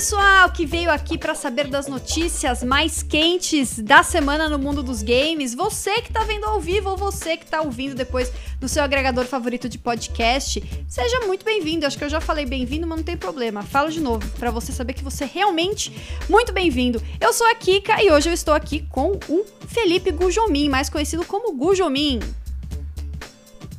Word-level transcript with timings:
pessoal 0.00 0.50
que 0.50 0.64
veio 0.64 0.90
aqui 0.90 1.18
para 1.18 1.34
saber 1.34 1.66
das 1.66 1.86
notícias 1.86 2.64
mais 2.64 3.02
quentes 3.02 3.78
da 3.78 4.02
semana 4.02 4.48
no 4.48 4.58
mundo 4.58 4.82
dos 4.82 5.02
games. 5.02 5.54
Você 5.54 6.00
que 6.00 6.10
tá 6.10 6.24
vendo 6.24 6.46
ao 6.46 6.58
vivo 6.58 6.88
ou 6.88 6.96
você 6.96 7.36
que 7.36 7.44
tá 7.44 7.60
ouvindo 7.60 7.94
depois 7.94 8.32
no 8.58 8.66
seu 8.66 8.82
agregador 8.82 9.26
favorito 9.26 9.68
de 9.68 9.76
podcast, 9.76 10.64
seja 10.88 11.20
muito 11.26 11.44
bem-vindo. 11.44 11.84
Acho 11.84 11.98
que 11.98 12.04
eu 12.04 12.08
já 12.08 12.18
falei 12.18 12.46
bem-vindo, 12.46 12.86
mas 12.86 12.96
não 12.96 13.04
tem 13.04 13.14
problema. 13.14 13.62
Falo 13.62 13.90
de 13.90 14.00
novo 14.00 14.26
para 14.38 14.50
você 14.50 14.72
saber 14.72 14.94
que 14.94 15.04
você 15.04 15.24
é 15.24 15.30
realmente 15.30 15.92
muito 16.30 16.50
bem-vindo. 16.50 17.02
Eu 17.20 17.34
sou 17.34 17.46
a 17.46 17.54
Kika 17.54 18.02
e 18.02 18.10
hoje 18.10 18.30
eu 18.30 18.32
estou 18.32 18.54
aqui 18.54 18.86
com 18.88 19.20
o 19.28 19.44
Felipe 19.68 20.10
Gujomin, 20.12 20.70
mais 20.70 20.88
conhecido 20.88 21.26
como 21.26 21.54
Gujomin. 21.54 22.20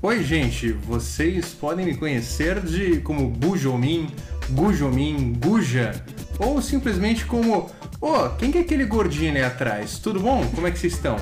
Oi, 0.04 0.24
gente. 0.24 0.72
Vocês 0.72 1.54
podem 1.54 1.86
me 1.86 1.96
conhecer 1.96 2.60
de 2.60 3.02
como 3.02 3.28
Bujomin 3.28 4.08
Gujomin, 4.52 5.34
Guja, 5.40 6.04
ou 6.40 6.62
simplesmente 6.62 7.26
como 7.26 7.70
Ô, 8.02 8.16
oh, 8.16 8.30
quem 8.32 8.52
que 8.52 8.58
é 8.58 8.62
aquele 8.62 8.84
gordinho 8.84 9.30
ali 9.30 9.44
atrás? 9.44 10.00
Tudo 10.00 10.20
bom? 10.20 10.44
Como 10.56 10.66
é 10.66 10.72
que 10.72 10.80
vocês 10.80 10.94
estão? 10.94 11.18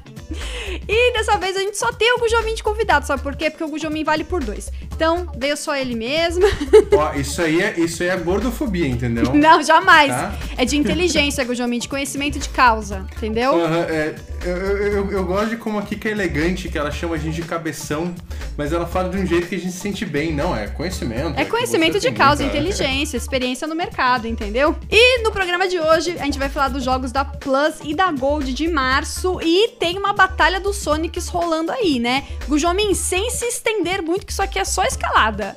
e 0.88 1.12
dessa 1.12 1.36
vez 1.36 1.54
a 1.58 1.60
gente 1.60 1.76
só 1.76 1.92
tem 1.92 2.10
o 2.14 2.18
Gujomin 2.18 2.54
de 2.54 2.62
convidado, 2.62 3.06
sabe 3.06 3.22
por 3.22 3.36
quê? 3.36 3.50
Porque 3.50 3.62
o 3.62 3.68
Gujomin 3.68 4.02
vale 4.02 4.24
por 4.24 4.42
dois. 4.42 4.72
Então, 4.94 5.30
veio 5.36 5.58
só 5.58 5.76
ele 5.76 5.94
mesmo. 5.94 6.46
Ó, 6.96 7.12
isso 7.12 7.42
aí 7.42 7.60
é, 7.60 7.78
isso 7.78 8.02
aí 8.02 8.08
é 8.08 8.16
gordofobia, 8.16 8.86
entendeu? 8.86 9.34
Não, 9.34 9.62
jamais. 9.62 10.10
Tá? 10.10 10.34
É 10.56 10.64
de 10.64 10.78
inteligência, 10.78 11.44
Gujomin, 11.44 11.78
de 11.78 11.88
conhecimento 11.88 12.38
de 12.38 12.48
causa, 12.48 13.04
entendeu? 13.18 13.52
Uhum, 13.52 13.82
é, 13.82 14.14
eu, 14.44 14.56
eu, 14.56 15.10
eu, 15.12 15.24
gosto 15.24 15.50
de 15.50 15.56
como 15.56 15.78
a 15.78 15.82
Kika 15.82 16.08
é 16.08 16.12
elegante, 16.12 16.68
que 16.68 16.78
ela 16.78 16.90
chama 16.90 17.14
a 17.14 17.18
gente 17.18 17.34
de 17.36 17.42
cabeção, 17.42 18.14
mas 18.56 18.72
ela 18.72 18.86
fala 18.86 19.08
de 19.08 19.18
um 19.18 19.26
jeito 19.26 19.46
que 19.48 19.54
a 19.54 19.58
gente 19.58 19.72
se 19.72 19.78
sente 19.78 20.06
bem. 20.06 20.32
Não, 20.34 20.56
é 20.56 20.68
conhecimento. 20.68 21.38
É, 21.38 21.42
é 21.42 21.44
conhecimento 21.44 22.00
de 22.00 22.10
causa, 22.12 22.42
muita... 22.42 22.56
inteligência, 22.56 23.16
experiência 23.16 23.66
no 23.66 23.74
mercado, 23.74 24.26
entendeu? 24.26 24.76
E 24.90 25.22
no 25.22 25.30
programa 25.30 25.68
de 25.68 25.78
hoje, 25.78 26.16
a 26.18 26.24
gente 26.24 26.38
vai 26.38 26.48
falar 26.48 26.68
dos 26.68 26.82
jogos 26.82 27.12
da 27.12 27.24
Plus 27.24 27.76
e 27.84 27.94
da 27.94 28.10
Gold 28.10 28.52
de 28.52 28.68
março 28.68 29.40
e 29.42 29.68
tem 29.78 29.98
uma 29.98 30.12
batalha 30.12 30.58
dos 30.58 30.76
Sonics 30.76 31.28
rolando 31.28 31.70
aí, 31.70 31.98
né? 31.98 32.24
Gujomin, 32.48 32.94
sem 32.94 33.30
se 33.30 33.44
estender 33.46 34.02
muito, 34.02 34.24
que 34.24 34.32
isso 34.32 34.42
aqui 34.42 34.58
é 34.58 34.64
só 34.64 34.84
escalada. 34.84 35.56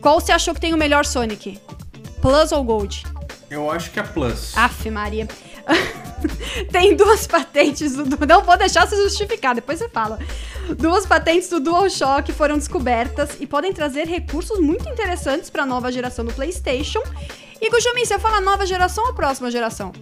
Qual 0.00 0.20
você 0.20 0.32
achou 0.32 0.54
que 0.54 0.60
tem 0.60 0.74
o 0.74 0.78
melhor 0.78 1.04
Sonic? 1.04 1.58
Plus 2.20 2.52
ou 2.52 2.62
Gold? 2.62 3.04
Eu 3.50 3.70
acho 3.70 3.90
que 3.90 3.98
é 3.98 4.02
Plus. 4.02 4.56
Aff, 4.56 4.90
Maria. 4.90 5.26
tem 6.70 6.96
duas 6.96 7.26
patentes 7.26 7.94
do. 7.94 8.26
Não 8.26 8.42
vou 8.42 8.56
deixar 8.56 8.86
se 8.86 8.96
justificar, 8.96 9.54
depois 9.54 9.78
você 9.78 9.88
fala. 9.88 10.18
Duas 10.76 11.06
patentes 11.06 11.48
do 11.48 11.60
DualShock 11.60 12.32
foram 12.32 12.56
descobertas 12.56 13.36
e 13.40 13.46
podem 13.46 13.72
trazer 13.72 14.06
recursos 14.06 14.58
muito 14.60 14.88
interessantes 14.88 15.48
para 15.48 15.62
a 15.62 15.66
nova 15.66 15.90
geração 15.90 16.24
do 16.24 16.32
PlayStation. 16.32 17.02
E 17.60 17.70
Gujumi, 17.70 18.06
você 18.06 18.18
fala 18.18 18.40
nova 18.40 18.66
geração 18.66 19.04
ou 19.06 19.14
próxima 19.14 19.50
geração? 19.50 19.92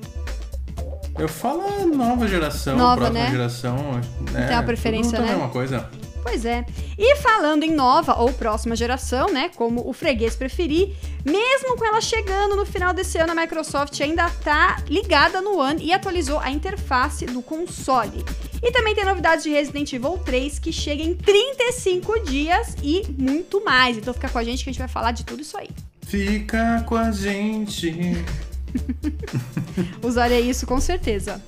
Eu 1.19 1.29
falo 1.29 1.87
nova 1.87 2.29
geração, 2.29 2.77
nova, 2.77 2.97
próxima 2.97 3.19
né? 3.21 3.31
geração. 3.31 4.01
É, 4.35 4.47
tem 4.47 4.57
uma 4.57 4.63
preferência, 4.63 5.19
né? 5.19 5.33
É 5.33 5.37
uma 5.37 5.49
coisa. 5.49 5.89
Pois 6.27 6.45
é. 6.45 6.67
E 6.99 7.17
falando 7.19 7.63
em 7.63 7.71
nova 7.71 8.21
ou 8.21 8.33
próxima 8.33 8.75
geração, 8.75 9.33
né, 9.33 9.49
como 9.55 9.89
o 9.89 9.93
freguês 9.93 10.35
preferir, 10.35 10.93
mesmo 11.25 11.77
com 11.77 11.85
ela 11.85 12.01
chegando 12.01 12.57
no 12.57 12.67
final 12.67 12.93
desse 12.93 13.17
ano, 13.17 13.31
a 13.31 13.35
Microsoft 13.37 14.01
ainda 14.01 14.29
tá 14.29 14.83
ligada 14.89 15.41
no 15.41 15.57
One 15.61 15.85
e 15.85 15.93
atualizou 15.93 16.41
a 16.41 16.51
interface 16.51 17.27
do 17.27 17.41
console. 17.41 18.25
E 18.61 18.73
também 18.73 18.93
tem 18.93 19.05
novidades 19.05 19.45
de 19.45 19.51
Resident 19.51 19.93
Evil 19.93 20.19
3 20.19 20.59
que 20.59 20.73
chega 20.73 21.01
em 21.01 21.15
35 21.15 22.25
dias 22.25 22.75
e 22.83 23.05
muito 23.17 23.65
mais. 23.65 23.97
Então 23.97 24.13
fica 24.13 24.29
com 24.29 24.39
a 24.39 24.45
gente 24.45 24.65
que 24.65 24.71
a 24.71 24.73
gente 24.73 24.81
vai 24.81 24.89
falar 24.89 25.13
de 25.13 25.25
tudo 25.25 25.43
isso 25.43 25.57
aí. 25.57 25.71
Fica 26.03 26.83
com 26.89 26.97
a 26.97 27.13
gente. 27.13 27.95
Usaria 30.03 30.41
isso 30.41 30.67
com 30.67 30.81
certeza. 30.81 31.41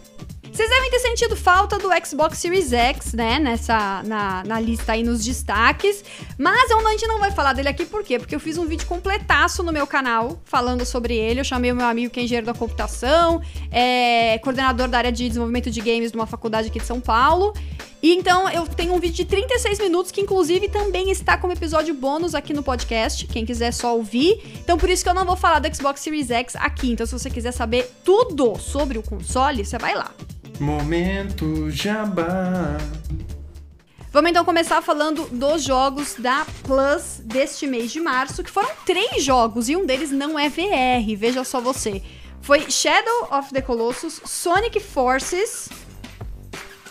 Vocês 0.59 0.70
devem 0.70 0.91
ter 0.91 0.98
sentido 0.98 1.37
falta 1.37 1.78
do 1.78 1.88
Xbox 2.05 2.37
Series 2.38 2.72
X, 2.72 3.12
né? 3.12 3.38
Nessa, 3.38 4.03
na, 4.03 4.43
na 4.43 4.59
lista 4.59 4.91
aí 4.91 5.05
nos 5.05 5.25
destaques. 5.25 6.03
Mas 6.37 6.72
a 6.72 6.91
gente 6.91 7.06
não 7.06 7.21
vai 7.21 7.31
falar 7.31 7.53
dele 7.53 7.69
aqui, 7.69 7.87
por 7.87 8.03
quê? 8.03 8.19
Porque 8.19 8.34
eu 8.34 8.41
fiz 8.41 8.59
um 8.59 8.66
vídeo 8.66 8.84
completaço 8.84 9.62
no 9.62 9.72
meu 9.72 9.87
canal 9.87 10.43
falando 10.44 10.84
sobre 10.84 11.15
ele. 11.15 11.38
Eu 11.38 11.44
chamei 11.44 11.71
o 11.71 11.77
meu 11.77 11.87
amigo 11.87 12.12
que 12.12 12.19
é 12.19 12.25
engenheiro 12.25 12.44
da 12.44 12.55
computação, 12.55 13.41
é 13.71 14.37
coordenador 14.43 14.88
da 14.88 14.99
área 14.99 15.12
de 15.12 15.28
desenvolvimento 15.28 15.71
de 15.71 15.81
games 15.81 16.10
de 16.10 16.19
uma 16.19 16.27
faculdade 16.27 16.66
aqui 16.66 16.81
de 16.81 16.87
São 16.87 17.00
Paulo. 17.00 17.54
E 18.03 18.12
então 18.12 18.50
eu 18.50 18.66
tenho 18.66 18.93
um 18.94 18.99
vídeo 18.99 19.15
de 19.15 19.27
36 19.27 19.78
minutos 19.78 20.10
que 20.10 20.21
inclusive 20.21 20.69
também 20.69 21.09
está 21.12 21.37
como 21.37 21.53
episódio 21.53 21.94
bônus 21.94 22.34
aqui 22.34 22.53
no 22.53 22.65
podcast, 22.65 23.28
quem 23.28 23.47
quiser 23.47 23.72
só 23.72 23.97
ouvir. 23.97 24.43
Então 24.59 24.77
por 24.77 24.91
isso 24.91 25.04
que 25.04 25.09
eu 25.09 25.15
não 25.15 25.25
vou 25.25 25.37
falar 25.37 25.60
do 25.60 25.72
Xbox 25.72 26.00
Series 26.00 26.33
X 26.33 26.56
aqui. 26.56 26.91
Então 26.91 27.06
se 27.06 27.12
você 27.12 27.31
quiser 27.31 27.53
saber 27.53 27.88
tudo 28.03 28.59
sobre 28.59 28.99
o 28.99 29.04
console, 29.04 29.65
você 29.65 29.78
vai 29.78 29.94
lá. 29.94 30.12
Momento 30.61 31.71
Jabá. 31.71 32.77
Vamos 34.11 34.31
então 34.31 34.45
começar 34.45 34.83
falando 34.83 35.29
dos 35.31 35.63
jogos 35.63 36.17
da 36.19 36.45
Plus 36.65 37.21
deste 37.25 37.65
mês 37.67 37.93
de 37.93 38.01
março, 38.01 38.43
que 38.43 38.51
foram 38.51 38.69
três 38.85 39.23
jogos 39.23 39.69
e 39.69 39.77
um 39.77 39.87
deles 39.87 40.11
não 40.11 40.37
é 40.37 40.49
VR, 40.49 41.17
veja 41.17 41.45
só 41.45 41.61
você. 41.61 42.03
Foi 42.41 42.69
Shadow 42.69 43.29
of 43.31 43.53
the 43.53 43.61
Colossus, 43.61 44.21
Sonic 44.25 44.81
Forces, 44.81 45.69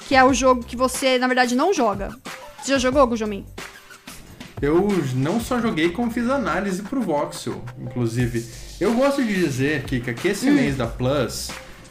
que 0.08 0.16
é 0.16 0.24
o 0.24 0.34
jogo 0.34 0.64
que 0.64 0.78
você, 0.78 1.18
na 1.18 1.28
verdade, 1.28 1.54
não 1.54 1.74
joga. 1.74 2.16
Você 2.62 2.72
já 2.72 2.78
jogou, 2.78 3.06
Gujomin? 3.06 3.46
Eu 4.62 4.88
não 5.16 5.42
só 5.42 5.60
joguei, 5.60 5.90
como 5.90 6.10
fiz 6.10 6.30
análise 6.30 6.82
pro 6.84 7.02
Voxel, 7.02 7.62
inclusive. 7.78 8.46
Eu 8.80 8.94
gosto 8.94 9.22
de 9.22 9.34
dizer, 9.34 9.84
Kika, 9.84 10.14
que 10.14 10.30
esse 10.30 10.50
hum. 10.50 10.54
mês 10.54 10.78
da 10.78 10.88
Plus, 10.88 11.50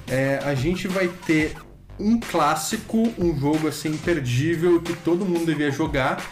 é, 0.08 0.40
a 0.42 0.54
gente 0.54 0.88
vai 0.88 1.08
ter 1.26 1.54
um 1.98 2.20
clássico, 2.20 3.12
um 3.18 3.38
jogo 3.38 3.68
assim 3.68 3.90
imperdível 3.90 4.80
que 4.80 4.94
todo 4.94 5.24
mundo 5.24 5.46
devia 5.46 5.70
jogar 5.70 6.22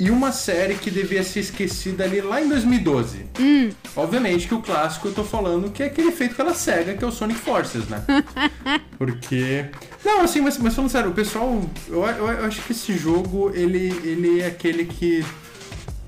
e 0.00 0.10
uma 0.10 0.30
série 0.30 0.74
que 0.74 0.90
devia 0.90 1.24
ser 1.24 1.40
esquecida 1.40 2.04
ali 2.04 2.20
lá 2.20 2.40
em 2.40 2.48
2012. 2.48 3.26
Hum. 3.40 3.70
Obviamente 3.96 4.46
que 4.46 4.54
o 4.54 4.62
clássico 4.62 5.08
eu 5.08 5.12
tô 5.12 5.24
falando 5.24 5.70
que 5.70 5.82
é 5.82 5.86
aquele 5.86 6.12
feito 6.12 6.36
pela 6.36 6.54
SEGA, 6.54 6.94
que 6.94 7.02
é 7.02 7.06
o 7.06 7.10
Sonic 7.10 7.40
Forces, 7.40 7.88
né? 7.88 8.04
Porque. 8.96 9.66
Não, 10.04 10.20
assim, 10.20 10.40
mas, 10.40 10.56
mas 10.58 10.74
falando 10.74 10.90
sério, 10.90 11.10
o 11.10 11.14
pessoal. 11.14 11.60
Eu, 11.88 12.06
eu, 12.06 12.28
eu, 12.28 12.44
acho 12.44 12.62
que 12.62 12.72
esse 12.72 12.96
jogo, 12.96 13.50
ele, 13.52 13.88
ele 14.04 14.40
é 14.40 14.46
aquele 14.46 14.84
que. 14.84 15.24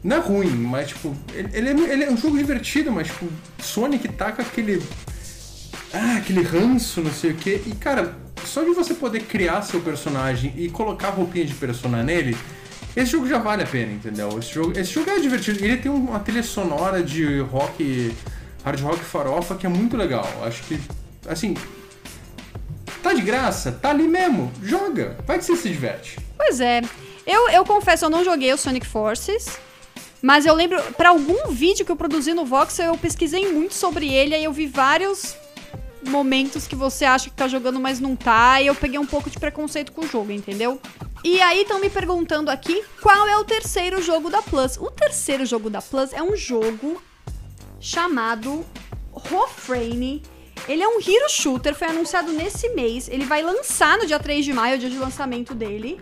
Não 0.04 0.16
é 0.16 0.21
ruim, 0.21 0.50
mas 0.50 0.91
tipo. 0.91 1.16
Ele, 1.34 1.48
ele, 1.53 1.69
é, 1.69 1.92
ele 1.92 2.04
é 2.04 2.10
um 2.10 2.16
jogo 2.16 2.38
divertido, 2.38 2.92
mas 2.92 3.09
tipo, 3.09 3.27
Sonic 3.60 4.06
tá 4.10 4.31
com 4.31 4.42
aquele. 4.42 4.81
Ah, 5.92 6.19
aquele 6.19 6.42
ranço, 6.42 7.00
não 7.00 7.12
sei 7.12 7.32
o 7.32 7.34
quê. 7.34 7.60
E 7.66 7.72
cara, 7.72 8.16
só 8.45 8.62
de 8.62 8.71
você 8.71 8.95
poder 8.95 9.21
criar 9.21 9.62
seu 9.62 9.81
personagem 9.81 10.53
e 10.56 10.69
colocar 10.69 11.11
roupinha 11.11 11.45
de 11.45 11.55
persona 11.55 12.03
nele, 12.03 12.37
esse 12.97 13.12
jogo 13.12 13.28
já 13.28 13.39
vale 13.39 13.62
a 13.62 13.67
pena, 13.67 13.93
entendeu? 13.93 14.39
Esse 14.39 14.53
jogo, 14.53 14.78
esse 14.78 14.93
jogo 14.93 15.11
é 15.11 15.21
divertido. 15.21 15.65
Ele 15.65 15.77
tem 15.77 15.91
uma 15.91 16.19
trilha 16.19 16.43
sonora 16.43 17.03
de 17.03 17.41
rock, 17.41 18.15
hard 18.65 18.81
rock 18.81 18.99
farofa 19.01 19.55
que 19.55 19.67
é 19.67 19.69
muito 19.69 19.97
legal. 19.97 20.28
Acho 20.45 20.62
que, 20.65 20.81
assim, 21.28 21.56
tá 23.03 23.12
de 23.12 23.23
graça, 23.23 23.71
tá 23.71 23.91
ali 23.91 24.09
mesmo, 24.09 24.53
joga, 24.62 25.17
vai 25.27 25.39
que 25.39 25.45
você 25.45 25.57
se 25.57 25.69
diverte. 25.69 26.19
Pois 26.37 26.61
é. 26.61 26.83
Eu, 27.27 27.49
eu 27.51 27.65
confesso, 27.65 28.07
eu 28.07 28.11
não 28.11 28.25
joguei 28.25 28.53
o 28.53 28.57
Sonic 28.57 28.87
Forces. 28.87 29.59
Mas 30.22 30.45
eu 30.45 30.55
lembro, 30.55 30.83
para 30.95 31.11
algum 31.11 31.51
vídeo 31.51 31.84
que 31.84 31.91
eu 31.91 31.97
produzi 31.97 32.34
no 32.34 32.45
Vox, 32.45 32.78
eu 32.78 32.97
pesquisei 32.99 33.51
muito 33.51 33.72
sobre 33.72 34.12
ele, 34.12 34.34
aí 34.34 34.45
eu 34.45 34.53
vi 34.53 34.67
vários 34.67 35.34
momentos 36.09 36.66
que 36.66 36.75
você 36.75 37.05
acha 37.05 37.28
que 37.28 37.37
tá 37.37 37.49
jogando, 37.49 37.81
mas 37.81 38.00
não 38.00 38.16
tá. 38.16 38.61
E 38.61 38.66
eu 38.66 38.75
peguei 38.75 38.99
um 38.99 39.06
pouco 39.06 39.31
de 39.31 39.38
preconceito 39.38 39.93
com 39.93 40.03
o 40.03 40.09
jogo, 40.09 40.33
entendeu? 40.33 40.81
E 41.22 41.41
aí 41.41 41.62
estão 41.62 41.81
me 41.81 41.91
perguntando 41.91 42.50
aqui 42.50 42.83
qual 43.00 43.27
é 43.27 43.37
o 43.37 43.44
terceiro 43.44 44.03
jogo 44.03 44.31
da 44.31 44.41
Plus. 44.43 44.77
O 44.78 44.91
terceiro 44.91 45.44
jogo 45.44 45.69
da 45.69 45.83
Plus 45.83 46.12
é 46.12 46.22
um 46.22 46.37
jogo 46.37 47.03
chamado 47.78 48.65
Rofrane. 49.13 50.22
Ele 50.69 50.83
é 50.83 50.89
um 50.89 50.98
hero 51.01 51.28
shooter, 51.28 51.74
foi 51.74 51.89
anunciado 51.89 52.33
nesse 52.33 52.69
mês. 52.71 53.09
Ele 53.09 53.24
vai 53.24 53.42
lançar 53.42 53.98
no 53.98 54.07
dia 54.07 54.19
3 54.19 54.45
de 54.45 54.53
maio, 54.53 54.78
dia 54.78 54.91
de 54.91 54.98
lançamento 54.98 55.54
dele. 55.54 56.01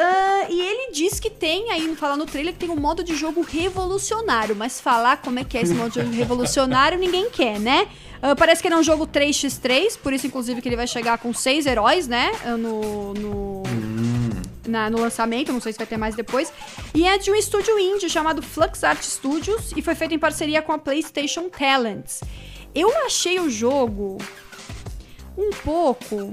Uh, 0.00 0.46
e 0.48 0.58
ele 0.58 0.92
diz 0.92 1.20
que 1.20 1.28
tem 1.28 1.70
aí, 1.70 1.94
fala 1.94 2.16
no 2.16 2.24
trailer, 2.24 2.54
que 2.54 2.60
tem 2.60 2.70
um 2.70 2.76
modo 2.76 3.04
de 3.04 3.14
jogo 3.14 3.42
revolucionário. 3.42 4.56
Mas 4.56 4.80
falar 4.80 5.18
como 5.18 5.38
é 5.38 5.44
que 5.44 5.58
é 5.58 5.60
esse 5.60 5.74
modo 5.74 5.90
de 5.90 6.00
jogo 6.00 6.14
revolucionário, 6.14 6.98
ninguém 6.98 7.28
quer, 7.28 7.60
né? 7.60 7.86
Uh, 8.22 8.34
parece 8.34 8.62
que 8.62 8.68
ele 8.68 8.76
é 8.76 8.78
um 8.78 8.82
jogo 8.82 9.06
3x3, 9.06 9.98
por 9.98 10.14
isso, 10.14 10.26
inclusive, 10.26 10.62
que 10.62 10.68
ele 10.70 10.76
vai 10.76 10.86
chegar 10.86 11.18
com 11.18 11.34
seis 11.34 11.66
heróis, 11.66 12.08
né? 12.08 12.32
No. 12.58 13.12
no... 13.12 13.62
Hum. 13.66 14.30
Na, 14.66 14.88
no 14.88 15.00
lançamento, 15.00 15.52
não 15.52 15.60
sei 15.60 15.72
se 15.72 15.78
vai 15.78 15.86
ter 15.86 15.96
mais 15.96 16.14
depois. 16.14 16.52
E 16.94 17.04
é 17.04 17.18
de 17.18 17.30
um 17.30 17.34
estúdio 17.34 17.76
indie 17.76 18.08
chamado 18.08 18.40
Flux 18.40 18.84
Art 18.84 19.02
Studios 19.02 19.72
e 19.74 19.82
foi 19.82 19.96
feito 19.96 20.14
em 20.14 20.18
parceria 20.18 20.62
com 20.62 20.70
a 20.70 20.78
PlayStation 20.78 21.48
Talents. 21.48 22.20
Eu 22.72 22.88
achei 23.04 23.40
o 23.40 23.50
jogo 23.50 24.18
um 25.36 25.50
pouco 25.64 26.30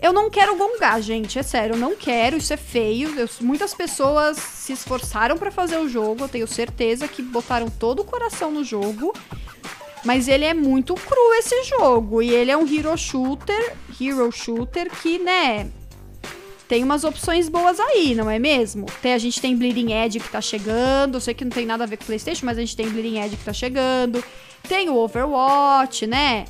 eu 0.00 0.12
não 0.12 0.30
quero 0.30 0.56
gongar, 0.56 1.00
gente, 1.00 1.38
é 1.38 1.42
sério, 1.42 1.74
eu 1.74 1.78
não 1.78 1.96
quero, 1.96 2.36
isso 2.36 2.52
é 2.52 2.56
feio. 2.56 3.18
Eu, 3.18 3.28
muitas 3.40 3.72
pessoas 3.72 4.36
se 4.36 4.72
esforçaram 4.72 5.38
para 5.38 5.50
fazer 5.50 5.78
o 5.78 5.88
jogo, 5.88 6.24
eu 6.24 6.28
tenho 6.28 6.46
certeza 6.46 7.08
que 7.08 7.22
botaram 7.22 7.68
todo 7.68 8.00
o 8.00 8.04
coração 8.04 8.50
no 8.50 8.62
jogo. 8.62 9.12
Mas 10.04 10.28
ele 10.28 10.44
é 10.44 10.54
muito 10.54 10.94
cru 10.94 11.34
esse 11.34 11.64
jogo. 11.64 12.22
E 12.22 12.30
ele 12.30 12.50
é 12.50 12.56
um 12.56 12.64
hero 12.64 12.96
shooter. 12.96 13.74
Hero 14.00 14.30
shooter 14.30 14.88
que, 15.02 15.18
né? 15.18 15.68
Tem 16.68 16.84
umas 16.84 17.02
opções 17.02 17.48
boas 17.48 17.80
aí, 17.80 18.14
não 18.14 18.30
é 18.30 18.38
mesmo? 18.38 18.86
Tem, 19.02 19.14
a 19.14 19.18
gente 19.18 19.40
tem 19.40 19.56
Bleeding 19.56 19.92
Edge 19.92 20.20
que 20.20 20.28
tá 20.28 20.40
chegando. 20.40 21.16
Eu 21.16 21.20
sei 21.20 21.34
que 21.34 21.44
não 21.44 21.50
tem 21.50 21.66
nada 21.66 21.82
a 21.82 21.86
ver 21.86 21.96
com 21.96 22.04
o 22.04 22.06
PlayStation, 22.06 22.46
mas 22.46 22.56
a 22.56 22.60
gente 22.60 22.76
tem 22.76 22.88
Bleeding 22.88 23.18
Edge 23.18 23.36
que 23.36 23.44
tá 23.44 23.52
chegando. 23.52 24.22
Tem 24.68 24.88
o 24.88 24.94
Overwatch, 24.94 26.06
né? 26.06 26.44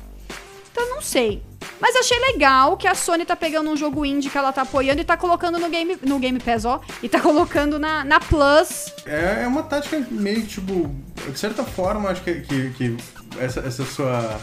Então 0.77 0.91
não 0.91 1.01
sei. 1.01 1.41
Mas 1.79 1.95
achei 1.95 2.19
legal 2.19 2.77
que 2.77 2.87
a 2.87 2.93
Sony 2.93 3.25
tá 3.25 3.35
pegando 3.35 3.67
um 3.67 3.75
jogo 3.75 4.05
indie 4.05 4.29
que 4.29 4.37
ela 4.37 4.53
tá 4.53 4.61
apoiando 4.61 5.01
e 5.01 5.03
tá 5.03 5.17
colocando 5.17 5.57
no 5.57 5.67
Game, 5.69 5.97
no 6.03 6.19
game 6.19 6.39
Pass, 6.39 6.65
ó. 6.65 6.79
E 7.01 7.09
tá 7.09 7.19
colocando 7.19 7.79
na, 7.79 8.03
na 8.03 8.19
Plus. 8.19 8.93
É, 9.03 9.41
é 9.41 9.47
uma 9.47 9.63
tática 9.63 9.99
meio 10.11 10.45
tipo. 10.45 10.95
De 11.27 11.39
certa 11.39 11.63
forma, 11.63 12.09
acho 12.09 12.21
que, 12.21 12.41
que, 12.41 12.69
que 12.71 12.97
essa, 13.39 13.61
essa 13.61 13.83
sua. 13.85 14.39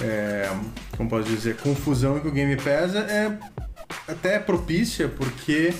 É, 0.00 0.48
como 0.96 1.10
posso 1.10 1.28
dizer? 1.28 1.56
Confusão 1.56 2.20
com 2.20 2.28
o 2.28 2.30
Game 2.30 2.54
Pass 2.54 2.94
é 2.94 3.36
até 4.06 4.38
propícia, 4.38 5.08
porque. 5.08 5.74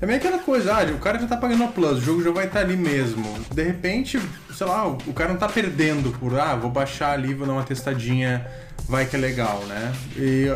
É 0.00 0.04
meio 0.06 0.18
aquela 0.18 0.38
coisa, 0.38 0.74
ah, 0.74 0.84
o 0.92 0.98
cara 0.98 1.18
já 1.18 1.26
tá 1.26 1.36
pagando 1.36 1.64
a 1.64 1.68
Plus, 1.68 1.98
o 1.98 2.00
jogo 2.00 2.22
já 2.22 2.30
vai 2.30 2.46
estar 2.46 2.60
tá 2.60 2.66
ali 2.66 2.76
mesmo. 2.76 3.24
De 3.50 3.62
repente, 3.62 4.20
sei 4.54 4.66
lá, 4.66 4.86
o 4.86 5.12
cara 5.14 5.30
não 5.30 5.38
tá 5.38 5.48
perdendo 5.48 6.10
por, 6.18 6.38
ah, 6.38 6.54
vou 6.54 6.70
baixar 6.70 7.12
ali, 7.12 7.32
vou 7.32 7.46
dar 7.46 7.54
uma 7.54 7.62
testadinha 7.62 8.46
vai 8.88 9.06
que 9.06 9.16
é 9.16 9.18
legal, 9.18 9.60
né? 9.66 9.92
E 10.16 10.46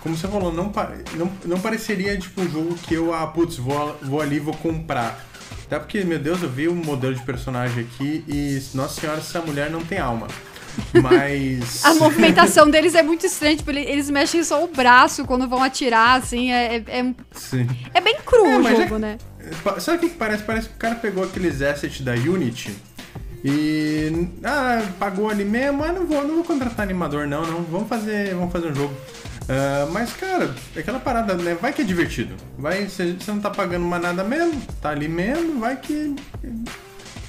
como 0.00 0.16
você 0.16 0.26
falou, 0.26 0.52
não, 0.52 0.72
não, 1.16 1.32
não 1.44 1.60
pareceria 1.60 2.16
tipo 2.16 2.40
um 2.40 2.50
jogo 2.50 2.74
que 2.74 2.94
eu, 2.94 3.12
ah, 3.12 3.26
putz, 3.26 3.56
vou, 3.56 3.98
vou 4.02 4.20
ali 4.20 4.38
vou 4.38 4.54
comprar. 4.54 5.24
Até 5.66 5.78
porque, 5.78 6.04
meu 6.04 6.18
Deus, 6.18 6.42
eu 6.42 6.48
vi 6.48 6.68
um 6.68 6.74
modelo 6.74 7.14
de 7.14 7.22
personagem 7.22 7.84
aqui 7.84 8.24
e, 8.28 8.62
nossa 8.74 9.00
senhora, 9.00 9.18
essa 9.18 9.40
mulher 9.40 9.70
não 9.70 9.80
tem 9.80 9.98
alma. 9.98 10.26
Mas. 11.02 11.84
a 11.84 11.94
movimentação 11.94 12.70
deles 12.70 12.94
é 12.94 13.02
muito 13.02 13.26
estranha, 13.26 13.56
tipo, 13.56 13.70
eles 13.70 14.10
mexem 14.10 14.42
só 14.42 14.64
o 14.64 14.68
braço 14.68 15.24
quando 15.24 15.48
vão 15.48 15.62
atirar, 15.62 16.18
assim, 16.18 16.52
é. 16.52 16.76
É, 16.76 16.98
é, 17.00 17.14
Sim. 17.32 17.66
é 17.92 18.00
bem 18.00 18.16
cru 18.24 18.46
é, 18.46 18.58
o 18.58 18.62
jogo, 18.62 18.96
é, 18.96 18.98
né? 18.98 19.18
Sabe 19.78 19.98
o 19.98 20.00
que, 20.00 20.08
que 20.10 20.16
parece? 20.16 20.42
Parece 20.42 20.68
que 20.68 20.74
o 20.74 20.78
cara 20.78 20.94
pegou 20.94 21.24
aqueles 21.24 21.60
assets 21.60 22.00
da 22.00 22.12
Unity 22.12 22.74
e 23.44 24.28
ah, 24.42 24.82
pagou 24.98 25.28
ali 25.28 25.44
mesmo, 25.44 25.84
ah, 25.84 25.92
não 25.92 26.06
vou, 26.06 26.26
não 26.26 26.36
vou 26.36 26.44
contratar 26.44 26.82
animador 26.82 27.26
não, 27.26 27.44
não, 27.44 27.62
vamos 27.62 27.88
fazer, 27.88 28.34
vamos 28.34 28.50
fazer 28.50 28.68
um 28.68 28.74
jogo. 28.74 28.94
Uh, 29.44 29.92
mas, 29.92 30.14
cara, 30.14 30.54
aquela 30.74 30.98
parada, 30.98 31.34
né? 31.34 31.54
Vai 31.60 31.70
que 31.70 31.82
é 31.82 31.84
divertido. 31.84 32.34
Vai, 32.56 32.88
você 32.88 33.14
não 33.28 33.40
tá 33.40 33.50
pagando 33.50 33.84
mais 33.84 34.02
nada 34.02 34.24
mesmo, 34.24 34.58
tá 34.80 34.88
ali 34.88 35.06
mesmo, 35.06 35.60
vai 35.60 35.76
que. 35.76 36.16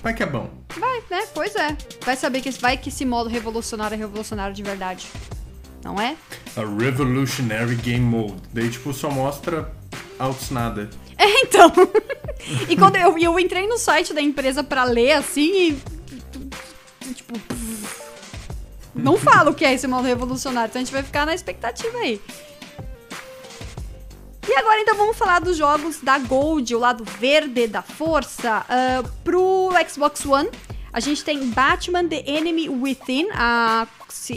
Vai 0.06 0.13
que 0.13 0.22
é 0.22 0.28
bom. 0.28 0.48
Vai, 0.78 1.02
né? 1.10 1.25
Pois 1.34 1.56
é. 1.56 1.75
Vai 2.06 2.16
saber 2.16 2.40
que 2.40 2.52
vai 2.52 2.78
que 2.78 2.90
esse 2.90 3.04
modo 3.04 3.28
revolucionário 3.28 3.96
é 3.96 3.98
revolucionário 3.98 4.54
de 4.54 4.62
verdade. 4.62 5.07
Não 5.84 6.00
é? 6.00 6.16
A 6.56 6.62
Revolutionary 6.62 7.74
Game 7.74 8.06
Mode. 8.06 8.36
Daí, 8.54 8.69
tipo, 8.69 8.94
só 8.94 9.10
mostra 9.10 9.74
altos 10.19 10.52
nada. 10.52 10.92
É, 11.18 11.42
então. 11.44 11.72
e 12.68 12.75
quando 12.75 12.98
eu, 12.98 13.18
eu 13.18 13.40
entrei 13.40 13.66
no 13.68 13.78
site 13.78 14.13
da 14.13 14.22
empresa 14.22 14.62
para 14.62 14.84
ler, 14.84 15.13
assim, 15.13 15.80
e 17.08 17.13
tipo. 17.13 17.40
Não 18.94 19.18
fala 19.18 19.50
o 19.50 19.56
que 19.56 19.63
é 19.63 19.74
esse 19.74 19.88
modo 19.88 20.06
revolucionário, 20.06 20.69
então 20.69 20.81
a 20.81 20.84
gente 20.84 20.94
vai 20.94 21.01
ficar 21.01 21.25
na 21.25 21.34
expectativa 21.34 21.98
aí. 22.00 22.22
E 24.48 24.54
agora 24.54 24.80
então 24.80 24.96
vamos 24.96 25.18
falar 25.18 25.40
dos 25.40 25.58
jogos 25.58 26.00
da 26.02 26.20
Gold, 26.20 26.76
o 26.76 26.80
lado 26.80 27.04
verde 27.04 27.68
da 27.68 27.82
força. 27.82 28.64
Uh, 28.70 29.10
pro 29.24 29.72
Xbox 29.90 30.24
One, 30.24 30.50
a 30.94 31.00
gente 31.00 31.24
tem 31.24 31.50
Batman 31.50 32.08
The 32.08 32.24
Enemy 32.28 32.70
Within, 32.70 33.28
a, 33.34 33.88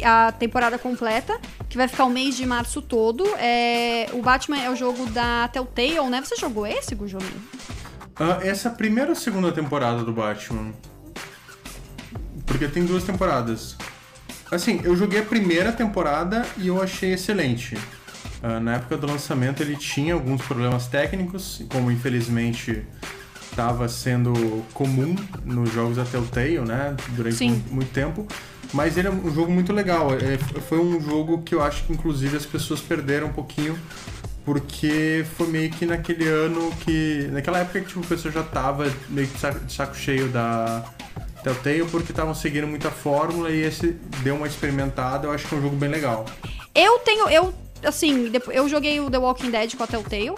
a 0.04 0.32
temporada 0.32 0.78
completa, 0.78 1.38
que 1.68 1.76
vai 1.76 1.86
ficar 1.86 2.06
o 2.06 2.10
mês 2.10 2.36
de 2.36 2.46
março 2.46 2.80
todo. 2.80 3.24
É, 3.36 4.08
o 4.12 4.22
Batman 4.22 4.58
é 4.58 4.70
o 4.70 4.74
jogo 4.74 5.04
da 5.10 5.46
Telltale, 5.48 6.08
né? 6.08 6.22
Você 6.24 6.36
jogou 6.36 6.66
esse, 6.66 6.94
Gujolinho? 6.94 7.42
Uh, 8.18 8.42
essa 8.42 8.68
é 8.68 8.72
a 8.72 8.74
primeira 8.74 9.10
ou 9.10 9.14
segunda 9.14 9.52
temporada 9.52 10.02
do 10.02 10.12
Batman? 10.12 10.72
Porque 12.46 12.66
tem 12.66 12.86
duas 12.86 13.04
temporadas. 13.04 13.76
Assim, 14.50 14.80
eu 14.82 14.96
joguei 14.96 15.20
a 15.20 15.24
primeira 15.24 15.70
temporada 15.70 16.46
e 16.56 16.68
eu 16.68 16.82
achei 16.82 17.12
excelente. 17.12 17.76
Uh, 18.42 18.60
na 18.60 18.76
época 18.76 18.96
do 18.96 19.06
lançamento 19.06 19.62
ele 19.62 19.76
tinha 19.76 20.14
alguns 20.14 20.42
problemas 20.42 20.86
técnicos, 20.86 21.62
como 21.70 21.90
infelizmente 21.90 22.84
estava 23.50 23.88
sendo 23.88 24.64
comum 24.72 25.16
nos 25.44 25.72
jogos 25.72 25.96
da 25.96 26.04
Telltale, 26.04 26.60
né? 26.60 26.96
Durante 27.10 27.36
Sim. 27.36 27.62
muito 27.70 27.92
tempo. 27.92 28.26
Mas 28.72 28.96
ele 28.96 29.08
é 29.08 29.10
um 29.10 29.34
jogo 29.34 29.50
muito 29.50 29.72
legal. 29.72 30.10
É, 30.12 30.38
foi 30.60 30.78
um 30.78 31.00
jogo 31.00 31.42
que 31.42 31.54
eu 31.54 31.62
acho 31.62 31.84
que 31.84 31.92
inclusive 31.92 32.36
as 32.36 32.46
pessoas 32.46 32.80
perderam 32.80 33.28
um 33.28 33.32
pouquinho 33.32 33.76
porque 34.44 35.26
foi 35.36 35.48
meio 35.48 35.70
que 35.70 35.84
naquele 35.84 36.28
ano 36.28 36.70
que. 36.80 37.28
Naquela 37.32 37.58
época 37.58 37.80
que 37.80 37.88
tipo, 37.88 38.00
o 38.00 38.06
pessoal 38.06 38.32
já 38.32 38.42
tava 38.42 38.90
meio 39.08 39.26
que 39.26 39.34
de 39.34 39.40
saco, 39.40 39.60
de 39.60 39.72
saco 39.72 39.96
cheio 39.96 40.28
da, 40.28 40.84
Telltale 41.42 41.84
porque 41.90 42.12
estavam 42.12 42.34
seguindo 42.34 42.66
muita 42.66 42.90
fórmula 42.90 43.50
e 43.50 43.62
esse 43.62 43.96
deu 44.22 44.34
uma 44.34 44.46
experimentada, 44.46 45.26
eu 45.26 45.32
acho 45.32 45.46
que 45.46 45.54
é 45.54 45.58
um 45.58 45.62
jogo 45.62 45.76
bem 45.76 45.88
legal. 45.88 46.24
Eu 46.74 46.98
tenho, 47.00 47.28
eu, 47.28 47.54
assim, 47.84 48.30
eu 48.50 48.68
joguei 48.68 49.00
o 49.00 49.10
The 49.10 49.18
Walking 49.18 49.50
Dead 49.50 49.74
com 49.74 49.82
a 49.82 49.86
Telltale. 49.86 50.34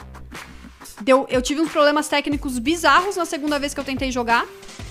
Deu, 1.02 1.26
eu 1.30 1.40
tive 1.40 1.60
uns 1.60 1.70
problemas 1.70 2.08
técnicos 2.08 2.58
bizarros 2.58 3.16
na 3.16 3.24
segunda 3.24 3.58
vez 3.58 3.72
que 3.72 3.80
eu 3.80 3.84
tentei 3.84 4.10
jogar. 4.12 4.46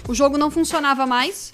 O 0.07 0.13
jogo 0.15 0.37
não 0.37 0.49
funcionava 0.49 1.05
mais. 1.05 1.51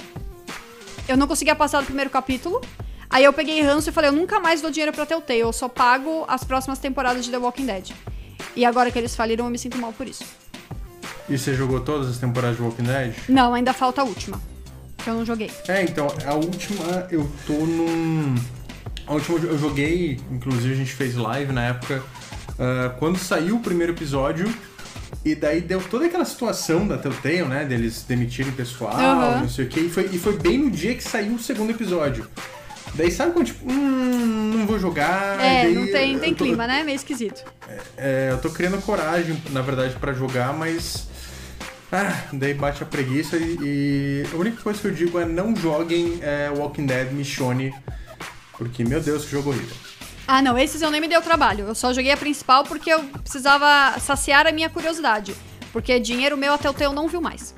Eu 1.08 1.18
não 1.18 1.28
conseguia 1.28 1.56
passar 1.56 1.82
do 1.82 1.86
primeiro 1.86 2.10
capítulo. 2.10 2.62
Aí 3.10 3.24
eu 3.24 3.34
peguei 3.34 3.62
ranço 3.62 3.90
e 3.90 3.94
falei, 3.94 4.10
eu 4.10 4.14
nunca 4.14 4.40
mais 4.40 4.62
dou 4.62 4.72
dinheiro 4.72 4.92
pra 4.92 5.06
Telltale, 5.06 5.40
eu 5.40 5.54
só 5.54 5.70
pago 5.70 6.26
as 6.28 6.44
próximas 6.44 6.80
temporadas 6.80 7.24
de 7.24 7.32
The 7.32 7.38
Walking 7.38 7.66
Dead. 7.66 7.92
E 8.56 8.66
agora 8.66 8.90
que 8.92 8.98
eles 8.98 9.16
faliram, 9.16 9.46
eu 9.46 9.52
me 9.52 9.58
sinto 9.58 9.78
mal 9.78 9.94
por 9.94 10.08
isso. 10.08 10.24
E 11.30 11.38
você 11.38 11.54
jogou 11.54 11.80
todas 11.80 12.10
as 12.10 12.18
temporadas 12.18 12.58
de 12.58 12.64
Walking 12.64 12.84
Dead? 12.84 13.16
Não, 13.30 13.54
ainda 13.54 13.74
falta 13.74 14.02
a 14.02 14.04
última. 14.04 14.42
Que 14.98 15.10
eu 15.10 15.14
não 15.14 15.26
joguei. 15.26 15.52
É, 15.68 15.84
então, 15.84 16.08
a 16.26 16.34
última 16.34 17.08
eu 17.12 17.30
tô 17.46 17.54
num. 17.54 18.36
A 19.08 19.14
última 19.14 19.38
eu 19.40 19.58
joguei, 19.58 20.20
inclusive 20.32 20.74
a 20.74 20.78
gente 20.78 20.94
fez 20.94 21.16
live 21.16 21.54
na 21.54 21.68
época. 21.68 22.04
Uh, 22.52 22.98
quando 22.98 23.18
saiu 23.18 23.58
o 23.58 23.60
primeiro 23.60 23.94
episódio, 23.94 24.52
e 25.24 25.36
daí 25.36 25.62
deu 25.62 25.82
toda 25.82 26.06
aquela 26.06 26.26
situação 26.26 26.88
da 26.88 26.98
Telltale, 26.98 27.44
né? 27.44 27.66
Deles 27.66 28.04
demitirem 28.08 28.52
pessoal, 28.52 28.96
uhum. 28.96 29.42
não 29.42 29.50
sei 29.50 29.66
o 29.66 29.68
quê. 29.68 29.82
E 29.82 29.90
foi, 29.90 30.10
e 30.12 30.18
foi 30.18 30.38
bem 30.38 30.58
no 30.58 30.72
dia 30.72 30.96
que 30.96 31.04
saiu 31.04 31.36
o 31.36 31.40
segundo 31.40 31.72
episódio. 31.72 32.28
Daí 32.94 33.12
sabe 33.12 33.34
quando, 33.34 33.48
tipo, 33.48 33.70
hum, 33.70 34.54
não 34.56 34.66
vou 34.66 34.80
jogar. 34.80 35.40
É, 35.40 35.64
daí, 35.64 35.76
não 35.76 35.86
tem, 35.86 36.20
tem 36.20 36.34
tô, 36.34 36.46
clima, 36.46 36.66
né? 36.66 36.84
Meio 36.84 36.96
esquisito. 36.96 37.44
É, 37.68 37.80
é, 37.98 38.30
eu 38.32 38.38
tô 38.38 38.50
criando 38.50 38.82
coragem, 38.82 39.36
na 39.52 39.62
verdade, 39.62 39.96
para 39.96 40.14
jogar, 40.14 40.54
mas 40.54 41.08
ah, 41.92 42.26
daí 42.32 42.54
bate 42.54 42.84
a 42.84 42.86
preguiça 42.86 43.38
e, 43.38 43.58
e, 43.62 44.24
a 44.34 44.36
única 44.38 44.62
coisa 44.62 44.80
que 44.80 44.88
eu 44.88 44.92
digo 44.92 45.20
é 45.20 45.26
não 45.26 45.56
joguem 45.56 46.20
é, 46.22 46.50
Walking 46.50 46.86
Dead 46.86 47.12
Michonne, 47.12 47.74
porque, 48.58 48.84
meu 48.84 49.02
Deus, 49.02 49.26
que 49.26 49.32
jogo 49.32 49.50
horrível. 49.50 49.76
Ah, 50.28 50.42
não, 50.42 50.58
esses 50.58 50.82
eu 50.82 50.90
nem 50.90 51.00
me 51.00 51.08
deu 51.08 51.22
trabalho. 51.22 51.68
Eu 51.68 51.76
só 51.76 51.94
joguei 51.94 52.12
a 52.12 52.18
principal 52.18 52.64
porque 52.64 52.92
eu 52.92 53.04
precisava 53.04 54.00
saciar 54.00 54.48
a 54.48 54.52
minha 54.52 54.70
curiosidade. 54.70 55.36
Porque 55.72 56.00
dinheiro 56.00 56.38
meu 56.38 56.54
até 56.54 56.70
o 56.70 56.74
teu 56.74 56.94
não 56.94 57.08
viu 57.08 57.22
mais. 57.22 57.54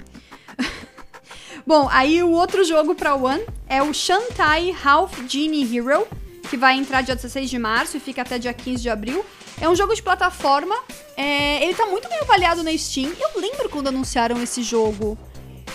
Bom, 1.65 1.87
aí 1.91 2.21
o 2.23 2.31
outro 2.31 2.63
jogo 2.63 2.93
pra 2.93 3.15
One 3.15 3.45
é 3.67 3.81
o 3.81 3.93
Shantai 3.93 4.75
Half 4.83 5.19
Genie 5.27 5.77
Hero, 5.77 6.07
que 6.49 6.57
vai 6.57 6.75
entrar 6.75 7.01
dia 7.01 7.15
16 7.15 7.49
de 7.49 7.59
março 7.59 7.95
e 7.95 7.99
fica 7.99 8.21
até 8.21 8.37
dia 8.37 8.53
15 8.53 8.81
de 8.81 8.89
abril. 8.89 9.25
É 9.61 9.69
um 9.69 9.75
jogo 9.75 9.95
de 9.95 10.03
plataforma. 10.03 10.75
É, 11.15 11.63
ele 11.63 11.73
tá 11.73 11.85
muito 11.85 12.09
bem 12.09 12.19
avaliado 12.19 12.63
na 12.63 12.75
Steam. 12.77 13.11
Eu 13.19 13.39
lembro 13.39 13.69
quando 13.69 13.87
anunciaram 13.87 14.41
esse 14.41 14.61
jogo. 14.61 15.17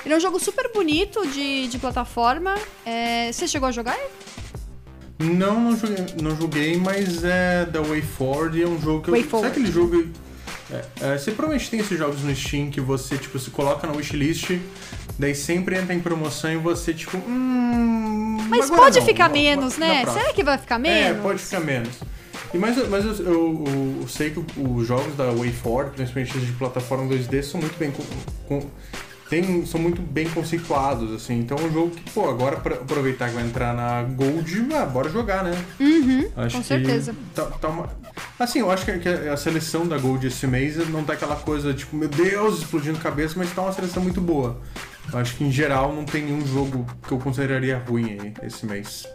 Ele 0.04 0.14
é 0.14 0.16
um 0.16 0.20
jogo 0.20 0.38
super 0.38 0.70
bonito 0.72 1.26
de, 1.28 1.68
de 1.68 1.78
plataforma. 1.78 2.54
É, 2.84 3.30
você 3.32 3.48
chegou 3.48 3.68
a 3.68 3.72
jogar 3.72 3.96
ele? 3.98 4.10
Não, 5.22 5.60
não 5.60 5.76
joguei, 5.76 6.06
não 6.20 6.36
joguei, 6.36 6.76
mas 6.76 7.24
é 7.24 7.64
da 7.66 7.80
WayForward 7.80 8.58
e 8.58 8.62
é 8.62 8.66
um 8.66 8.80
jogo 8.80 9.02
que 9.02 9.10
eu. 9.10 9.30
Sabe 9.30 9.46
aquele 9.46 9.70
jogo. 9.70 10.06
É, 10.70 10.84
é, 11.00 11.18
você 11.18 11.32
provavelmente 11.32 11.70
tem 11.70 11.80
esses 11.80 11.98
jogos 11.98 12.22
no 12.22 12.34
Steam 12.34 12.70
que 12.70 12.80
você, 12.80 13.18
tipo, 13.18 13.38
se 13.38 13.50
coloca 13.50 13.86
na 13.86 13.92
wishlist, 13.92 14.58
daí 15.18 15.34
sempre 15.34 15.76
entra 15.76 15.94
em 15.94 16.00
promoção 16.00 16.50
e 16.50 16.56
você, 16.56 16.94
tipo, 16.94 17.16
hum. 17.18 18.38
Mas 18.48 18.70
pode 18.70 18.98
não, 18.98 19.06
ficar 19.06 19.28
menos, 19.28 19.78
né? 19.78 20.04
Será 20.04 20.32
que 20.32 20.42
vai 20.42 20.58
ficar 20.58 20.78
menos? 20.78 21.18
É, 21.18 21.22
pode 21.22 21.38
ficar 21.40 21.60
menos. 21.60 21.94
E 22.52 22.58
mas, 22.58 22.76
mas 22.88 23.04
eu, 23.04 23.26
eu, 23.26 23.64
eu, 24.02 24.08
sei 24.08 24.30
que 24.30 24.38
os 24.38 24.86
jogos 24.86 25.16
da 25.16 25.30
WayForward, 25.30 25.92
principalmente 25.94 26.36
os 26.36 26.46
de 26.46 26.52
plataforma 26.52 27.04
2D, 27.14 27.42
são 27.42 27.60
muito 27.60 27.78
bem 27.78 27.90
com, 27.90 28.02
com, 28.46 28.68
tem, 29.32 29.64
são 29.64 29.80
muito 29.80 30.02
bem 30.02 30.28
conceituados, 30.28 31.10
assim. 31.14 31.38
Então 31.38 31.56
é 31.56 31.62
um 31.62 31.72
jogo 31.72 31.90
que, 31.92 32.10
pô, 32.10 32.28
agora 32.28 32.56
pra 32.56 32.74
aproveitar 32.74 33.30
que 33.30 33.34
vai 33.34 33.44
entrar 33.44 33.72
na 33.72 34.02
Gold, 34.02 34.68
ah, 34.74 34.84
bora 34.84 35.08
jogar, 35.08 35.42
né? 35.42 35.52
Uhum, 35.80 36.30
Acho 36.36 36.58
com 36.58 36.62
certeza. 36.62 37.14
Tá, 37.34 37.46
tá 37.46 37.68
uma... 37.68 37.88
Assim, 38.38 38.58
eu 38.58 38.70
acho 38.70 38.84
que 38.84 39.08
a 39.08 39.36
seleção 39.38 39.88
da 39.88 39.96
Gold 39.96 40.26
esse 40.26 40.46
mês 40.46 40.76
não 40.90 41.02
tá 41.02 41.14
aquela 41.14 41.36
coisa, 41.36 41.72
tipo, 41.72 41.96
meu 41.96 42.10
Deus, 42.10 42.58
explodindo 42.58 42.98
cabeça, 42.98 43.34
mas 43.38 43.50
tá 43.54 43.62
uma 43.62 43.72
seleção 43.72 44.02
muito 44.02 44.20
boa. 44.20 44.60
Eu 45.10 45.18
acho 45.18 45.34
que 45.34 45.44
em 45.44 45.50
geral 45.50 45.94
não 45.94 46.04
tem 46.04 46.24
nenhum 46.24 46.46
jogo 46.46 46.86
que 47.08 47.12
eu 47.12 47.18
consideraria 47.18 47.78
ruim 47.78 48.18
aí 48.20 48.34
esse 48.42 48.66
mês. 48.66 49.06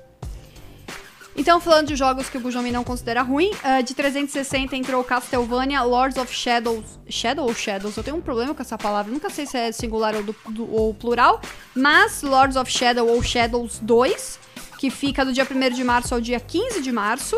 Então, 1.39 1.61
falando 1.61 1.87
de 1.87 1.95
jogos 1.95 2.27
que 2.29 2.37
o 2.37 2.39
Bujomi 2.39 2.71
não 2.71 2.83
considera 2.83 3.21
ruim, 3.21 3.51
uh, 3.51 3.83
de 3.83 3.93
360 3.93 4.75
entrou 4.75 5.03
Castlevania, 5.03 5.83
Lords 5.83 6.17
of 6.17 6.33
Shadows. 6.33 6.99
Shadow 7.07 7.45
ou 7.45 7.53
Shadows? 7.53 7.95
Eu 7.95 8.03
tenho 8.03 8.17
um 8.17 8.21
problema 8.21 8.55
com 8.55 8.61
essa 8.61 8.75
palavra, 8.75 9.11
nunca 9.11 9.29
sei 9.29 9.45
se 9.45 9.55
é 9.55 9.71
singular 9.71 10.15
ou, 10.15 10.23
do, 10.23 10.35
do, 10.49 10.73
ou 10.73 10.95
plural. 10.95 11.39
Mas 11.75 12.23
Lords 12.23 12.57
of 12.57 12.71
Shadow 12.71 13.07
ou 13.07 13.21
Shadows 13.21 13.77
2, 13.79 14.39
que 14.79 14.89
fica 14.89 15.23
do 15.23 15.31
dia 15.31 15.47
1 15.49 15.75
de 15.75 15.83
março 15.83 16.15
ao 16.15 16.19
dia 16.19 16.39
15 16.39 16.81
de 16.81 16.91
março. 16.91 17.37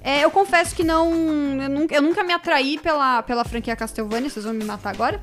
É, 0.00 0.24
eu 0.24 0.30
confesso 0.30 0.74
que 0.74 0.84
não 0.84 1.12
eu, 1.60 1.68
nunca, 1.68 1.94
eu, 1.94 2.00
nunca, 2.00 2.22
me 2.22 2.32
atraí 2.32 2.78
pela, 2.78 3.22
pela 3.24 3.44
franquia 3.44 3.74
Castlevania, 3.74 4.30
vocês 4.30 4.44
vão 4.44 4.54
me 4.54 4.64
matar 4.64 4.90
agora. 4.90 5.20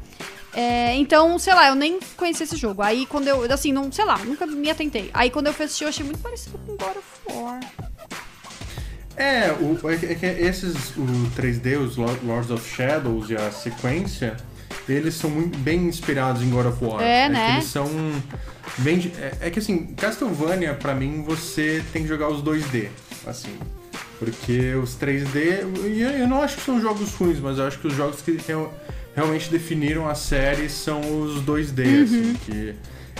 É, 0.53 0.95
então, 0.95 1.39
sei 1.39 1.53
lá, 1.53 1.69
eu 1.69 1.75
nem 1.75 1.97
conheci 2.17 2.43
esse 2.43 2.57
jogo. 2.57 2.81
Aí 2.81 3.05
quando 3.05 3.27
eu, 3.29 3.41
assim, 3.51 3.71
não, 3.71 3.89
sei 3.89 4.03
lá, 4.03 4.17
nunca 4.17 4.45
me 4.45 4.69
atentei. 4.69 5.09
Aí 5.13 5.29
quando 5.29 5.47
eu 5.47 5.53
fui 5.53 5.65
assistir, 5.65 5.85
eu 5.85 5.89
achei 5.89 6.05
muito 6.05 6.19
parecido 6.19 6.57
com 6.59 6.75
God 6.75 6.97
of 6.97 7.37
War. 7.37 7.86
É, 9.17 9.51
o, 9.51 9.89
é, 9.89 9.97
que, 9.97 10.05
é 10.05 10.15
que 10.15 10.25
esses, 10.25 10.95
o 10.95 11.05
3D, 11.35 11.79
os 11.79 11.97
Lords 11.97 12.51
of 12.51 12.69
Shadows 12.69 13.31
e 13.31 13.35
a 13.35 13.51
sequência, 13.51 14.37
eles 14.87 15.15
são 15.15 15.29
muito 15.29 15.57
bem 15.57 15.85
inspirados 15.85 16.43
em 16.43 16.49
God 16.51 16.67
of 16.67 16.85
War. 16.85 17.01
É, 17.01 17.23
é 17.23 17.29
né? 17.29 17.53
eles 17.53 17.65
são 17.65 17.89
bem... 18.77 19.11
É, 19.17 19.47
é, 19.47 19.49
que 19.49 19.57
assim, 19.57 19.87
Castlevania, 19.95 20.75
pra 20.75 20.93
mim, 20.93 21.23
você 21.25 21.83
tem 21.91 22.03
que 22.03 22.07
jogar 22.07 22.29
os 22.29 22.43
2D, 22.43 22.89
assim. 23.25 23.57
Porque 24.19 24.75
os 24.75 24.95
3D, 24.95 25.63
eu 26.19 26.27
não 26.27 26.41
acho 26.41 26.57
que 26.57 26.63
são 26.63 26.79
jogos 26.79 27.13
ruins, 27.15 27.39
mas 27.39 27.57
eu 27.57 27.65
acho 27.65 27.79
que 27.79 27.87
os 27.87 27.95
jogos 27.95 28.21
que 28.21 28.37
realmente 29.15 29.49
definiram 29.49 30.07
a 30.07 30.13
série 30.13 30.69
são 30.69 31.01
os 31.01 31.41
2D, 31.41 31.85
uhum. 31.85 32.03
assim, 32.03 32.33
que 32.45 32.75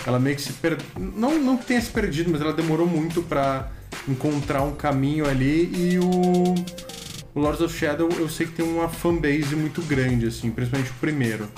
ela 0.06 0.20
meio 0.20 0.36
que 0.36 0.44
se 0.44 0.54
per... 0.54 0.78
não 0.96 1.40
não 1.40 1.58
tenha 1.58 1.82
se 1.82 1.90
perdido, 1.90 2.30
mas 2.32 2.40
ela 2.40 2.54
demorou 2.54 2.86
muito 2.86 3.24
para 3.24 3.72
encontrar 4.08 4.64
um 4.64 4.74
caminho 4.74 5.28
ali 5.28 5.72
e 5.74 6.00
o, 6.00 6.56
o 7.36 7.40
Lords 7.40 7.62
of 7.62 7.78
Shadow 7.78 8.10
eu 8.18 8.30
sei 8.30 8.48
que 8.48 8.54
tem 8.54 8.66
uma 8.66 8.90
fanbase 8.90 9.56
muito 9.56 9.82
grande, 9.82 10.28
assim, 10.28 10.50
principalmente 10.50 10.92
o 10.92 10.96
primeiro. 10.96 11.50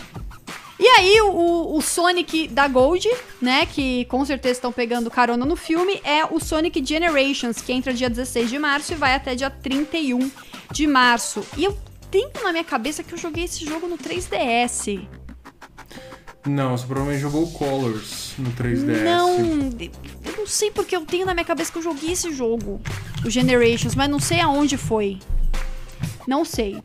E 0.79 0.87
aí, 0.87 1.19
o, 1.21 1.75
o, 1.75 1.81
Sonic 1.81 2.47
da 2.47 2.65
Gold, 2.65 3.05
né, 3.41 3.65
que 3.65 4.05
com 4.05 4.23
certeza 4.23 4.53
estão 4.53 4.71
pegando 4.71 5.11
carona 5.11 5.45
no 5.45 5.57
filme, 5.57 5.99
é 6.05 6.23
o 6.23 6.39
Sonic 6.39 6.83
Generations, 6.85 7.59
que 7.59 7.73
entra 7.73 7.93
dia 7.93 8.09
16 8.09 8.49
de 8.49 8.57
março 8.57 8.93
e 8.93 8.95
vai 8.95 9.13
até 9.13 9.35
dia 9.35 9.49
31 9.49 10.31
de 10.71 10.87
março. 10.87 11.45
E 11.57 11.65
eu 11.65 11.77
tenho 12.09 12.31
na 12.41 12.53
minha 12.53 12.63
cabeça 12.63 13.03
que 13.03 13.13
eu 13.13 13.17
joguei 13.17 13.43
esse 13.43 13.65
jogo 13.65 13.87
no 13.87 13.97
3DS. 13.97 15.05
Não, 16.47 16.77
você 16.77 16.85
provavelmente 16.85 17.21
jogou 17.21 17.43
o 17.43 17.51
Colors 17.51 18.33
no 18.37 18.49
3DS. 18.51 19.03
Não, 19.03 19.69
não 20.39 20.47
sei 20.47 20.71
porque 20.71 20.95
eu 20.95 21.05
tenho 21.05 21.25
na 21.25 21.33
minha 21.33 21.45
cabeça 21.45 21.71
que 21.71 21.77
eu 21.77 21.83
joguei 21.83 22.11
esse 22.13 22.33
jogo, 22.33 22.81
o 23.25 23.29
Generations, 23.29 23.95
mas 23.95 24.09
não 24.09 24.19
sei 24.19 24.39
aonde 24.39 24.77
foi. 24.77 25.19
Não 26.25 26.45
sei. 26.45 26.81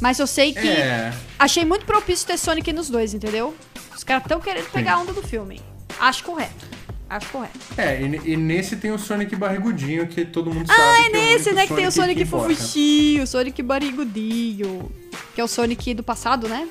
Mas 0.00 0.18
eu 0.18 0.26
sei 0.26 0.52
que 0.52 0.68
é. 0.68 1.14
achei 1.38 1.64
muito 1.64 1.86
propício 1.86 2.26
ter 2.26 2.36
Sonic 2.36 2.72
nos 2.72 2.90
dois, 2.90 3.14
entendeu? 3.14 3.54
Os 3.94 4.04
caras 4.04 4.24
estão 4.24 4.40
querendo 4.40 4.70
pegar 4.70 4.94
a 4.94 4.98
onda 4.98 5.12
do 5.12 5.22
filme. 5.22 5.60
Acho 5.98 6.24
correto. 6.24 6.66
Acho 7.08 7.28
correto. 7.28 7.58
É, 7.76 8.02
e, 8.02 8.32
e, 8.32 8.36
nesse 8.36 8.76
tem 8.76 8.90
o 8.90 8.98
Sonic 8.98 9.36
barrigudinho, 9.36 10.06
que 10.06 10.24
todo 10.24 10.52
mundo 10.52 10.66
sabe. 10.66 10.80
Ah, 10.80 11.06
é 11.06 11.08
nesse, 11.10 11.50
é 11.50 11.52
né? 11.52 11.66
Que 11.66 11.74
tem 11.74 11.86
o 11.86 11.92
Sonic 11.92 12.24
fofuchinho, 12.24 13.22
o 13.22 13.26
Sonic 13.26 13.62
barrigudinho. 13.62 14.90
Que 15.34 15.40
é 15.40 15.44
o 15.44 15.48
Sonic 15.48 15.94
do 15.94 16.02
passado, 16.02 16.48
né? 16.48 16.68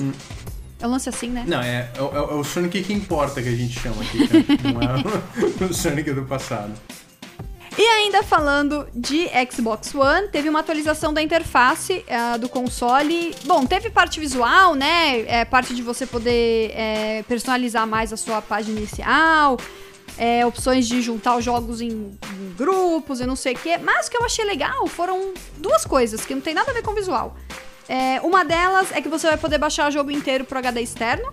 Hum. 0.00 0.12
É 0.80 0.86
um 0.86 0.90
lance 0.90 1.08
assim, 1.08 1.28
né? 1.28 1.44
Não, 1.46 1.60
é, 1.60 1.90
é, 1.94 1.98
é, 1.98 2.34
o 2.34 2.44
Sonic 2.44 2.82
que 2.82 2.92
importa 2.92 3.42
que 3.42 3.48
a 3.48 3.56
gente 3.56 3.78
chama 3.78 4.00
aqui, 4.02 4.18
né? 4.18 4.44
Não 4.72 4.80
é 4.80 5.64
o, 5.66 5.70
o 5.70 5.74
Sonic 5.74 6.12
do 6.12 6.22
passado. 6.22 6.72
E 7.78 7.82
ainda 7.82 8.24
falando 8.24 8.88
de 8.92 9.28
Xbox 9.52 9.94
One, 9.94 10.26
teve 10.28 10.48
uma 10.48 10.58
atualização 10.58 11.12
da 11.14 11.22
interface 11.22 12.04
uh, 12.08 12.36
do 12.36 12.48
console. 12.48 13.32
Bom, 13.44 13.64
teve 13.66 13.88
parte 13.88 14.18
visual, 14.18 14.74
né? 14.74 15.20
É, 15.28 15.44
parte 15.44 15.72
de 15.72 15.80
você 15.80 16.04
poder 16.04 16.72
é, 16.74 17.22
personalizar 17.28 17.86
mais 17.86 18.12
a 18.12 18.16
sua 18.16 18.42
página 18.42 18.78
inicial. 18.78 19.58
É, 20.16 20.44
opções 20.44 20.88
de 20.88 21.00
juntar 21.00 21.36
os 21.36 21.44
jogos 21.44 21.80
em, 21.80 21.88
em 21.90 22.54
grupos 22.56 23.20
e 23.20 23.26
não 23.26 23.36
sei 23.36 23.54
o 23.54 23.58
quê. 23.58 23.78
Mas 23.78 24.08
o 24.08 24.10
que 24.10 24.16
eu 24.16 24.24
achei 24.24 24.44
legal 24.44 24.84
foram 24.88 25.32
duas 25.58 25.84
coisas 25.84 26.26
que 26.26 26.34
não 26.34 26.42
tem 26.42 26.54
nada 26.54 26.72
a 26.72 26.74
ver 26.74 26.82
com 26.82 26.92
visual. 26.94 27.36
É, 27.88 28.20
uma 28.20 28.44
delas 28.44 28.92
é 28.92 29.00
que 29.00 29.08
você 29.08 29.26
vai 29.26 29.38
poder 29.38 29.58
baixar 29.58 29.88
o 29.88 29.90
jogo 29.90 30.10
inteiro 30.10 30.44
pro 30.44 30.58
HD 30.58 30.82
externo. 30.82 31.32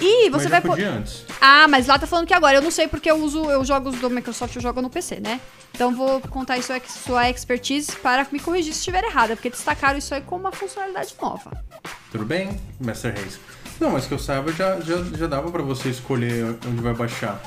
E 0.00 0.30
você 0.30 0.48
vai 0.48 0.60
poder. 0.60 0.84
antes. 0.84 1.24
Ah, 1.40 1.66
mas 1.66 1.86
lá 1.86 1.98
tá 1.98 2.06
falando 2.06 2.26
que 2.26 2.34
agora. 2.34 2.56
Eu 2.56 2.62
não 2.62 2.70
sei 2.70 2.86
porque 2.86 3.10
eu 3.10 3.16
uso 3.16 3.42
os 3.58 3.66
jogos 3.66 3.98
do 3.98 4.08
Microsoft, 4.08 4.54
eu 4.54 4.62
jogo 4.62 4.80
no 4.80 4.88
PC, 4.88 5.18
né? 5.18 5.40
Então 5.72 5.94
vou 5.94 6.20
contar 6.20 6.56
isso 6.56 6.72
sua 7.04 7.28
expertise 7.28 7.92
para 7.96 8.26
me 8.30 8.38
corrigir 8.38 8.72
se 8.72 8.78
estiver 8.78 9.02
errada, 9.04 9.34
porque 9.34 9.50
destacaram 9.50 9.98
isso 9.98 10.14
aí 10.14 10.20
como 10.20 10.42
uma 10.42 10.52
funcionalidade 10.52 11.14
nova. 11.20 11.64
Tudo 12.12 12.24
bem, 12.24 12.60
Master 12.80 13.14
Reis. 13.14 13.40
Não, 13.80 13.90
mas 13.90 14.06
que 14.06 14.14
eu 14.14 14.18
saiba, 14.18 14.52
já, 14.52 14.80
já, 14.80 15.02
já 15.16 15.26
dava 15.26 15.50
para 15.50 15.62
você 15.62 15.88
escolher 15.88 16.56
onde 16.66 16.80
vai 16.80 16.94
baixar. 16.94 17.40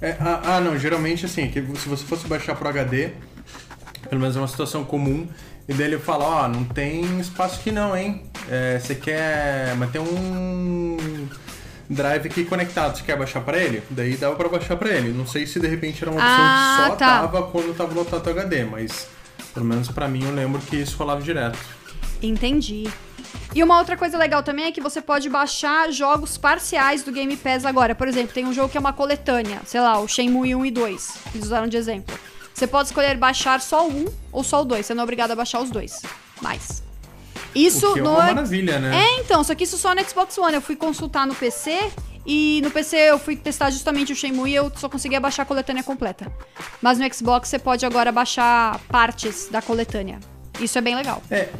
É, 0.00 0.16
ah, 0.20 0.40
ah, 0.44 0.60
não, 0.60 0.78
geralmente 0.78 1.26
assim, 1.26 1.48
que 1.48 1.60
se 1.60 1.88
você 1.88 2.04
fosse 2.04 2.26
baixar 2.26 2.54
pro 2.54 2.68
HD, 2.68 3.10
pelo 4.08 4.20
menos 4.20 4.36
é 4.36 4.40
uma 4.40 4.48
situação 4.48 4.84
comum, 4.84 5.28
e 5.68 5.74
daí 5.74 5.86
ele 5.88 5.98
fala, 5.98 6.24
ó, 6.24 6.44
oh, 6.44 6.48
não 6.48 6.64
tem 6.64 7.20
espaço 7.20 7.60
aqui 7.60 7.70
não, 7.70 7.94
hein? 7.94 8.22
É, 8.50 8.78
você 8.78 8.94
quer. 8.94 9.76
Mas 9.76 9.90
tem 9.90 10.00
um 10.00 11.28
drive 11.90 12.26
aqui 12.26 12.44
conectado, 12.44 12.96
você 12.96 13.02
quer 13.02 13.18
baixar 13.18 13.42
para 13.42 13.58
ele? 13.58 13.82
Daí 13.90 14.16
dava 14.16 14.34
para 14.34 14.48
baixar 14.48 14.76
para 14.76 14.90
ele. 14.90 15.12
Não 15.12 15.26
sei 15.26 15.46
se 15.46 15.60
de 15.60 15.66
repente 15.66 16.02
era 16.02 16.10
uma 16.10 16.20
opção 16.20 16.36
ah, 16.40 16.80
que 16.80 16.90
só 16.90 16.96
tá. 16.96 17.20
dava 17.20 17.42
quando 17.44 17.76
tava 17.76 17.92
no 17.92 18.04
Tato 18.04 18.30
HD, 18.30 18.64
mas 18.64 19.08
pelo 19.52 19.66
menos 19.66 19.88
para 19.88 20.08
mim 20.08 20.24
eu 20.24 20.34
lembro 20.34 20.58
que 20.60 20.76
isso 20.76 20.96
rolava 20.96 21.20
direto. 21.20 21.58
Entendi. 22.22 22.88
E 23.54 23.62
uma 23.62 23.78
outra 23.78 23.96
coisa 23.96 24.16
legal 24.16 24.42
também 24.42 24.66
é 24.66 24.72
que 24.72 24.80
você 24.80 25.02
pode 25.02 25.28
baixar 25.28 25.90
jogos 25.92 26.38
parciais 26.38 27.02
do 27.02 27.12
Game 27.12 27.36
Pass 27.36 27.64
agora. 27.64 27.94
Por 27.94 28.08
exemplo, 28.08 28.32
tem 28.32 28.46
um 28.46 28.52
jogo 28.52 28.68
que 28.70 28.76
é 28.76 28.80
uma 28.80 28.92
coletânea, 28.92 29.60
sei 29.66 29.80
lá, 29.80 29.98
o 29.98 30.08
Shenmue 30.08 30.54
1 30.54 30.66
e 30.66 30.70
2, 30.70 31.14
eles 31.34 31.46
usaram 31.46 31.68
de 31.68 31.76
exemplo. 31.76 32.18
Você 32.58 32.66
pode 32.66 32.88
escolher 32.88 33.16
baixar 33.16 33.60
só 33.60 33.86
um 33.86 34.06
ou 34.32 34.42
só 34.42 34.62
o 34.62 34.64
dois. 34.64 34.84
Você 34.84 34.92
não 34.92 35.02
é 35.02 35.04
obrigado 35.04 35.30
a 35.30 35.36
baixar 35.36 35.60
os 35.60 35.70
dois. 35.70 36.02
Mais. 36.42 36.82
Isso 37.54 37.88
o 37.88 37.92
que 37.94 38.00
é 38.00 38.02
uma 38.02 38.16
maravilha, 38.16 38.80
né? 38.80 38.96
É, 38.96 39.20
então, 39.20 39.44
só 39.44 39.54
que 39.54 39.62
isso 39.62 39.78
só 39.78 39.94
no 39.94 40.02
Xbox 40.02 40.36
One. 40.36 40.54
Eu 40.54 40.60
fui 40.60 40.74
consultar 40.74 41.24
no 41.24 41.36
PC 41.36 41.88
e 42.26 42.60
no 42.64 42.70
PC 42.72 42.96
eu 42.96 43.18
fui 43.18 43.36
testar 43.36 43.70
justamente 43.70 44.12
o 44.12 44.16
Shenmue 44.16 44.50
e 44.50 44.56
eu 44.56 44.72
só 44.74 44.88
conseguia 44.88 45.20
baixar 45.20 45.42
a 45.42 45.46
coletânea 45.46 45.84
completa. 45.84 46.32
Mas 46.82 46.98
no 46.98 47.14
Xbox 47.14 47.48
você 47.48 47.60
pode 47.60 47.86
agora 47.86 48.10
baixar 48.10 48.80
partes 48.88 49.48
da 49.48 49.62
coletânea. 49.62 50.18
Isso 50.60 50.76
é 50.78 50.80
bem 50.80 50.96
legal. 50.96 51.22
É, 51.30 51.50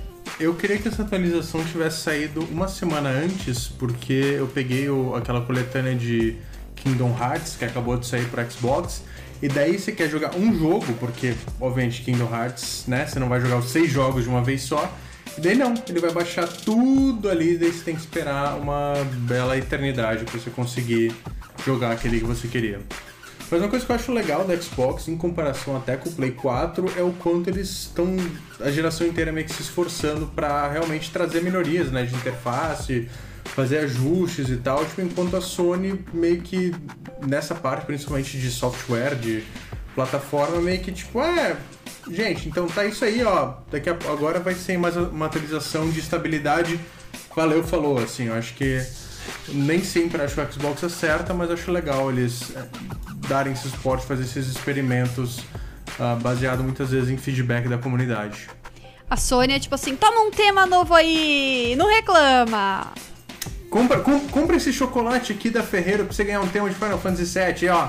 eu 0.40 0.52
queria 0.56 0.78
que 0.78 0.88
essa 0.88 1.02
atualização 1.02 1.64
tivesse 1.64 2.00
saído 2.00 2.40
uma 2.50 2.66
semana 2.66 3.08
antes, 3.08 3.68
porque 3.68 4.34
eu 4.36 4.48
peguei 4.48 4.90
o, 4.90 5.14
aquela 5.14 5.42
coletânea 5.42 5.94
de 5.94 6.36
Kingdom 6.74 7.16
Hearts, 7.16 7.54
que 7.54 7.64
acabou 7.64 7.96
de 7.96 8.04
sair 8.04 8.26
para 8.26 8.50
Xbox, 8.50 9.04
e 9.40 9.48
daí 9.48 9.78
você 9.78 9.92
quer 9.92 10.08
jogar 10.08 10.36
um 10.36 10.58
jogo, 10.58 10.92
porque, 10.98 11.34
obviamente, 11.60 12.02
Kingdom 12.02 12.28
Hearts, 12.32 12.84
né? 12.88 13.06
Você 13.06 13.18
não 13.18 13.28
vai 13.28 13.40
jogar 13.40 13.58
os 13.58 13.70
seis 13.70 13.90
jogos 13.90 14.24
de 14.24 14.28
uma 14.28 14.42
vez 14.42 14.62
só. 14.62 14.92
E 15.36 15.40
daí 15.40 15.54
não, 15.54 15.74
ele 15.88 16.00
vai 16.00 16.10
baixar 16.10 16.48
tudo 16.48 17.30
ali, 17.30 17.56
daí 17.56 17.72
você 17.72 17.84
tem 17.84 17.94
que 17.94 18.00
esperar 18.00 18.58
uma 18.58 18.94
bela 19.20 19.56
eternidade 19.56 20.24
para 20.24 20.40
você 20.40 20.50
conseguir 20.50 21.14
jogar 21.64 21.92
aquele 21.92 22.18
que 22.18 22.26
você 22.26 22.48
queria. 22.48 22.80
Mas 23.50 23.60
uma 23.60 23.68
coisa 23.68 23.86
que 23.86 23.92
eu 23.92 23.96
acho 23.96 24.12
legal 24.12 24.44
da 24.44 24.60
Xbox, 24.60 25.08
em 25.08 25.16
comparação 25.16 25.76
até 25.76 25.96
com 25.96 26.08
o 26.08 26.12
Play 26.12 26.32
4, 26.32 26.92
é 26.98 27.02
o 27.02 27.12
quanto 27.12 27.48
eles 27.48 27.70
estão, 27.70 28.16
a 28.60 28.70
geração 28.70 29.06
inteira 29.06 29.32
meio 29.32 29.46
que 29.46 29.52
se 29.54 29.62
esforçando 29.62 30.26
para 30.26 30.68
realmente 30.68 31.10
trazer 31.10 31.40
melhorias, 31.40 31.90
né, 31.90 32.04
de 32.04 32.14
interface, 32.14 33.08
fazer 33.54 33.78
ajustes 33.78 34.48
e 34.48 34.56
tal, 34.56 34.84
tipo, 34.84 35.00
enquanto 35.00 35.36
a 35.36 35.40
Sony 35.40 36.04
meio 36.12 36.40
que 36.40 36.74
nessa 37.26 37.54
parte, 37.54 37.86
principalmente 37.86 38.38
de 38.38 38.50
software, 38.50 39.14
de 39.14 39.42
plataforma, 39.94 40.60
meio 40.60 40.80
que 40.80 40.92
tipo, 40.92 41.20
é, 41.20 41.56
gente, 42.10 42.48
então 42.48 42.66
tá 42.66 42.84
isso 42.84 43.04
aí, 43.04 43.22
ó, 43.24 43.54
daqui 43.70 43.90
a, 43.90 43.92
agora 43.92 44.38
vai 44.38 44.54
ser 44.54 44.78
mais 44.78 44.96
uma 44.96 45.26
atualização 45.26 45.90
de 45.90 46.00
estabilidade. 46.00 46.78
Valeu, 47.34 47.62
falou, 47.62 47.98
assim, 47.98 48.26
eu 48.26 48.34
acho 48.34 48.54
que 48.54 48.84
nem 49.48 49.82
sempre 49.84 50.22
acho 50.22 50.34
que 50.34 50.40
o 50.40 50.52
Xbox 50.52 50.84
acerta, 50.84 51.34
mas 51.34 51.50
acho 51.50 51.70
legal 51.70 52.10
eles 52.10 52.54
é, 52.56 52.64
darem 53.28 53.52
esse 53.52 53.68
suporte, 53.68 54.06
fazer 54.06 54.24
esses 54.24 54.48
experimentos 54.48 55.38
uh, 55.98 56.16
baseado 56.20 56.62
muitas 56.62 56.90
vezes 56.90 57.10
em 57.10 57.16
feedback 57.16 57.68
da 57.68 57.78
comunidade. 57.78 58.48
A 59.10 59.16
Sony 59.16 59.54
é 59.54 59.58
tipo 59.58 59.74
assim, 59.74 59.96
toma 59.96 60.20
um 60.20 60.30
tema 60.30 60.66
novo 60.66 60.94
aí, 60.94 61.74
não 61.76 61.88
reclama. 61.88 62.92
Compra, 63.70 64.00
com, 64.00 64.18
compra 64.28 64.56
esse 64.56 64.72
chocolate 64.72 65.32
aqui 65.32 65.50
da 65.50 65.62
Ferreira 65.62 66.04
pra 66.04 66.12
você 66.12 66.24
ganhar 66.24 66.40
um 66.40 66.48
tema 66.48 66.68
de 66.68 66.74
Final 66.74 66.98
Fantasy 66.98 67.38
VII, 67.38 67.68
ó. 67.68 67.88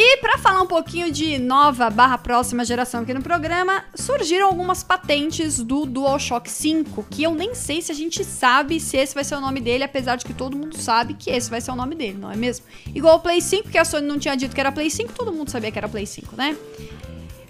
E 0.00 0.18
para 0.18 0.38
falar 0.38 0.62
um 0.62 0.66
pouquinho 0.66 1.10
de 1.10 1.38
nova 1.38 1.90
barra 1.90 2.16
próxima 2.16 2.64
geração 2.64 3.00
aqui 3.00 3.12
no 3.12 3.20
programa, 3.20 3.84
surgiram 3.96 4.46
algumas 4.46 4.84
patentes 4.84 5.58
do 5.58 5.84
DualShock 5.84 6.48
5, 6.48 7.06
que 7.10 7.24
eu 7.24 7.34
nem 7.34 7.52
sei 7.52 7.82
se 7.82 7.90
a 7.90 7.94
gente 7.94 8.22
sabe 8.22 8.78
se 8.78 8.96
esse 8.96 9.12
vai 9.12 9.24
ser 9.24 9.34
o 9.34 9.40
nome 9.40 9.60
dele, 9.60 9.82
apesar 9.82 10.14
de 10.14 10.24
que 10.24 10.32
todo 10.32 10.56
mundo 10.56 10.76
sabe 10.76 11.14
que 11.14 11.30
esse 11.30 11.50
vai 11.50 11.60
ser 11.60 11.72
o 11.72 11.74
nome 11.74 11.96
dele, 11.96 12.16
não 12.16 12.30
é 12.30 12.36
mesmo? 12.36 12.64
Igual 12.94 13.16
o 13.16 13.20
Play 13.20 13.40
5, 13.40 13.70
que 13.70 13.78
a 13.78 13.84
Sony 13.84 14.06
não 14.06 14.20
tinha 14.20 14.36
dito 14.36 14.54
que 14.54 14.60
era 14.60 14.70
Play 14.70 14.88
5, 14.88 15.12
todo 15.12 15.32
mundo 15.32 15.50
sabia 15.50 15.72
que 15.72 15.78
era 15.78 15.88
Play 15.88 16.06
5, 16.06 16.36
né? 16.36 16.56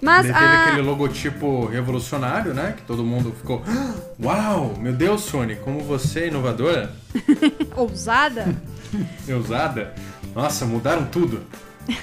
Mas 0.00 0.26
Ele 0.26 0.34
a... 0.34 0.38
teve 0.38 0.54
aquele 0.54 0.82
logotipo 0.82 1.66
revolucionário, 1.66 2.54
né? 2.54 2.74
Que 2.76 2.82
todo 2.82 3.04
mundo 3.04 3.32
ficou. 3.32 3.62
Ah, 3.66 3.94
uau! 4.22 4.74
Meu 4.78 4.92
Deus, 4.92 5.22
Sony, 5.22 5.56
como 5.56 5.80
você 5.80 6.20
é 6.20 6.26
inovadora. 6.28 6.94
Ousada? 7.76 8.54
Ousada? 9.28 9.94
Nossa, 10.34 10.64
mudaram 10.64 11.06
tudo. 11.06 11.42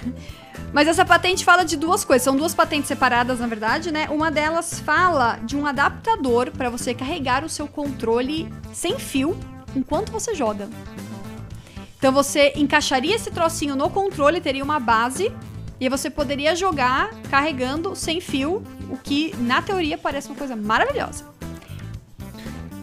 Mas 0.74 0.90
essa 0.90 1.06
patente 1.06 1.46
fala 1.46 1.64
de 1.64 1.78
duas 1.78 2.04
coisas. 2.04 2.24
São 2.24 2.36
duas 2.36 2.54
patentes 2.54 2.88
separadas, 2.88 3.40
na 3.40 3.48
verdade, 3.48 3.92
né? 3.92 4.10
Uma 4.10 4.30
delas 4.30 4.80
fala 4.80 5.40
de 5.44 5.56
um 5.56 5.66
adaptador 5.66 6.52
para 6.52 6.70
você 6.70 6.94
carregar 6.94 7.46
o 7.46 7.50
seu 7.50 7.68
controle 7.68 8.52
sem 8.74 9.00
fio 9.00 9.38
enquanto 9.74 10.12
você 10.12 10.36
joga. 10.36 10.68
Então 11.98 12.12
você 12.12 12.52
encaixaria 12.56 13.16
esse 13.16 13.32
trocinho 13.32 13.76
no 13.76 13.90
controle, 13.90 14.42
teria 14.42 14.64
uma 14.64 14.80
base 14.80 15.32
e 15.80 15.90
você 15.90 16.10
poderia 16.10 16.56
jogar 16.56 17.10
carregando 17.30 17.96
sem 17.96 18.22
fio, 18.22 18.64
o 18.90 18.98
que 18.98 19.36
na 19.40 19.62
teoria 19.62 19.98
parece 19.98 20.28
uma 20.30 20.38
coisa 20.38 20.56
maravilhosa. 20.56 21.26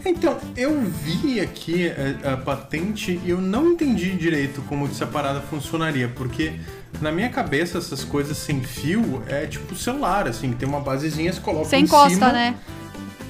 Então, 0.05 0.37
eu 0.57 0.81
vi 0.81 1.39
aqui 1.39 1.89
a, 2.23 2.33
a, 2.33 2.37
patente 2.37 3.21
e 3.23 3.29
eu 3.29 3.39
não 3.39 3.71
entendi 3.71 4.11
direito 4.15 4.61
como 4.63 4.85
essa 4.85 5.07
parada 5.07 5.39
funcionaria, 5.39 6.09
porque 6.09 6.53
na 6.99 7.09
minha 7.09 7.29
cabeça 7.29 7.77
essas 7.77 8.03
coisas 8.03 8.37
sem 8.37 8.61
fio 8.61 9.23
é 9.27 9.45
tipo 9.45 9.73
celular, 9.75 10.27
assim, 10.27 10.51
tem 10.51 10.67
uma 10.67 10.81
basezinha, 10.81 11.31
você 11.31 11.39
coloca 11.39 11.65
Você 11.65 11.77
encosta, 11.77 12.09
cima, 12.09 12.33
né? 12.33 12.55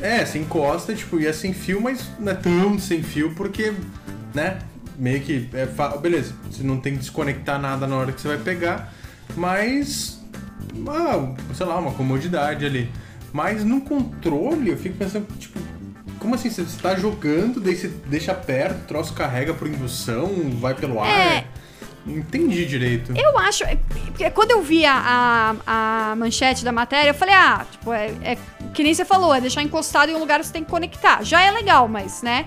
É, 0.01 0.25
você 0.25 0.39
encosta, 0.39 0.95
tipo, 0.95 1.19
e 1.19 1.27
é 1.27 1.31
sem 1.31 1.53
fio, 1.53 1.79
mas 1.79 2.09
não 2.19 2.31
é 2.31 2.35
tão 2.35 2.79
sem 2.79 3.03
fio, 3.03 3.33
porque, 3.35 3.71
né, 4.33 4.57
meio 4.97 5.21
que 5.21 5.47
é 5.53 5.67
beleza, 5.97 6.33
você 6.49 6.63
não 6.63 6.79
tem 6.79 6.93
que 6.93 6.99
desconectar 6.99 7.61
nada 7.61 7.85
na 7.85 7.95
hora 7.95 8.11
que 8.11 8.19
você 8.19 8.27
vai 8.27 8.39
pegar, 8.39 8.91
mas, 9.35 10.21
ah, 10.87 11.33
sei 11.53 11.65
lá, 11.65 11.77
uma 11.77 11.91
comodidade 11.91 12.65
ali. 12.65 12.89
Mas 13.31 13.63
no 13.63 13.81
controle, 13.81 14.69
eu 14.69 14.77
fico 14.77 14.97
pensando, 14.97 15.27
tipo, 15.37 15.59
como 16.19 16.35
assim? 16.35 16.49
Você 16.49 16.61
está 16.61 16.95
jogando, 16.95 17.59
daí 17.59 17.75
você 17.75 17.87
deixa 17.87 18.33
perto, 18.33 18.83
o 18.83 18.87
troço 18.87 19.13
carrega 19.13 19.53
por 19.53 19.67
indução, 19.67 20.29
vai 20.59 20.73
pelo 20.73 21.01
ar? 21.01 21.07
É. 21.09 21.45
Não 22.05 22.17
entendi 22.17 22.65
direito. 22.65 23.13
Eu 23.15 23.37
acho. 23.37 23.63
Porque 24.05 24.29
quando 24.31 24.51
eu 24.51 24.61
vi 24.61 24.85
a, 24.85 25.55
a, 25.65 26.11
a, 26.11 26.15
manchete 26.15 26.63
da 26.63 26.71
matéria, 26.71 27.09
eu 27.09 27.13
falei, 27.13 27.33
ah, 27.33 27.65
tipo, 27.69 27.91
é, 27.93 28.07
é, 28.23 28.37
que 28.73 28.83
nem 28.83 28.93
você 28.93 29.05
falou, 29.05 29.33
é 29.33 29.41
deixar 29.41 29.61
encostado 29.61 30.09
em 30.11 30.15
um 30.15 30.19
lugar 30.19 30.39
que 30.39 30.45
você 30.45 30.53
tem 30.53 30.63
que 30.63 30.69
conectar. 30.69 31.23
Já 31.23 31.41
é 31.41 31.51
legal, 31.51 31.87
mas, 31.87 32.21
né? 32.21 32.45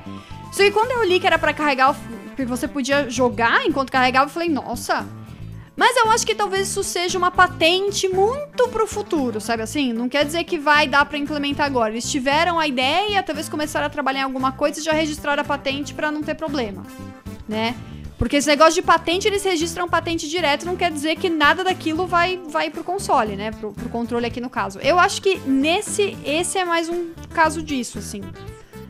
Só 0.52 0.62
que 0.62 0.70
quando 0.70 0.90
eu 0.92 1.04
li 1.04 1.18
que 1.18 1.26
era 1.26 1.38
para 1.38 1.52
carregar, 1.52 1.96
que 2.34 2.44
você 2.44 2.68
podia 2.68 3.08
jogar 3.08 3.64
enquanto 3.66 3.90
carregava, 3.90 4.26
eu 4.26 4.32
falei, 4.32 4.48
nossa, 4.48 5.06
mas 5.76 5.94
eu 5.96 6.10
acho 6.10 6.26
que 6.26 6.34
talvez 6.34 6.68
isso 6.68 6.82
seja 6.82 7.18
uma 7.18 7.30
patente 7.30 8.08
muito 8.08 8.66
pro 8.68 8.86
futuro, 8.86 9.40
sabe 9.40 9.62
assim? 9.62 9.92
Não 9.92 10.08
quer 10.08 10.24
dizer 10.24 10.44
que 10.44 10.58
vai 10.58 10.88
dar 10.88 11.04
para 11.04 11.18
implementar 11.18 11.66
agora. 11.66 11.92
Eles 11.92 12.10
tiveram 12.10 12.58
a 12.58 12.66
ideia, 12.66 13.22
talvez 13.22 13.48
começaram 13.48 13.86
a 13.86 13.90
trabalhar 13.90 14.20
em 14.20 14.24
alguma 14.24 14.52
coisa 14.52 14.80
e 14.80 14.82
já 14.82 14.92
registraram 14.92 15.42
a 15.42 15.44
patente 15.44 15.92
para 15.92 16.10
não 16.10 16.22
ter 16.22 16.34
problema, 16.34 16.82
né? 17.46 17.76
Porque 18.18 18.36
esse 18.36 18.48
negócio 18.48 18.74
de 18.74 18.82
patente, 18.82 19.28
eles 19.28 19.44
registram 19.44 19.86
patente 19.86 20.26
direto, 20.26 20.64
não 20.64 20.74
quer 20.74 20.90
dizer 20.90 21.16
que 21.16 21.28
nada 21.28 21.62
daquilo 21.62 22.06
vai, 22.06 22.40
vai 22.48 22.70
pro 22.70 22.82
console, 22.82 23.36
né? 23.36 23.50
Pro, 23.50 23.72
pro 23.72 23.90
controle 23.90 24.24
aqui 24.24 24.40
no 24.40 24.48
caso. 24.48 24.78
Eu 24.78 24.98
acho 24.98 25.20
que 25.20 25.38
nesse, 25.40 26.16
esse 26.24 26.56
é 26.56 26.64
mais 26.64 26.88
um 26.88 27.10
caso 27.34 27.62
disso, 27.62 27.98
assim. 27.98 28.22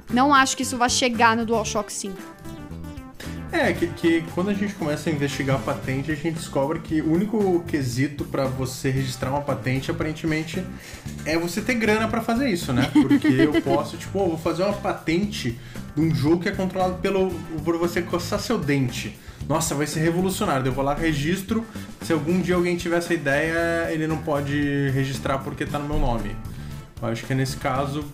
Não 0.09 0.33
acho 0.33 0.57
que 0.57 0.63
isso 0.63 0.77
vai 0.77 0.89
chegar 0.89 1.37
no 1.37 1.45
DualShock 1.45 1.93
5. 1.93 2.36
É, 3.57 3.73
que, 3.73 3.87
que, 3.87 4.25
quando 4.35 4.51
a 4.51 4.55
gente 4.55 4.75
começa 4.75 5.09
a 5.09 5.13
investigar 5.13 5.57
a 5.57 5.59
patente, 5.59 6.13
a 6.13 6.15
gente 6.15 6.35
descobre 6.35 6.79
que 6.81 7.01
o 7.01 7.11
único 7.11 7.65
quesito 7.67 8.23
para 8.25 8.45
você 8.45 8.91
registrar 8.91 9.31
uma 9.31 9.41
patente, 9.41 9.91
aparentemente, 9.91 10.63
é 11.25 11.39
você 11.39 11.63
ter 11.63 11.75
grana 11.75 12.07
para 12.07 12.21
fazer 12.21 12.51
isso, 12.51 12.75
né? 12.75 12.91
Porque 12.93 13.27
eu 13.29 13.61
posso, 13.63 13.97
tipo, 13.97 14.19
oh, 14.19 14.29
vou 14.29 14.39
fazer 14.39 14.63
uma 14.63 14.75
patente 14.75 15.59
de 15.95 16.03
um 16.03 16.15
jogo 16.15 16.43
que 16.43 16.51
é 16.51 16.53
controlado 16.53 16.97
pelo, 16.97 17.31
por 17.65 17.79
você 17.79 18.03
coçar 18.03 18.39
seu 18.41 18.59
dente. 18.59 19.19
Nossa, 19.49 19.75
vai 19.75 19.87
ser 19.87 20.01
revolucionário. 20.01 20.67
Eu 20.67 20.73
vou 20.73 20.85
lá, 20.85 20.93
registro. 20.93 21.65
Se 22.03 22.13
algum 22.13 22.41
dia 22.43 22.57
alguém 22.57 22.77
tiver 22.77 22.99
essa 22.99 23.15
ideia, 23.15 23.91
ele 23.91 24.07
não 24.07 24.19
pode 24.19 24.91
registrar 24.91 25.39
porque 25.39 25.65
tá 25.65 25.79
no 25.79 25.89
meu 25.89 25.99
nome. 25.99 26.37
Eu 27.01 27.09
acho 27.09 27.25
que 27.25 27.35
nesse 27.35 27.57
caso, 27.57 28.05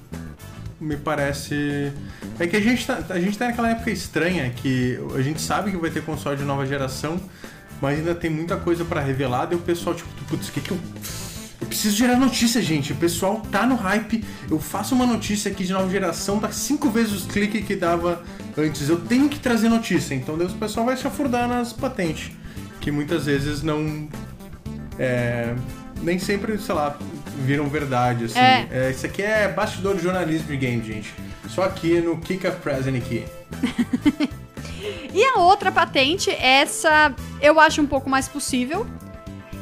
me 0.82 0.96
parece. 0.96 1.92
É 2.38 2.46
que 2.46 2.56
a 2.56 2.60
gente, 2.60 2.86
tá, 2.86 3.04
a 3.08 3.20
gente 3.20 3.38
tá 3.38 3.46
naquela 3.46 3.70
época 3.70 3.90
estranha 3.90 4.50
que 4.50 4.98
a 5.14 5.22
gente 5.22 5.40
sabe 5.40 5.70
que 5.70 5.76
vai 5.76 5.90
ter 5.90 6.02
console 6.02 6.36
de 6.36 6.44
nova 6.44 6.66
geração, 6.66 7.20
mas 7.80 7.98
ainda 7.98 8.14
tem 8.14 8.30
muita 8.30 8.56
coisa 8.56 8.84
para 8.84 9.00
revelar. 9.00 9.48
E 9.52 9.54
o 9.54 9.58
pessoal, 9.58 9.94
tipo, 9.94 10.08
putz, 10.28 10.48
o 10.48 10.52
que 10.52 10.60
que 10.60 10.72
eu. 10.72 10.78
Eu 11.60 11.66
preciso 11.68 11.96
gerar 11.96 12.16
notícia, 12.16 12.60
gente. 12.60 12.92
O 12.92 12.96
pessoal 12.96 13.40
tá 13.52 13.64
no 13.64 13.76
hype. 13.76 14.24
Eu 14.50 14.58
faço 14.58 14.96
uma 14.96 15.06
notícia 15.06 15.50
aqui 15.50 15.64
de 15.64 15.72
nova 15.72 15.88
geração, 15.88 16.38
dá 16.38 16.50
cinco 16.50 16.90
vezes 16.90 17.12
os 17.12 17.26
cliques 17.26 17.64
que 17.64 17.76
dava 17.76 18.22
antes. 18.58 18.88
Eu 18.88 19.00
tenho 19.00 19.28
que 19.28 19.38
trazer 19.38 19.68
notícia. 19.68 20.14
Então 20.14 20.36
Deus, 20.36 20.52
o 20.52 20.56
pessoal 20.56 20.84
vai 20.84 20.96
se 20.96 21.06
afurdar 21.06 21.48
nas 21.48 21.72
patentes. 21.72 22.32
Que 22.80 22.90
muitas 22.90 23.26
vezes 23.26 23.62
não. 23.62 24.08
É, 24.98 25.54
nem 26.02 26.18
sempre, 26.18 26.58
sei 26.58 26.74
lá, 26.74 26.98
viram 27.38 27.68
verdade, 27.68 28.24
assim. 28.24 28.38
É. 28.38 28.68
É, 28.70 28.90
isso 28.90 29.06
aqui 29.06 29.22
é 29.22 29.48
bastidor 29.48 29.96
de 29.96 30.02
jornalismo 30.02 30.48
de 30.48 30.56
game, 30.56 30.82
gente. 30.82 31.12
Só 31.48 31.64
aqui 31.64 32.00
no 32.00 32.18
Kika 32.18 32.50
Present 32.50 32.96
aqui. 32.96 33.24
e 35.12 35.24
a 35.24 35.40
outra 35.40 35.70
patente, 35.70 36.30
essa 36.30 37.14
eu 37.40 37.58
acho 37.58 37.80
um 37.80 37.86
pouco 37.86 38.08
mais 38.08 38.28
possível, 38.28 38.86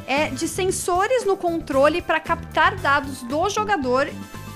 é 0.06 0.28
de 0.28 0.48
sensores 0.48 1.24
no 1.24 1.36
controle 1.36 2.02
para 2.02 2.20
captar 2.20 2.76
dados 2.76 3.22
do 3.22 3.48
jogador 3.48 4.08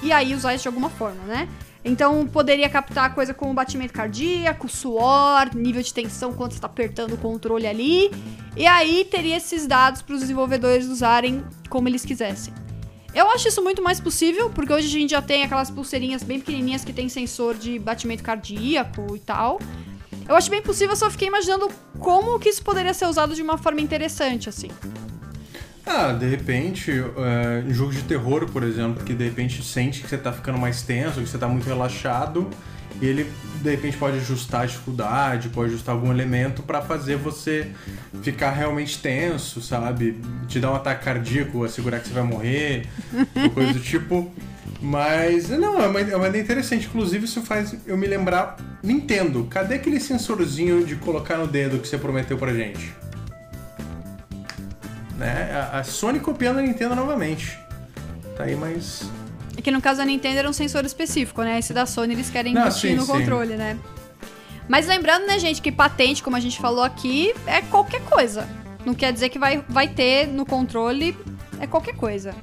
e 0.02 0.12
aí 0.12 0.34
usar 0.34 0.54
isso 0.54 0.62
de 0.62 0.68
alguma 0.68 0.90
forma, 0.90 1.22
né? 1.24 1.48
Então 1.84 2.26
poderia 2.26 2.68
captar 2.68 3.14
coisa 3.14 3.34
como 3.34 3.52
batimento 3.52 3.92
cardíaco, 3.92 4.68
suor, 4.68 5.54
nível 5.54 5.82
de 5.82 5.92
tensão 5.92 6.32
quando 6.32 6.52
você 6.52 6.56
está 6.56 6.66
apertando 6.66 7.12
o 7.12 7.18
controle 7.18 7.66
ali. 7.66 8.10
E 8.56 8.66
aí 8.66 9.04
teria 9.04 9.36
esses 9.36 9.66
dados 9.66 10.00
para 10.00 10.14
os 10.14 10.20
desenvolvedores 10.22 10.86
usarem 10.86 11.44
como 11.68 11.86
eles 11.86 12.04
quisessem. 12.04 12.54
Eu 13.14 13.30
acho 13.30 13.46
isso 13.46 13.62
muito 13.62 13.80
mais 13.80 14.00
possível, 14.00 14.50
porque 14.50 14.72
hoje 14.72 14.88
a 14.88 14.90
gente 14.90 15.10
já 15.10 15.22
tem 15.22 15.44
aquelas 15.44 15.70
pulseirinhas 15.70 16.22
bem 16.22 16.40
pequenininhas 16.40 16.84
que 16.84 16.92
tem 16.92 17.08
sensor 17.08 17.54
de 17.54 17.78
batimento 17.78 18.22
cardíaco 18.24 19.14
e 19.14 19.20
tal. 19.20 19.60
Eu 20.28 20.34
acho 20.34 20.50
bem 20.50 20.60
possível, 20.60 20.96
só 20.96 21.08
fiquei 21.10 21.28
imaginando 21.28 21.68
como 22.00 22.38
que 22.40 22.48
isso 22.48 22.62
poderia 22.62 22.92
ser 22.92 23.06
usado 23.06 23.34
de 23.34 23.42
uma 23.42 23.56
forma 23.56 23.80
interessante, 23.80 24.48
assim. 24.48 24.68
Ah, 25.86 26.12
de 26.12 26.26
repente, 26.26 26.90
em 27.68 27.72
jogos 27.72 27.96
de 27.96 28.02
terror, 28.02 28.46
por 28.50 28.62
exemplo, 28.62 29.04
que 29.04 29.12
de 29.12 29.24
repente 29.24 29.62
sente 29.62 30.00
que 30.00 30.08
você 30.08 30.16
tá 30.16 30.32
ficando 30.32 30.58
mais 30.58 30.82
tenso, 30.82 31.20
que 31.20 31.28
você 31.28 31.36
tá 31.36 31.46
muito 31.46 31.66
relaxado, 31.66 32.48
ele 33.02 33.30
de 33.60 33.70
repente 33.70 33.96
pode 33.96 34.18
ajustar 34.18 34.62
a 34.62 34.66
dificuldade, 34.66 35.48
pode 35.48 35.70
ajustar 35.70 35.94
algum 35.94 36.10
elemento 36.10 36.62
para 36.62 36.82
fazer 36.82 37.16
você 37.16 37.70
ficar 38.22 38.50
realmente 38.50 38.98
tenso, 38.98 39.60
sabe? 39.60 40.20
Te 40.46 40.60
dar 40.60 40.72
um 40.72 40.74
ataque 40.74 41.04
cardíaco, 41.04 41.64
assegurar 41.64 42.00
que 42.00 42.08
você 42.08 42.14
vai 42.14 42.22
morrer, 42.22 42.86
coisa 43.52 43.72
do 43.72 43.80
tipo. 43.80 44.32
Mas, 44.80 45.48
não, 45.48 45.80
é 45.80 45.86
uma, 45.86 46.00
é 46.00 46.16
uma 46.16 46.28
ideia 46.28 46.42
interessante. 46.42 46.86
Inclusive, 46.86 47.24
isso 47.24 47.40
faz 47.42 47.74
eu 47.86 47.96
me 47.96 48.06
lembrar. 48.06 48.56
Nintendo, 48.82 49.44
cadê 49.44 49.76
aquele 49.76 49.98
sensorzinho 49.98 50.84
de 50.84 50.96
colocar 50.96 51.38
no 51.38 51.46
dedo 51.46 51.78
que 51.78 51.88
você 51.88 51.96
prometeu 51.96 52.36
pra 52.36 52.52
gente? 52.52 52.92
Né? 55.18 55.50
A, 55.52 55.78
a 55.78 55.84
Sony 55.84 56.20
copiando 56.20 56.58
a 56.58 56.62
Nintendo 56.62 56.94
novamente. 56.94 57.58
Tá 58.36 58.44
aí, 58.44 58.56
mas 58.56 59.08
é 59.56 59.62
que 59.62 59.70
no 59.70 59.80
caso 59.80 59.98
da 59.98 60.04
Nintendo 60.04 60.38
era 60.38 60.50
um 60.50 60.52
sensor 60.52 60.84
específico, 60.84 61.42
né? 61.42 61.58
Esse 61.58 61.72
da 61.72 61.86
Sony 61.86 62.14
eles 62.14 62.30
querem 62.30 62.52
embutir 62.56 62.96
no 62.96 63.02
sim. 63.02 63.12
controle, 63.12 63.56
né? 63.56 63.78
Mas 64.68 64.86
lembrando, 64.86 65.26
né, 65.26 65.38
gente, 65.38 65.60
que 65.60 65.70
patente, 65.70 66.22
como 66.22 66.36
a 66.36 66.40
gente 66.40 66.58
falou 66.58 66.82
aqui, 66.82 67.34
é 67.46 67.60
qualquer 67.62 68.00
coisa. 68.02 68.48
Não 68.84 68.94
quer 68.94 69.12
dizer 69.12 69.28
que 69.28 69.38
vai, 69.38 69.64
vai 69.68 69.88
ter 69.88 70.26
no 70.26 70.44
controle, 70.44 71.16
é 71.60 71.66
qualquer 71.66 71.94
coisa. 71.94 72.34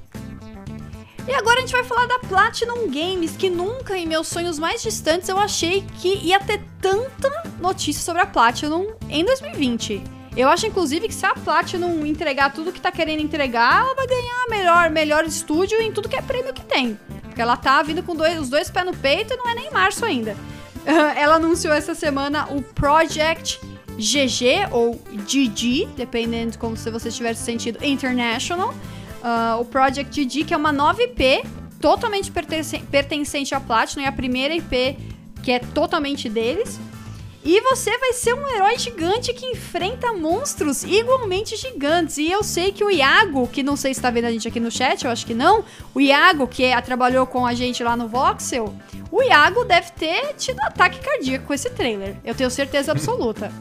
E 1.28 1.34
agora 1.34 1.58
a 1.58 1.62
gente 1.62 1.72
vai 1.72 1.84
falar 1.84 2.08
da 2.08 2.20
Platinum 2.20 2.90
Games, 2.90 3.36
que 3.36 3.50
nunca 3.50 3.98
em 3.98 4.08
meus 4.08 4.28
sonhos 4.28 4.58
mais 4.58 4.82
distantes 4.82 5.30
eu 5.30 5.38
achei 5.38 5.84
que 6.00 6.16
ia 6.24 6.40
ter 6.40 6.62
tanta 6.80 7.30
notícia 7.60 8.02
sobre 8.02 8.22
a 8.22 8.26
Platinum 8.26 8.94
em 9.10 9.24
2020. 9.26 10.04
Eu 10.36 10.48
acho, 10.48 10.66
inclusive, 10.66 11.08
que 11.08 11.14
se 11.14 11.26
a 11.26 11.34
Platinum 11.34 12.06
entregar 12.06 12.54
tudo 12.54 12.72
que 12.72 12.80
tá 12.80 12.92
querendo 12.92 13.20
entregar, 13.20 13.82
ela 13.82 13.94
vai 13.94 14.08
ganhar 14.08 14.48
melhor, 14.50 14.90
melhor 14.90 15.26
estúdio 15.26 15.82
em 15.82 15.92
tudo 15.92 16.08
que 16.08 16.16
é 16.16 16.22
prêmio 16.22 16.54
que 16.54 16.64
tem. 16.64 16.98
Porque 17.24 17.42
ela 17.42 17.58
tá 17.58 17.82
vindo 17.82 18.02
com 18.02 18.16
dois, 18.16 18.40
os 18.40 18.50
dois 18.50 18.70
pés 18.70 18.86
no 18.86 18.96
peito 18.96 19.34
e 19.34 19.38
não 19.38 19.50
é 19.50 19.56
nem 19.56 19.72
março 19.72 20.06
ainda. 20.06 20.36
ela 21.16 21.36
anunciou 21.36 21.74
essa 21.74 21.94
semana 21.94 22.48
o 22.50 22.62
Project 22.62 23.60
GG 23.98 24.70
ou 24.72 24.96
GG, 25.14 25.90
dependendo 25.96 26.52
de 26.52 26.58
como 26.58 26.78
se 26.78 26.90
você 26.90 27.10
estiver 27.10 27.36
sentido 27.36 27.84
International. 27.84 28.74
Uh, 29.22 29.60
o 29.60 29.66
Project 29.66 30.26
GG, 30.26 30.46
que 30.46 30.54
é 30.54 30.58
uma 30.58 30.72
nova 30.72 31.04
IP 31.04 31.44
totalmente 31.80 32.32
pertencente 32.32 33.54
à 33.54 33.60
Platinum, 33.60 34.04
é 34.04 34.08
a 34.08 34.12
primeira 34.12 34.56
IP 34.56 34.98
que 35.44 35.52
é 35.52 35.60
totalmente 35.60 36.30
deles. 36.30 36.80
E 37.44 37.60
você 37.62 37.98
vai 37.98 38.14
ser 38.14 38.36
um 38.36 38.48
herói 38.48 38.78
gigante 38.78 39.34
que 39.34 39.48
enfrenta 39.48 40.14
monstros 40.14 40.84
igualmente 40.84 41.56
gigantes. 41.56 42.18
E 42.18 42.32
eu 42.32 42.44
sei 42.44 42.72
que 42.72 42.84
o 42.84 42.92
Iago, 42.92 43.48
que 43.48 43.64
não 43.64 43.76
sei 43.76 43.94
se 43.94 44.00
está 44.00 44.12
vendo 44.12 44.26
a 44.26 44.32
gente 44.32 44.48
aqui 44.48 44.60
no 44.60 44.70
chat, 44.70 45.04
eu 45.04 45.12
acho 45.12 45.26
que 45.26 45.34
não. 45.34 45.64
O 45.96 46.00
Iago, 46.00 46.48
que 46.48 46.64
é, 46.64 46.80
trabalhou 46.82 47.26
com 47.26 47.46
a 47.46 47.56
gente 47.56 47.84
lá 47.84 47.98
no 47.98 48.08
Voxel, 48.08 48.74
o 49.12 49.24
Iago 49.24 49.66
deve 49.66 49.92
ter 49.94 50.36
tido 50.36 50.60
ataque 50.62 51.00
cardíaco 51.00 51.46
com 51.46 51.54
esse 51.54 51.70
trailer. 51.72 52.16
Eu 52.24 52.36
tenho 52.36 52.52
certeza 52.52 52.92
absoluta. 52.94 53.52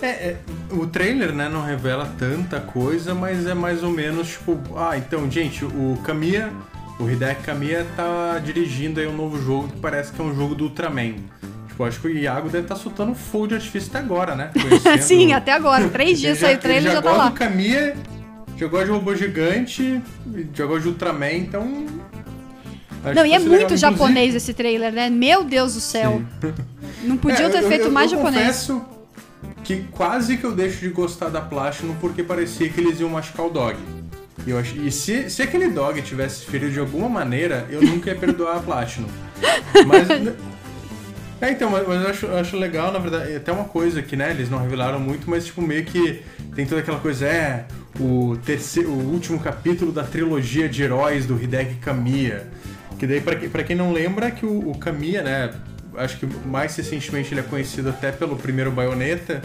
É, 0.00 0.06
é, 0.08 0.36
o 0.70 0.86
trailer, 0.86 1.32
né, 1.32 1.48
não 1.48 1.62
revela 1.62 2.10
tanta 2.18 2.60
coisa, 2.60 3.14
mas 3.14 3.46
é 3.46 3.54
mais 3.54 3.82
ou 3.82 3.90
menos 3.90 4.28
tipo, 4.28 4.58
ah, 4.76 4.96
então, 4.96 5.30
gente, 5.30 5.64
o 5.64 5.98
Kamiya, 6.04 6.52
o 6.98 7.08
Hideki 7.08 7.42
Kamiya 7.42 7.86
tá 7.96 8.38
dirigindo 8.38 9.00
aí 9.00 9.06
um 9.06 9.16
novo 9.16 9.40
jogo 9.40 9.68
que 9.68 9.80
parece 9.80 10.12
que 10.12 10.20
é 10.20 10.24
um 10.24 10.34
jogo 10.34 10.54
do 10.54 10.64
Ultraman. 10.64 11.14
Tipo, 11.76 11.84
acho 11.84 12.00
que 12.00 12.06
o 12.06 12.10
Iago 12.10 12.48
deve 12.48 12.64
estar 12.64 12.74
tá 12.74 12.80
soltando 12.80 13.14
fogo 13.14 13.48
de 13.48 13.56
artifício 13.56 13.90
até 13.90 13.98
agora, 13.98 14.34
né? 14.34 14.50
Sim, 14.98 15.34
até 15.34 15.52
agora. 15.52 15.86
Três 15.90 16.18
dias 16.18 16.38
saiu 16.38 16.56
o 16.56 16.58
trailer 16.58 16.84
e 16.84 16.86
já, 16.86 16.94
já 16.94 17.02
tá 17.02 17.12
lá. 17.12 17.28
do 17.28 17.34
Kamiya, 17.34 17.94
jogou 18.56 18.82
de 18.82 18.90
robô 18.90 19.14
gigante, 19.14 20.00
jogou 20.54 20.80
de 20.80 20.88
Ultraman, 20.88 21.32
então... 21.34 21.86
Não, 23.14 23.26
e 23.26 23.34
é 23.34 23.38
muito 23.38 23.52
legal. 23.52 23.76
japonês 23.76 24.28
Inclusive... 24.28 24.36
esse 24.38 24.54
trailer, 24.54 24.90
né? 24.90 25.10
Meu 25.10 25.44
Deus 25.44 25.74
do 25.74 25.80
céu. 25.80 26.22
Sim. 26.40 26.54
Não 27.04 27.18
podia 27.18 27.44
é, 27.44 27.48
ter 27.50 27.62
feito 27.64 27.84
eu, 27.84 27.92
mais 27.92 28.10
eu 28.10 28.16
japonês. 28.16 28.46
Confesso 28.46 28.82
que 29.62 29.84
quase 29.92 30.38
que 30.38 30.44
eu 30.44 30.52
deixo 30.52 30.80
de 30.80 30.88
gostar 30.88 31.28
da 31.28 31.42
Platinum 31.42 31.94
porque 32.00 32.22
parecia 32.22 32.70
que 32.70 32.80
eles 32.80 32.98
iam 33.00 33.10
machucar 33.10 33.46
o 33.46 33.50
dog. 33.50 33.76
E, 34.46 34.50
eu 34.50 34.58
ach... 34.58 34.74
e 34.74 34.90
se, 34.90 35.28
se 35.28 35.42
aquele 35.42 35.68
dog 35.68 36.00
tivesse 36.00 36.46
ferido 36.46 36.72
de 36.72 36.80
alguma 36.80 37.08
maneira, 37.08 37.66
eu 37.68 37.82
nunca 37.82 38.08
ia 38.08 38.16
perdoar 38.16 38.56
a 38.56 38.60
Platinum. 38.60 39.08
Mas. 39.86 40.55
É, 41.40 41.50
então, 41.50 41.70
mas, 41.70 41.86
eu, 41.86 42.08
acho, 42.08 42.26
eu 42.26 42.36
acho 42.38 42.56
legal, 42.56 42.90
na 42.90 42.98
verdade, 42.98 43.34
até 43.36 43.52
uma 43.52 43.64
coisa 43.64 44.00
que, 44.00 44.16
né, 44.16 44.30
eles 44.30 44.48
não 44.48 44.58
revelaram 44.58 44.98
muito, 44.98 45.28
mas 45.28 45.44
tipo, 45.44 45.60
meio 45.60 45.84
que 45.84 46.22
tem 46.54 46.64
toda 46.64 46.80
aquela 46.80 46.98
coisa, 46.98 47.26
é, 47.26 47.66
o, 48.00 48.38
terceiro, 48.44 48.90
o 48.90 49.12
último 49.12 49.38
capítulo 49.38 49.92
da 49.92 50.02
trilogia 50.02 50.68
de 50.68 50.82
heróis 50.82 51.26
do 51.26 51.40
Hideki 51.40 51.76
Kamiya. 51.76 52.46
Que 52.98 53.06
daí, 53.06 53.20
pra 53.20 53.62
quem 53.62 53.76
não 53.76 53.92
lembra, 53.92 54.30
que 54.30 54.46
o, 54.46 54.70
o 54.70 54.78
Kamiya, 54.78 55.22
né, 55.22 55.54
acho 55.96 56.18
que 56.18 56.26
mais 56.46 56.74
recentemente 56.74 57.32
ele 57.32 57.40
é 57.40 57.44
conhecido 57.44 57.90
até 57.90 58.10
pelo 58.10 58.36
primeiro 58.36 58.70
Bayonetta, 58.70 59.42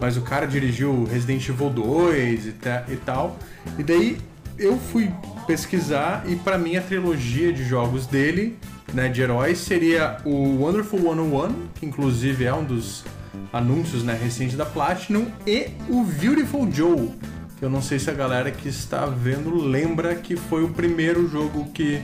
mas 0.00 0.16
o 0.16 0.22
cara 0.22 0.46
dirigiu 0.46 1.04
Resident 1.04 1.48
Evil 1.48 1.70
2 1.70 2.46
e, 2.46 2.54
e 2.88 2.96
tal. 2.96 3.38
E 3.78 3.82
daí 3.82 4.18
eu 4.58 4.78
fui 4.78 5.10
pesquisar 5.46 6.24
e 6.26 6.36
para 6.36 6.58
mim 6.58 6.76
a 6.76 6.80
trilogia 6.80 7.52
de 7.52 7.64
jogos 7.64 8.06
dele, 8.06 8.58
né, 8.92 9.08
de 9.08 9.22
heróis, 9.22 9.58
seria 9.58 10.18
o 10.24 10.62
Wonderful 10.62 11.00
101, 11.00 11.68
que 11.74 11.86
inclusive 11.86 12.44
é 12.44 12.54
um 12.54 12.64
dos 12.64 13.04
anúncios 13.52 14.02
né, 14.02 14.18
recentes 14.20 14.56
da 14.56 14.64
Platinum, 14.64 15.26
e 15.46 15.68
o 15.88 16.04
Beautiful 16.04 16.70
Joe, 16.70 17.10
que 17.58 17.64
eu 17.64 17.70
não 17.70 17.82
sei 17.82 17.98
se 17.98 18.10
a 18.10 18.14
galera 18.14 18.50
que 18.50 18.68
está 18.68 19.06
vendo 19.06 19.54
lembra 19.54 20.14
que 20.14 20.36
foi 20.36 20.64
o 20.64 20.68
primeiro 20.68 21.28
jogo 21.28 21.70
que 21.72 22.02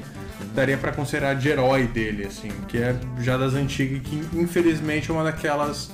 daria 0.55 0.77
para 0.77 0.92
considerar 0.92 1.35
de 1.35 1.48
herói 1.48 1.87
dele, 1.87 2.24
assim, 2.24 2.51
que 2.68 2.79
é 2.79 2.96
já 3.20 3.37
das 3.37 3.55
antigas, 3.55 4.01
que 4.03 4.22
infelizmente 4.35 5.11
é 5.11 5.14
uma 5.14 5.24
daquelas 5.24 5.90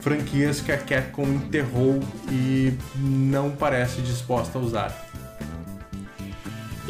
franquias 0.00 0.60
que 0.60 0.72
a 0.72 0.78
Capcom 0.78 1.26
enterrou 1.26 2.00
e 2.30 2.72
não 2.96 3.50
parece 3.50 4.00
disposta 4.00 4.58
a 4.58 4.62
usar. 4.62 5.09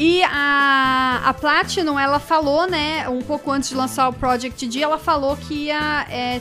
E 0.03 0.23
a, 0.25 1.21
a 1.27 1.35
Platinum, 1.35 1.99
ela 1.99 2.19
falou, 2.19 2.67
né, 2.67 3.07
um 3.07 3.21
pouco 3.21 3.51
antes 3.51 3.69
de 3.69 3.75
lançar 3.75 4.09
o 4.09 4.15
Project 4.15 4.67
D, 4.67 4.83
ela 4.83 4.97
falou 4.97 5.37
que 5.37 5.67
ia 5.67 6.07
é, 6.09 6.41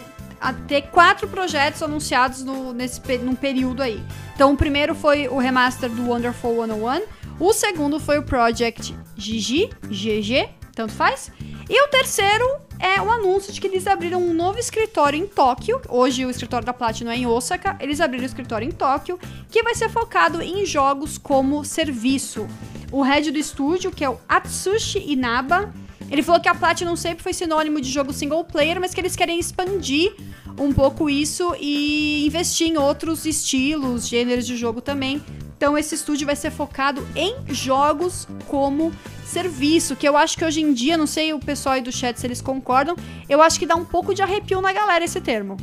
ter 0.65 0.83
quatro 0.83 1.27
projetos 1.27 1.83
anunciados 1.83 2.41
no, 2.41 2.71
nesse, 2.71 3.01
num 3.17 3.35
período 3.35 3.83
aí. 3.83 4.01
Então, 4.33 4.53
o 4.53 4.55
primeiro 4.55 4.95
foi 4.95 5.27
o 5.27 5.37
remaster 5.37 5.89
do 5.89 6.09
Wonderful 6.09 6.55
101, 6.65 7.01
o 7.37 7.51
segundo 7.51 7.99
foi 7.99 8.17
o 8.17 8.23
Project 8.23 8.95
GG, 9.17 9.71
GG, 9.89 10.49
tanto 10.73 10.93
faz. 10.93 11.29
E 11.69 11.83
o 11.83 11.89
terceiro 11.89 12.45
é 12.79 13.01
o 13.01 13.11
anúncio 13.11 13.51
de 13.51 13.59
que 13.59 13.67
eles 13.67 13.85
abriram 13.85 14.21
um 14.21 14.33
novo 14.33 14.57
escritório 14.57 15.19
em 15.19 15.27
Tóquio. 15.27 15.81
Hoje 15.89 16.25
o 16.25 16.29
escritório 16.29 16.65
da 16.65 16.73
Platinum 16.73 17.11
é 17.11 17.17
em 17.17 17.27
Osaka. 17.27 17.77
Eles 17.79 17.99
abriram 17.99 18.23
o 18.23 18.25
escritório 18.25 18.65
em 18.67 18.71
Tóquio, 18.71 19.19
que 19.51 19.61
vai 19.61 19.75
ser 19.75 19.89
focado 19.89 20.41
em 20.41 20.65
jogos 20.65 21.17
como 21.17 21.65
serviço. 21.65 22.47
O 22.91 23.01
head 23.01 23.31
do 23.31 23.37
estúdio, 23.37 23.91
que 23.91 24.03
é 24.03 24.09
o 24.09 24.17
Atsushi 24.27 25.03
Inaba, 25.11 25.73
ele 26.09 26.23
falou 26.23 26.41
que 26.41 26.49
a 26.49 26.55
Platinum 26.55 26.95
sempre 26.95 27.21
foi 27.21 27.33
sinônimo 27.33 27.79
de 27.79 27.89
jogo 27.89 28.11
single 28.11 28.43
player, 28.43 28.79
mas 28.79 28.93
que 28.93 29.01
eles 29.01 29.15
querem 29.15 29.39
expandir 29.39 30.15
um 30.57 30.71
pouco 30.73 31.09
isso 31.09 31.55
e 31.59 32.25
investir 32.25 32.67
em 32.67 32.77
outros 32.77 33.25
estilos, 33.25 34.07
gêneros 34.07 34.45
de 34.45 34.55
jogo 34.55 34.81
também. 34.81 35.21
Então 35.57 35.77
esse 35.77 35.95
estúdio 35.95 36.25
vai 36.25 36.35
ser 36.35 36.51
focado 36.51 37.05
em 37.15 37.35
jogos 37.49 38.27
como 38.47 38.93
serviço, 39.25 39.95
que 39.95 40.07
eu 40.07 40.17
acho 40.17 40.37
que 40.37 40.45
hoje 40.45 40.61
em 40.61 40.73
dia, 40.73 40.97
não 40.97 41.05
sei 41.05 41.33
o 41.33 41.39
pessoal 41.39 41.75
aí 41.75 41.81
do 41.81 41.91
chat 41.91 42.19
se 42.19 42.25
eles 42.25 42.41
concordam, 42.41 42.95
eu 43.27 43.41
acho 43.41 43.59
que 43.59 43.65
dá 43.65 43.75
um 43.75 43.85
pouco 43.85 44.13
de 44.13 44.21
arrepio 44.21 44.61
na 44.61 44.73
galera 44.73 45.03
esse 45.03 45.19
termo. 45.21 45.57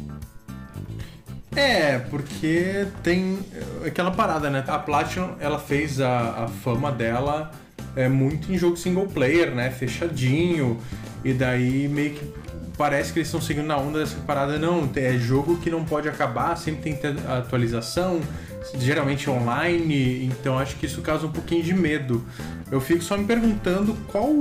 É, 1.57 1.99
porque 1.99 2.87
tem 3.03 3.39
aquela 3.85 4.11
parada, 4.11 4.51
né? 4.51 4.63
A 4.69 4.79
Platinum, 4.79 5.37
ela 5.41 5.59
fez 5.59 6.01
a, 6.01 6.45
a 6.45 6.49
fama 6.49 6.93
dela 6.93 7.51
é, 7.97 8.11
muito 8.11 8.53
em 8.53 8.59
jogo 8.59 8.77
single 8.77 9.07
player, 9.07 9.55
né? 9.55 9.71
Fechadinho. 9.71 10.79
E 11.25 11.33
daí 11.33 11.89
meio 11.89 12.15
que 12.15 12.33
parece 12.77 13.13
que 13.13 13.19
eles 13.19 13.29
estão 13.29 13.41
seguindo 13.41 13.67
na 13.67 13.77
onda 13.77 14.01
dessa 14.01 14.17
parada. 14.27 14.59
Não, 14.59 14.89
é 14.97 15.13
jogo 15.19 15.59
que 15.59 15.71
não 15.71 15.85
pode 15.85 16.09
acabar, 16.09 16.57
sempre 16.57 16.95
tem 16.95 17.17
atualização, 17.29 18.21
geralmente 18.79 19.29
online. 19.31 20.25
Então 20.27 20.59
acho 20.59 20.77
que 20.77 20.87
isso 20.87 21.03
causa 21.03 21.27
um 21.27 21.33
pouquinho 21.33 21.63
de 21.63 21.75
medo. 21.75 22.25
Eu 22.71 22.81
fico 22.81 23.03
só 23.03 23.17
me 23.17 23.25
perguntando 23.25 23.95
qual 24.09 24.33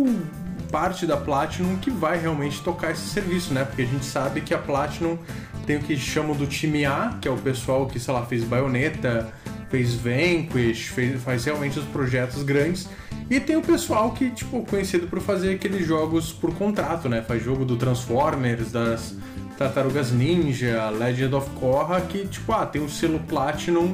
parte 0.72 1.06
da 1.06 1.16
Platinum 1.16 1.78
que 1.78 1.90
vai 1.90 2.20
realmente 2.20 2.62
tocar 2.62 2.92
esse 2.92 3.08
serviço, 3.08 3.54
né? 3.54 3.64
Porque 3.64 3.84
a 3.84 3.86
gente 3.86 4.06
sabe 4.06 4.42
que 4.42 4.54
a 4.54 4.58
Platinum 4.58 5.18
tem 5.66 5.78
o 5.78 5.80
que 5.80 5.96
chamam 5.98 6.36
do 6.36 6.46
time 6.46 6.86
A, 6.86 7.18
que 7.22 7.28
é 7.28 7.32
o 7.32 7.38
pessoal 7.38 7.88
que, 7.88 8.00
sei 8.00 8.14
lá, 8.14 8.26
fez 8.26 8.44
Bayonetta, 8.44 9.32
fez 9.76 9.94
Vanquish, 9.94 10.88
fez, 10.88 11.22
faz 11.22 11.44
realmente 11.44 11.78
os 11.78 11.86
projetos 11.86 12.44
grandes. 12.44 12.88
E 13.30 13.40
tem 13.42 13.58
o 13.58 13.62
pessoal 13.62 14.12
que, 14.12 14.30
tipo, 14.30 14.64
conhecido 14.64 15.08
por 15.08 15.20
fazer 15.20 15.56
aqueles 15.56 15.86
jogos 15.86 16.32
por 16.32 16.54
contrato, 16.54 17.10
né? 17.10 17.22
Faz 17.22 17.44
jogo 17.44 17.66
do 17.66 17.76
Transformers, 17.76 18.72
das 18.72 19.16
Tartarugas 19.58 20.12
Ninja, 20.12 20.90
Legend 20.92 21.36
of 21.36 21.50
Korra, 21.60 22.00
que, 22.02 22.26
tipo, 22.28 22.54
ah, 22.54 22.66
tem 22.66 22.82
o 22.82 22.90
selo 22.90 23.20
Platinum, 23.28 23.94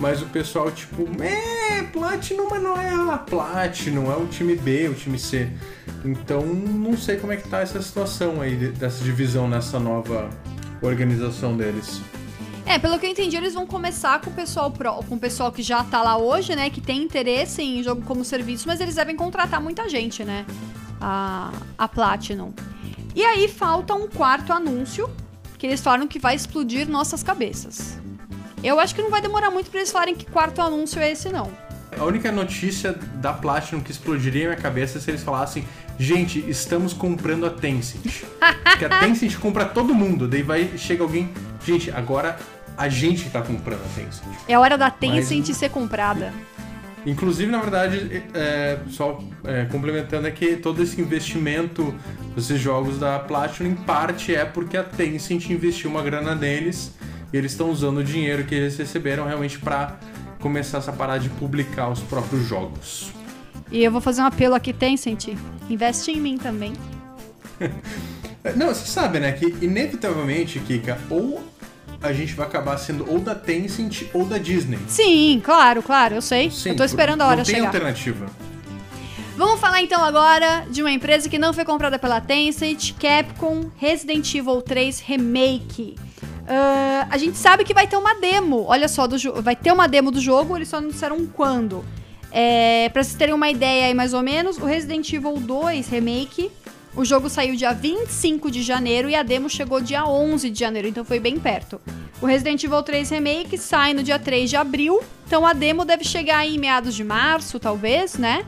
mas 0.00 0.20
o 0.20 0.26
pessoal, 0.26 0.70
tipo, 0.72 1.06
é, 1.22 1.82
Platinum, 1.92 2.48
mas 2.50 2.62
não 2.62 2.80
é 2.80 2.90
a 2.90 3.18
Platinum, 3.18 4.10
é 4.10 4.16
o 4.16 4.26
time 4.26 4.56
B, 4.56 4.88
o 4.88 4.94
time 4.94 5.18
C. 5.18 5.48
Então, 6.04 6.42
não 6.44 6.96
sei 6.96 7.18
como 7.18 7.32
é 7.32 7.36
que 7.36 7.48
tá 7.48 7.60
essa 7.60 7.80
situação 7.80 8.40
aí, 8.40 8.56
dessa 8.56 9.04
divisão 9.04 9.48
nessa 9.48 9.78
nova 9.78 10.28
organização 10.82 11.56
deles. 11.56 12.00
É, 12.70 12.78
pelo 12.78 13.00
que 13.00 13.06
eu 13.06 13.10
entendi, 13.10 13.36
eles 13.36 13.52
vão 13.52 13.66
começar 13.66 14.20
com 14.20 14.30
o 14.30 14.32
pessoal 14.32 14.70
pro, 14.70 15.02
com 15.02 15.16
o 15.16 15.18
pessoal 15.18 15.50
que 15.50 15.60
já 15.60 15.82
tá 15.82 16.00
lá 16.02 16.16
hoje, 16.16 16.54
né? 16.54 16.70
Que 16.70 16.80
tem 16.80 17.02
interesse 17.02 17.60
em 17.60 17.82
jogo 17.82 18.02
como 18.02 18.24
serviço, 18.24 18.68
mas 18.68 18.80
eles 18.80 18.94
devem 18.94 19.16
contratar 19.16 19.60
muita 19.60 19.88
gente, 19.88 20.22
né? 20.22 20.46
A, 21.00 21.50
a 21.76 21.88
Platinum. 21.88 22.52
E 23.12 23.24
aí 23.24 23.48
falta 23.48 23.92
um 23.94 24.06
quarto 24.06 24.52
anúncio, 24.52 25.10
que 25.58 25.66
eles 25.66 25.80
falaram 25.80 26.06
que 26.06 26.20
vai 26.20 26.36
explodir 26.36 26.88
nossas 26.88 27.24
cabeças. 27.24 27.98
Eu 28.62 28.78
acho 28.78 28.94
que 28.94 29.02
não 29.02 29.10
vai 29.10 29.20
demorar 29.20 29.50
muito 29.50 29.68
para 29.68 29.80
eles 29.80 29.90
falarem 29.90 30.14
que 30.14 30.26
quarto 30.26 30.62
anúncio 30.62 31.00
é 31.00 31.10
esse, 31.10 31.28
não. 31.28 31.50
A 31.98 32.04
única 32.04 32.30
notícia 32.30 32.92
da 32.92 33.32
Platinum 33.32 33.80
que 33.80 33.90
explodiria 33.90 34.44
minha 34.44 34.56
cabeça 34.56 34.98
é 34.98 35.00
se 35.00 35.10
eles 35.10 35.24
falassem: 35.24 35.64
gente, 35.98 36.38
estamos 36.48 36.92
comprando 36.92 37.46
a 37.46 37.50
Tencent. 37.50 38.22
que 38.78 38.84
a 38.84 39.00
Tencent 39.00 39.36
compra 39.40 39.64
todo 39.64 39.92
mundo. 39.92 40.28
Daí 40.28 40.44
vai 40.44 40.78
chega 40.78 41.02
alguém, 41.02 41.34
gente, 41.66 41.90
agora 41.90 42.38
a 42.80 42.88
gente 42.88 43.26
está 43.26 43.42
comprando 43.42 43.82
a 43.82 43.88
Tencent. 43.94 44.24
É 44.48 44.58
hora 44.58 44.78
da 44.78 44.90
Tencent 44.90 45.46
Mas, 45.48 45.56
ser 45.58 45.68
comprada. 45.68 46.32
Inclusive, 47.04 47.52
na 47.52 47.60
verdade, 47.60 48.22
é, 48.32 48.78
só 48.88 49.22
é, 49.44 49.66
complementando 49.66 50.26
é 50.26 50.30
que 50.30 50.56
todo 50.56 50.82
esse 50.82 50.98
investimento 50.98 51.94
desses 52.34 52.58
jogos 52.58 52.98
da 52.98 53.18
Platinum, 53.18 53.72
em 53.72 53.74
parte, 53.74 54.34
é 54.34 54.46
porque 54.46 54.78
a 54.78 54.82
Tencent 54.82 55.50
investiu 55.50 55.90
uma 55.90 56.02
grana 56.02 56.34
neles 56.34 56.94
e 57.30 57.36
eles 57.36 57.52
estão 57.52 57.70
usando 57.70 57.98
o 57.98 58.04
dinheiro 58.04 58.44
que 58.44 58.54
eles 58.54 58.78
receberam 58.78 59.26
realmente 59.26 59.58
para 59.58 59.98
começar 60.38 60.78
essa 60.78 60.92
parada 60.92 61.20
de 61.20 61.28
publicar 61.28 61.90
os 61.90 62.00
próprios 62.00 62.46
jogos. 62.46 63.12
E 63.70 63.84
eu 63.84 63.92
vou 63.92 64.00
fazer 64.00 64.22
um 64.22 64.26
apelo 64.26 64.54
aqui, 64.54 64.72
Tencent, 64.72 65.36
investe 65.68 66.12
em 66.12 66.18
mim 66.18 66.38
também. 66.38 66.72
Não, 68.56 68.68
você 68.68 68.86
sabe, 68.86 69.20
né, 69.20 69.32
que 69.32 69.44
inevitavelmente, 69.60 70.58
Kika, 70.60 70.98
ou 71.10 71.42
a 72.02 72.12
gente 72.12 72.34
vai 72.34 72.46
acabar 72.46 72.78
sendo 72.78 73.10
ou 73.10 73.18
da 73.18 73.34
Tencent 73.34 74.04
ou 74.12 74.24
da 74.24 74.38
Disney. 74.38 74.78
Sim, 74.88 75.40
claro, 75.44 75.82
claro, 75.82 76.14
eu 76.14 76.22
sei. 76.22 76.50
Sim, 76.50 76.70
eu 76.70 76.76
tô 76.76 76.84
esperando 76.84 77.22
a 77.22 77.26
hora 77.26 77.36
não 77.38 77.44
tem 77.44 77.56
chegar. 77.56 77.68
alternativa. 77.68 78.26
Vamos 79.36 79.60
falar 79.60 79.80
então 79.80 80.02
agora 80.04 80.66
de 80.70 80.82
uma 80.82 80.90
empresa 80.90 81.28
que 81.28 81.38
não 81.38 81.52
foi 81.52 81.64
comprada 81.64 81.98
pela 81.98 82.20
Tencent, 82.20 82.92
Capcom 82.98 83.70
Resident 83.76 84.34
Evil 84.34 84.60
3 84.60 85.00
Remake. 85.00 85.96
Ah, 86.46 87.06
a 87.08 87.16
gente 87.16 87.38
sabe 87.38 87.64
que 87.64 87.72
vai 87.72 87.86
ter 87.86 87.96
uma 87.96 88.14
demo, 88.14 88.64
olha 88.66 88.88
só, 88.88 89.06
do 89.06 89.16
vai 89.40 89.54
ter 89.54 89.72
uma 89.72 89.86
demo 89.86 90.10
do 90.10 90.20
jogo, 90.20 90.56
eles 90.56 90.68
só 90.68 90.80
não 90.80 90.88
disseram 90.88 91.24
quando. 91.26 91.84
É, 92.32 92.88
pra 92.90 93.02
vocês 93.02 93.16
terem 93.16 93.34
uma 93.34 93.48
ideia 93.48 93.86
aí 93.86 93.94
mais 93.94 94.12
ou 94.12 94.22
menos, 94.22 94.58
o 94.58 94.64
Resident 94.64 95.12
Evil 95.12 95.34
2 95.34 95.88
Remake, 95.88 96.50
o 96.94 97.04
jogo 97.04 97.28
saiu 97.28 97.54
dia 97.54 97.72
25 97.72 98.50
de 98.50 98.62
janeiro 98.62 99.08
e 99.08 99.14
a 99.14 99.22
demo 99.22 99.48
chegou 99.48 99.80
dia 99.80 100.04
11 100.04 100.50
de 100.50 100.58
janeiro, 100.58 100.88
então 100.88 101.04
foi 101.04 101.20
bem 101.20 101.38
perto. 101.38 101.80
O 102.20 102.26
Resident 102.26 102.62
Evil 102.62 102.82
3 102.82 103.10
Remake 103.10 103.56
sai 103.56 103.94
no 103.94 104.02
dia 104.02 104.18
3 104.18 104.50
de 104.50 104.56
abril, 104.56 105.00
então 105.26 105.46
a 105.46 105.52
demo 105.52 105.84
deve 105.84 106.04
chegar 106.04 106.46
em 106.46 106.58
meados 106.58 106.94
de 106.94 107.04
março, 107.04 107.58
talvez, 107.58 108.14
né? 108.14 108.44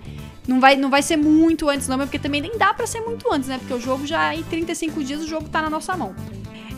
Não 0.46 0.60
vai, 0.60 0.74
não 0.76 0.90
vai 0.90 1.02
ser 1.02 1.16
muito 1.16 1.68
antes, 1.68 1.86
não, 1.86 1.96
porque 1.98 2.18
também 2.18 2.40
nem 2.40 2.58
dá 2.58 2.74
pra 2.74 2.86
ser 2.86 3.00
muito 3.00 3.32
antes, 3.32 3.48
né? 3.48 3.58
Porque 3.58 3.74
o 3.74 3.80
jogo 3.80 4.04
já, 4.04 4.34
em 4.34 4.42
35 4.42 5.04
dias, 5.04 5.22
o 5.22 5.28
jogo 5.28 5.48
tá 5.48 5.62
na 5.62 5.70
nossa 5.70 5.96
mão. 5.96 6.14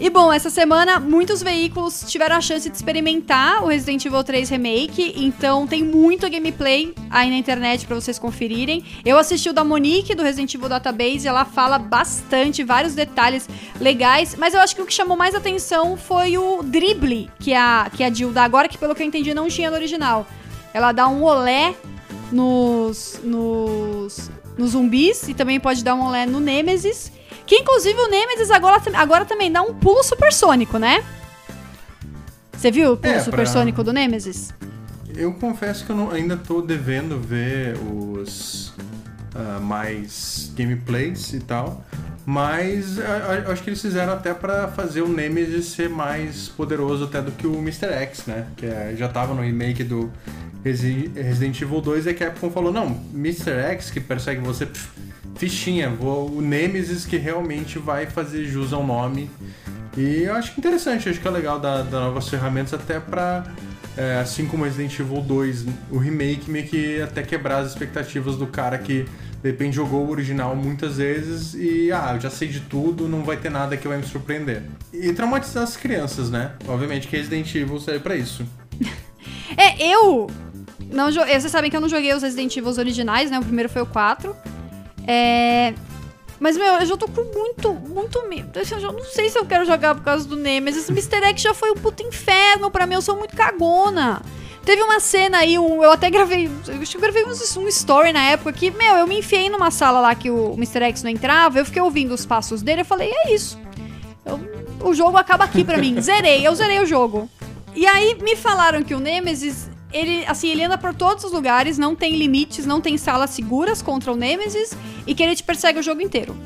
E 0.00 0.10
bom, 0.10 0.32
essa 0.32 0.50
semana 0.50 0.98
muitos 0.98 1.40
veículos 1.40 2.04
tiveram 2.08 2.34
a 2.34 2.40
chance 2.40 2.68
de 2.68 2.76
experimentar 2.76 3.62
o 3.62 3.68
Resident 3.68 4.04
Evil 4.04 4.24
3 4.24 4.50
Remake, 4.50 5.14
então 5.16 5.68
tem 5.68 5.84
muito 5.84 6.28
gameplay 6.28 6.92
aí 7.08 7.30
na 7.30 7.36
internet 7.36 7.86
pra 7.86 7.94
vocês 7.94 8.18
conferirem. 8.18 8.84
Eu 9.04 9.16
assisti 9.16 9.48
o 9.48 9.52
da 9.52 9.62
Monique 9.62 10.14
do 10.14 10.22
Resident 10.24 10.52
Evil 10.52 10.68
Database, 10.68 11.28
ela 11.28 11.44
fala 11.44 11.78
bastante, 11.78 12.64
vários 12.64 12.94
detalhes 12.94 13.48
legais, 13.80 14.34
mas 14.36 14.52
eu 14.52 14.60
acho 14.60 14.74
que 14.74 14.82
o 14.82 14.86
que 14.86 14.92
chamou 14.92 15.16
mais 15.16 15.34
atenção 15.34 15.96
foi 15.96 16.36
o 16.36 16.62
drible 16.62 17.30
que 17.38 17.54
a, 17.54 17.88
que 17.96 18.02
a 18.02 18.12
Jill 18.12 18.32
dá 18.32 18.42
agora, 18.42 18.68
que 18.68 18.76
pelo 18.76 18.96
que 18.96 19.02
eu 19.02 19.06
entendi 19.06 19.32
não 19.32 19.46
tinha 19.46 19.70
no 19.70 19.76
original. 19.76 20.26
Ela 20.74 20.90
dá 20.90 21.06
um 21.06 21.22
olé 21.22 21.72
nos, 22.32 23.20
nos, 23.22 24.28
nos 24.58 24.72
zumbis 24.72 25.28
e 25.28 25.34
também 25.34 25.60
pode 25.60 25.84
dar 25.84 25.94
um 25.94 26.04
olé 26.04 26.26
no 26.26 26.40
Nemesis. 26.40 27.12
Que 27.46 27.56
inclusive 27.56 27.98
o 28.00 28.08
Nemesis 28.08 28.50
agora, 28.50 28.80
agora 28.94 29.24
também 29.24 29.50
dá 29.52 29.62
um 29.62 29.74
pulo 29.74 30.02
supersônico, 30.02 30.78
né? 30.78 31.04
Você 32.52 32.70
viu 32.70 32.92
o 32.92 32.96
pulo 32.96 33.10
É, 33.12 33.14
pra- 33.16 33.24
supersônico 33.24 33.84
do 33.84 33.92
Nemesis? 33.92 34.52
Eu 35.14 35.32
confesso 35.34 35.84
que 35.84 35.92
eu 35.92 35.96
não- 35.96 36.10
ainda 36.10 36.36
tô 36.36 36.60
devendo 36.62 37.20
ver 37.20 37.76
os 37.78 38.72
ah, 39.34 39.58
mais 39.60 40.52
gameplays 40.56 41.32
e 41.32 41.40
tal. 41.40 41.84
Mas 42.26 42.96
eu 42.98 43.52
acho 43.52 43.62
que 43.62 43.68
eles 43.68 43.82
fizeram 43.82 44.14
até 44.14 44.32
pra 44.32 44.68
fazer 44.68 45.02
o 45.02 45.08
Nemesis 45.08 45.66
ser 45.66 45.90
mais 45.90 46.48
poderoso 46.48 47.04
até 47.04 47.20
do 47.20 47.30
que 47.32 47.46
o 47.46 47.54
Mr. 47.58 47.86
X, 47.92 48.24
né? 48.26 48.46
Que 48.56 48.64
é- 48.66 48.94
já 48.96 49.08
tava 49.08 49.34
no 49.34 49.42
remake 49.42 49.84
do 49.84 50.10
Resi- 50.64 51.10
Resident 51.14 51.60
Evil 51.60 51.82
2 51.82 52.06
e 52.06 52.10
a 52.10 52.14
Capcom 52.14 52.50
falou, 52.50 52.72
não, 52.72 52.98
Mr. 53.12 53.50
X 53.72 53.90
que 53.90 54.00
persegue 54.00 54.40
você, 54.40 54.66
fichinha, 55.36 55.90
vou, 55.90 56.30
o 56.30 56.40
Nemesis 56.40 57.04
que 57.04 57.18
realmente 57.18 57.78
vai 57.78 58.06
fazer 58.06 58.44
jus 58.46 58.72
ao 58.72 58.86
nome. 58.86 59.28
E 59.96 60.22
eu 60.22 60.34
acho 60.34 60.54
que 60.54 60.60
interessante, 60.60 61.08
acho 61.08 61.20
que 61.20 61.28
é 61.28 61.30
legal 61.30 61.60
dar, 61.60 61.82
dar 61.82 62.00
novas 62.00 62.26
ferramentas 62.28 62.72
até 62.72 62.98
pra, 62.98 63.44
é, 63.96 64.18
assim 64.18 64.46
como 64.46 64.64
Resident 64.64 64.98
Evil 64.98 65.20
2, 65.20 65.66
o 65.90 65.98
remake 65.98 66.50
meio 66.50 66.66
que 66.66 67.00
até 67.00 67.22
quebrar 67.22 67.58
as 67.58 67.68
expectativas 67.68 68.36
do 68.36 68.46
cara 68.46 68.76
que 68.78 69.06
de 69.42 69.50
repente 69.50 69.76
jogou 69.76 70.06
o 70.06 70.10
original 70.10 70.56
muitas 70.56 70.96
vezes 70.96 71.54
e, 71.54 71.92
ah, 71.92 72.12
eu 72.14 72.20
já 72.20 72.30
sei 72.30 72.48
de 72.48 72.60
tudo, 72.60 73.06
não 73.06 73.22
vai 73.22 73.36
ter 73.36 73.50
nada 73.50 73.76
que 73.76 73.86
vai 73.86 73.98
me 73.98 74.04
surpreender. 74.04 74.62
E 74.92 75.12
traumatizar 75.12 75.62
as 75.62 75.76
crianças, 75.76 76.30
né? 76.30 76.52
Obviamente 76.66 77.06
que 77.06 77.16
Resident 77.16 77.54
Evil 77.54 77.78
serve 77.78 78.00
pra 78.00 78.16
isso. 78.16 78.44
É, 79.56 79.86
eu. 79.86 80.28
Não, 80.90 81.12
vocês 81.12 81.44
sabem 81.44 81.70
que 81.70 81.76
eu 81.76 81.80
não 81.80 81.88
joguei 81.88 82.12
os 82.12 82.22
Resident 82.22 82.56
Evil 82.56 82.72
originais, 82.76 83.30
né? 83.30 83.38
O 83.38 83.42
primeiro 83.42 83.68
foi 83.68 83.82
o 83.82 83.86
4. 83.86 84.34
É. 85.06 85.74
Mas, 86.44 86.58
meu, 86.58 86.74
eu 86.74 86.84
já 86.84 86.94
tô 86.94 87.08
com 87.08 87.22
muito, 87.22 87.72
muito 87.72 88.28
medo. 88.28 88.58
Eu 88.58 88.64
já 88.66 88.92
não 88.92 89.02
sei 89.02 89.30
se 89.30 89.38
eu 89.38 89.46
quero 89.46 89.64
jogar 89.64 89.94
por 89.94 90.04
causa 90.04 90.28
do 90.28 90.36
Nemesis. 90.36 90.90
Mr. 90.90 91.24
X 91.28 91.40
já 91.40 91.54
foi 91.54 91.70
um 91.70 91.74
puto 91.74 92.02
inferno 92.02 92.70
pra 92.70 92.86
mim. 92.86 92.96
Eu 92.96 93.00
sou 93.00 93.16
muito 93.16 93.34
cagona. 93.34 94.20
Teve 94.62 94.82
uma 94.82 95.00
cena 95.00 95.38
aí, 95.38 95.58
um, 95.58 95.82
eu 95.82 95.90
até 95.90 96.10
gravei. 96.10 96.50
Eu 96.68 96.82
acho 96.82 96.92
que 96.96 97.00
gravei 97.00 97.24
um, 97.24 97.30
um 97.62 97.68
story 97.68 98.12
na 98.12 98.24
época 98.24 98.52
que, 98.52 98.70
meu, 98.70 98.94
eu 98.96 99.06
me 99.06 99.20
enfiei 99.20 99.48
numa 99.48 99.70
sala 99.70 100.00
lá 100.00 100.14
que 100.14 100.28
o 100.30 100.52
Mr. 100.52 100.82
X 100.84 101.02
não 101.02 101.10
entrava. 101.10 101.58
Eu 101.58 101.64
fiquei 101.64 101.80
ouvindo 101.80 102.12
os 102.12 102.26
passos 102.26 102.60
dele. 102.60 102.82
Eu 102.82 102.84
falei, 102.84 103.10
é 103.10 103.32
isso. 103.32 103.58
Eu- 104.26 104.38
o 104.86 104.92
jogo 104.92 105.16
acaba 105.16 105.44
aqui 105.44 105.64
pra 105.64 105.78
mim. 105.78 105.98
Zerei, 106.02 106.46
eu 106.46 106.54
zerei 106.54 106.78
o 106.78 106.84
jogo. 106.84 107.26
E 107.74 107.86
aí 107.86 108.16
me 108.20 108.36
falaram 108.36 108.82
que 108.82 108.94
o 108.94 109.00
Nemesis, 109.00 109.70
ele, 109.94 110.26
assim, 110.26 110.48
ele 110.50 110.64
anda 110.64 110.76
por 110.76 110.92
todos 110.94 111.24
os 111.24 111.32
lugares, 111.32 111.78
não 111.78 111.94
tem 111.94 112.16
limites, 112.16 112.66
não 112.66 112.80
tem 112.80 112.98
salas 112.98 113.30
seguras 113.30 113.80
contra 113.80 114.12
o 114.12 114.16
Nemesis 114.16 114.72
e 115.06 115.14
que 115.14 115.22
ele 115.22 115.34
te 115.36 115.42
persegue 115.42 115.78
o 115.78 115.82
jogo 115.82 116.02
inteiro. 116.02 116.36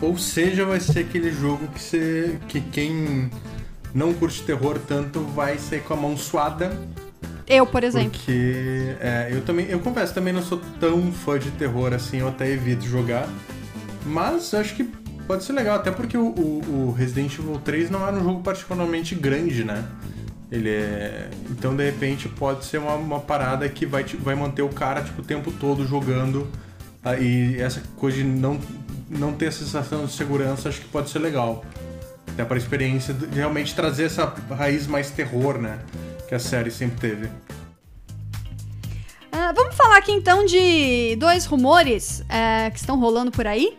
Ou 0.00 0.18
seja, 0.18 0.64
vai 0.64 0.80
ser 0.80 1.00
aquele 1.00 1.30
jogo 1.32 1.68
que, 1.68 1.80
você, 1.80 2.38
que 2.48 2.60
quem 2.60 3.30
não 3.94 4.12
curte 4.12 4.42
terror 4.42 4.78
tanto 4.86 5.20
vai 5.20 5.58
sair 5.58 5.80
com 5.82 5.94
a 5.94 5.96
mão 5.96 6.16
suada. 6.16 6.76
Eu, 7.46 7.64
por 7.66 7.84
exemplo. 7.84 8.10
Porque 8.10 8.96
é, 9.00 9.28
eu 9.30 9.42
também, 9.42 9.66
eu 9.68 9.78
confesso, 9.78 10.12
também 10.12 10.32
não 10.32 10.42
sou 10.42 10.60
tão 10.80 11.12
fã 11.12 11.38
de 11.38 11.50
terror 11.52 11.92
assim, 11.92 12.18
eu 12.18 12.28
até 12.28 12.50
evito 12.50 12.84
jogar. 12.84 13.28
Mas 14.04 14.52
acho 14.54 14.74
que 14.74 14.84
pode 15.28 15.44
ser 15.44 15.52
legal, 15.52 15.76
até 15.76 15.90
porque 15.92 16.16
o, 16.18 16.26
o- 16.28 16.88
o 16.88 16.92
Resident 16.92 17.38
Evil 17.38 17.60
3 17.64 17.88
não 17.90 18.04
era 18.06 18.16
um 18.16 18.24
jogo 18.24 18.42
particularmente 18.42 19.14
grande, 19.14 19.62
né? 19.62 19.84
Ele 20.52 20.68
é. 20.68 21.30
Então 21.50 21.74
de 21.74 21.82
repente 21.82 22.28
pode 22.28 22.66
ser 22.66 22.76
uma, 22.76 22.94
uma 22.94 23.18
parada 23.20 23.66
que 23.70 23.86
vai, 23.86 24.04
vai 24.04 24.34
manter 24.34 24.60
o 24.60 24.68
cara 24.68 25.02
tipo, 25.02 25.22
o 25.22 25.24
tempo 25.24 25.50
todo 25.50 25.86
jogando. 25.86 26.46
ah, 27.02 27.16
E 27.16 27.58
essa 27.58 27.82
coisa 27.96 28.18
de 28.18 28.24
não, 28.24 28.60
não 29.08 29.32
ter 29.32 29.46
a 29.46 29.52
sensação 29.52 30.04
de 30.04 30.12
segurança 30.12 30.68
acho 30.68 30.82
que 30.82 30.88
pode 30.88 31.08
ser 31.08 31.20
legal. 31.20 31.64
Até 32.28 32.44
para 32.44 32.56
a 32.56 32.58
experiência 32.58 33.14
de 33.14 33.34
realmente 33.34 33.74
trazer 33.74 34.04
essa 34.04 34.26
raiz 34.50 34.86
mais 34.86 35.10
terror, 35.10 35.56
né? 35.56 35.78
Que 36.28 36.34
a 36.34 36.38
série 36.38 36.70
sempre 36.70 37.00
teve. 37.00 37.30
Ah, 39.30 39.52
vamos 39.54 39.74
falar 39.74 39.96
aqui 39.96 40.12
então 40.12 40.44
de 40.44 41.16
dois 41.16 41.46
rumores 41.46 42.22
é, 42.28 42.68
que 42.70 42.78
estão 42.78 43.00
rolando 43.00 43.30
por 43.30 43.46
aí. 43.46 43.78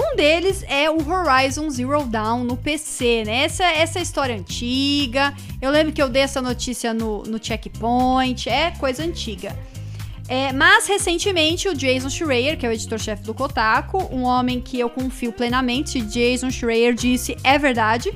Um 0.00 0.14
deles 0.14 0.64
é 0.68 0.88
o 0.88 0.96
Horizon 0.96 1.68
Zero 1.70 2.04
Dawn 2.04 2.44
no 2.44 2.56
PC, 2.56 3.24
né? 3.26 3.44
Essa, 3.44 3.64
essa 3.64 3.98
história 3.98 4.34
antiga. 4.36 5.34
Eu 5.60 5.72
lembro 5.72 5.92
que 5.92 6.00
eu 6.00 6.08
dei 6.08 6.22
essa 6.22 6.40
notícia 6.40 6.94
no, 6.94 7.24
no 7.24 7.44
Checkpoint, 7.44 8.48
é 8.48 8.70
coisa 8.78 9.02
antiga. 9.02 9.58
É, 10.28 10.52
mas 10.52 10.86
recentemente 10.86 11.68
o 11.68 11.74
Jason 11.74 12.10
Schreier, 12.10 12.56
que 12.56 12.64
é 12.64 12.68
o 12.68 12.72
editor-chefe 12.72 13.24
do 13.24 13.34
Kotaku, 13.34 13.98
um 14.14 14.22
homem 14.22 14.60
que 14.60 14.78
eu 14.78 14.88
confio 14.88 15.32
plenamente, 15.32 16.00
Jason 16.02 16.50
Schreier 16.50 16.94
disse 16.94 17.36
é 17.42 17.58
verdade. 17.58 18.12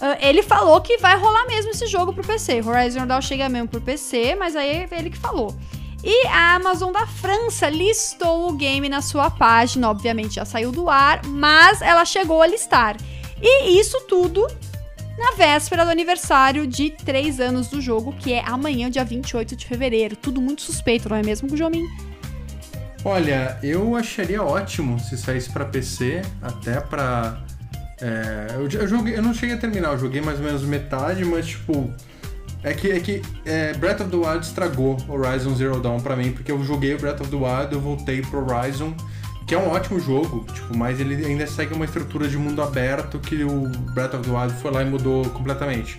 ah, 0.00 0.16
ele 0.20 0.42
falou 0.42 0.80
que 0.80 0.98
vai 0.98 1.16
rolar 1.16 1.46
mesmo 1.46 1.70
esse 1.70 1.86
jogo 1.86 2.12
pro 2.12 2.26
PC. 2.26 2.62
Horizon 2.62 3.06
Dawn 3.06 3.20
chega 3.20 3.48
mesmo 3.48 3.68
pro 3.68 3.80
PC, 3.80 4.34
mas 4.34 4.56
aí 4.56 4.70
é 4.70 4.88
ele 4.90 5.10
que 5.10 5.18
falou. 5.18 5.54
E 6.04 6.26
a 6.26 6.56
Amazon 6.56 6.92
da 6.92 7.06
França 7.06 7.68
listou 7.68 8.48
o 8.48 8.52
game 8.54 8.88
na 8.88 9.00
sua 9.00 9.30
página, 9.30 9.88
obviamente 9.88 10.34
já 10.34 10.44
saiu 10.44 10.72
do 10.72 10.90
ar, 10.90 11.24
mas 11.26 11.80
ela 11.80 12.04
chegou 12.04 12.42
a 12.42 12.46
listar. 12.46 12.96
E 13.40 13.78
isso 13.78 14.00
tudo 14.08 14.46
na 15.16 15.32
véspera 15.36 15.84
do 15.84 15.90
aniversário 15.90 16.66
de 16.66 16.90
3 16.90 17.38
anos 17.40 17.68
do 17.68 17.80
jogo, 17.80 18.12
que 18.12 18.32
é 18.32 18.42
amanhã, 18.44 18.90
dia 18.90 19.04
28 19.04 19.54
de 19.54 19.66
fevereiro. 19.66 20.16
Tudo 20.16 20.40
muito 20.40 20.62
suspeito, 20.62 21.08
não 21.08 21.16
é 21.16 21.22
mesmo, 21.22 21.48
Gujomin? 21.48 21.86
Olha, 23.04 23.58
eu 23.62 23.96
acharia 23.96 24.42
ótimo 24.42 24.98
se 25.00 25.16
saísse 25.18 25.50
pra 25.50 25.64
PC, 25.64 26.22
até 26.40 26.80
pra. 26.80 27.42
é, 28.00 28.54
eu, 28.54 28.68
eu 28.68 28.88
joguei, 28.88 29.16
eu 29.16 29.22
não 29.22 29.34
cheguei 29.34 29.56
a 29.56 29.58
terminar, 29.58 29.92
eu 29.92 29.98
joguei 29.98 30.20
mais 30.20 30.38
ou 30.38 30.44
menos 30.44 30.62
metade, 30.62 31.24
mas 31.24 31.46
tipo. 31.46 31.92
É 32.64 32.72
que, 32.72 32.90
é 32.90 33.00
que 33.00 33.22
é, 33.44 33.72
Breath 33.74 34.02
of 34.02 34.10
the 34.10 34.16
Wild 34.16 34.46
estragou 34.46 34.96
Horizon 35.08 35.54
Zero 35.56 35.80
Dawn 35.80 35.98
pra 35.98 36.14
mim, 36.14 36.30
porque 36.32 36.52
eu 36.52 36.62
joguei 36.62 36.96
Breath 36.96 37.20
of 37.20 37.30
the 37.30 37.36
Wild, 37.36 37.72
eu 37.72 37.80
voltei 37.80 38.22
pro 38.22 38.38
Horizon, 38.38 38.94
que 39.46 39.54
é 39.54 39.58
um 39.58 39.68
ótimo 39.68 39.98
jogo, 39.98 40.46
tipo, 40.52 40.76
mas 40.76 41.00
ele 41.00 41.26
ainda 41.26 41.46
segue 41.46 41.74
uma 41.74 41.84
estrutura 41.84 42.28
de 42.28 42.36
mundo 42.36 42.62
aberto 42.62 43.18
que 43.18 43.42
o 43.42 43.68
Breath 43.94 44.14
of 44.14 44.28
the 44.28 44.30
Wild 44.30 44.54
foi 44.62 44.70
lá 44.70 44.82
e 44.82 44.84
mudou 44.84 45.28
completamente. 45.30 45.98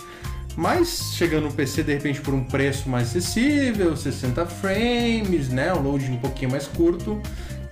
Mas 0.56 1.13
chegando 1.15 1.45
no 1.45 1.52
PC 1.52 1.84
de 1.84 1.93
repente 1.93 2.21
por 2.21 2.34
um 2.34 2.43
preço 2.43 2.88
mais 2.88 3.10
acessível, 3.10 3.97
60 3.97 4.45
frames, 4.45 5.49
né, 5.49 5.73
um 5.73 5.82
loading 5.82 6.13
um 6.13 6.17
pouquinho 6.17 6.52
mais 6.52 6.67
curto, 6.67 7.21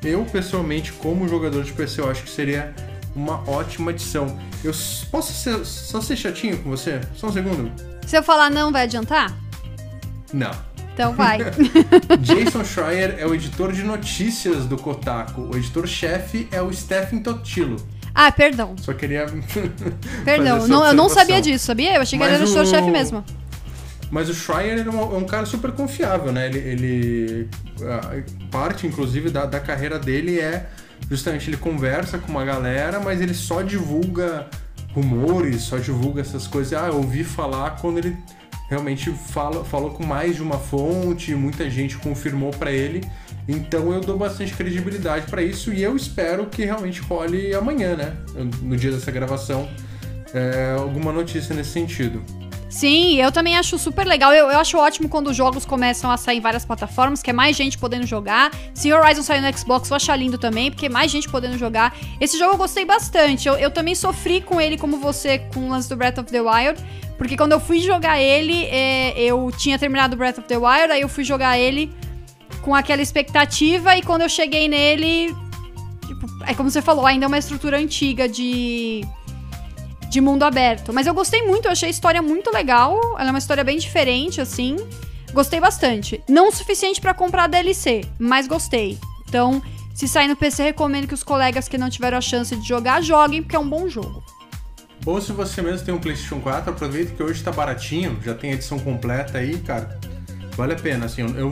eu 0.04 0.26
pessoalmente 0.26 0.92
como 0.94 1.28
jogador 1.28 1.64
de 1.64 1.72
PC 1.72 2.02
eu 2.02 2.10
acho 2.10 2.24
que 2.24 2.30
seria 2.30 2.74
uma 3.16 3.48
ótima 3.50 3.92
adição. 3.92 4.38
Eu 4.64 4.74
posso 5.12 5.32
ser, 5.32 5.64
só 5.64 6.02
ser 6.02 6.16
chatinho 6.16 6.58
com 6.58 6.70
você? 6.70 7.00
Só 7.16 7.28
um 7.28 7.32
segundo? 7.32 7.91
Se 8.06 8.18
eu 8.18 8.24
falar 8.24 8.50
não, 8.50 8.72
vai 8.72 8.84
adiantar? 8.84 9.36
Não. 10.34 10.52
Então 10.94 11.14
vai. 11.14 11.40
Jason 12.20 12.64
Schreier 12.66 13.16
é 13.18 13.26
o 13.26 13.34
editor 13.34 13.72
de 13.72 13.84
notícias 13.84 14.66
do 14.66 14.78
Kotaku. 14.78 15.50
O 15.54 15.58
editor-chefe 15.58 16.48
é 16.52 16.62
o 16.62 16.72
Stephen 16.74 17.22
Totilo. 17.22 17.78
Ah, 18.14 18.30
perdão. 18.32 18.76
Só 18.78 18.94
queria. 18.94 19.26
Perdão, 20.26 20.68
não, 20.68 20.86
eu 20.86 20.94
não 20.94 21.08
sabia 21.08 21.42
disso, 21.42 21.66
sabia? 21.66 21.96
Eu 21.96 22.02
achei 22.02 22.20
que 22.20 22.26
Mas 22.26 22.34
ele 22.34 22.36
era 22.36 22.44
o 22.44 22.48
editor-chefe 22.48 22.92
mesmo. 22.92 23.24
Mas 24.10 24.28
o 24.28 24.34
Schreier 24.34 24.86
é 24.86 24.90
um, 24.90 25.16
é 25.16 25.18
um 25.18 25.24
cara 25.24 25.46
super 25.46 25.72
confiável, 25.72 26.32
né? 26.34 26.48
Ele. 26.48 26.60
ele- 26.60 27.50
a 27.82 28.22
parte, 28.52 28.86
inclusive, 28.86 29.30
da, 29.30 29.46
da 29.46 29.62
carreira 29.62 29.98
dele 29.98 30.40
é 30.42 30.68
justamente 31.10 31.50
ele 31.50 31.58
conversa 31.58 32.18
com 32.18 32.30
uma 32.30 32.44
galera, 32.44 33.00
mas 33.00 33.22
ele 33.22 33.34
só 33.34 33.62
divulga 33.62 34.46
rumores, 34.94 35.62
só 35.62 35.78
divulga 35.78 36.22
essas 36.22 36.48
coisas. 36.48 36.74
Ah, 36.74 36.88
eu 36.88 36.98
ouvi 36.98 37.24
falar 37.24 37.72
quando 37.82 37.98
ele 37.98 38.18
realmente 38.70 39.12
fala, 39.12 39.66
falou 39.66 39.92
com 39.92 40.06
mais 40.06 40.36
de 40.36 40.42
uma 40.42 40.58
fonte, 40.58 41.36
muita 41.36 41.70
gente 41.70 41.98
confirmou 41.98 42.52
pra 42.52 42.72
ele. 42.72 43.04
Então 43.48 43.92
eu 43.92 44.00
dou 44.00 44.18
bastante 44.18 44.54
credibilidade 44.54 45.26
pra 45.28 45.42
isso 45.42 45.74
e 45.74 45.84
eu 45.84 45.96
espero 45.96 46.46
que 46.46 46.64
realmente 46.64 47.02
role 47.02 47.54
amanhã, 47.54 47.96
né? 47.96 48.16
No 48.62 48.78
dia 48.78 48.92
dessa 48.92 49.12
gravação, 49.12 49.68
é, 50.34 50.76
alguma 50.78 51.12
notícia 51.12 51.54
nesse 51.54 51.72
sentido. 51.72 52.24
Sim, 52.72 53.22
eu 53.22 53.34
também 53.34 53.58
acho 53.58 53.78
super 53.78 54.08
legal. 54.08 54.34
Eu, 54.34 54.50
eu 54.50 54.58
acho 54.58 54.78
ótimo 54.78 55.10
quando 55.10 55.28
os 55.28 55.36
jogos 55.36 55.66
começam 55.66 56.10
a 56.10 56.16
sair 56.16 56.38
em 56.38 56.40
várias 56.40 56.64
plataformas, 56.64 57.22
que 57.22 57.30
é 57.30 57.34
mais 57.34 57.54
gente 57.54 57.78
podendo 57.78 58.08
jogar. 58.08 58.50
Se 58.74 58.92
Horizon 58.94 59.22
sair 59.22 59.42
no 59.42 59.58
Xbox, 59.58 59.90
eu 59.90 59.98
acho 59.98 60.12
lindo 60.14 60.38
também, 60.38 60.72
porque 60.72 60.86
é 60.86 60.90
mais 60.90 61.12
gente 61.12 61.28
podendo 61.28 61.58
jogar. 61.58 61.94
Esse 62.20 62.40
jogo 62.40 62.54
eu 62.54 62.58
gostei 62.58 62.86
bastante. 62.86 63.46
Eu, 63.46 63.56
eu 63.56 63.70
também 63.70 63.94
sofri 63.94 64.40
com 64.40 64.60
ele, 64.60 64.78
como 64.78 64.98
você, 64.98 65.40
com 65.54 65.68
o 65.68 65.70
lance 65.70 65.90
do 65.90 65.98
Breath 65.98 66.20
of 66.20 66.32
the 66.32 66.40
Wild. 66.40 66.82
Porque 67.18 67.36
quando 67.36 67.52
eu 67.52 67.60
fui 67.60 67.82
jogar 67.82 68.22
ele, 68.22 68.64
é, 68.68 69.20
eu 69.22 69.52
tinha 69.58 69.78
terminado 69.78 70.16
Breath 70.16 70.38
of 70.38 70.48
the 70.48 70.56
Wild, 70.58 70.94
aí 70.94 71.02
eu 71.02 71.10
fui 71.10 71.26
jogar 71.26 71.60
ele 71.60 71.94
com 72.62 72.74
aquela 72.74 73.02
expectativa, 73.02 73.98
e 73.98 74.02
quando 74.02 74.22
eu 74.22 74.30
cheguei 74.30 74.70
nele. 74.70 75.36
Tipo, 76.08 76.26
é 76.48 76.54
como 76.54 76.72
você 76.72 76.82
falou, 76.82 77.06
ainda 77.06 77.26
é 77.26 77.28
uma 77.28 77.38
estrutura 77.38 77.78
antiga 77.78 78.30
de 78.30 79.06
de 80.12 80.20
mundo 80.20 80.44
aberto. 80.44 80.92
Mas 80.92 81.08
eu 81.08 81.14
gostei 81.14 81.42
muito, 81.42 81.66
eu 81.66 81.72
achei 81.72 81.88
a 81.88 81.90
história 81.90 82.22
muito 82.22 82.52
legal. 82.52 83.00
Ela 83.18 83.30
é 83.30 83.32
uma 83.32 83.40
história 83.40 83.64
bem 83.64 83.78
diferente, 83.78 84.42
assim. 84.42 84.76
Gostei 85.34 85.62
bastante. 85.62 86.22
Não 86.28 86.50
o 86.50 86.52
suficiente 86.52 87.00
pra 87.00 87.14
comprar 87.14 87.48
DLC, 87.48 88.02
mas 88.20 88.46
gostei. 88.46 89.00
Então, 89.28 89.64
se 89.96 90.10
sair 90.10 90.28
no 90.28 90.36
PC, 90.36 90.64
recomendo 90.64 91.08
que 91.08 91.14
os 91.14 91.24
colegas 91.24 91.70
que 91.70 91.78
não 91.78 91.90
tiveram 91.90 92.18
a 92.18 92.22
chance 92.22 92.54
de 92.54 92.68
jogar, 92.68 93.02
joguem, 93.02 93.42
porque 93.42 93.56
é 93.56 93.60
um 93.60 93.70
bom 93.70 93.88
jogo. 93.88 94.22
Ou 95.06 95.22
se 95.22 95.32
você 95.32 95.62
mesmo 95.62 95.86
tem 95.86 95.94
um 95.94 96.00
PlayStation 96.00 96.42
4, 96.42 96.72
aproveita 96.72 97.14
que 97.14 97.24
hoje 97.24 97.42
tá 97.42 97.52
baratinho, 97.52 98.20
já 98.22 98.36
tem 98.36 98.52
a 98.52 98.54
edição 98.56 98.78
completa 98.78 99.38
aí, 99.38 99.58
cara. 99.60 99.98
Vale 100.58 100.74
a 100.74 100.76
pena, 100.78 101.06
assim, 101.06 101.22
eu 101.22 101.52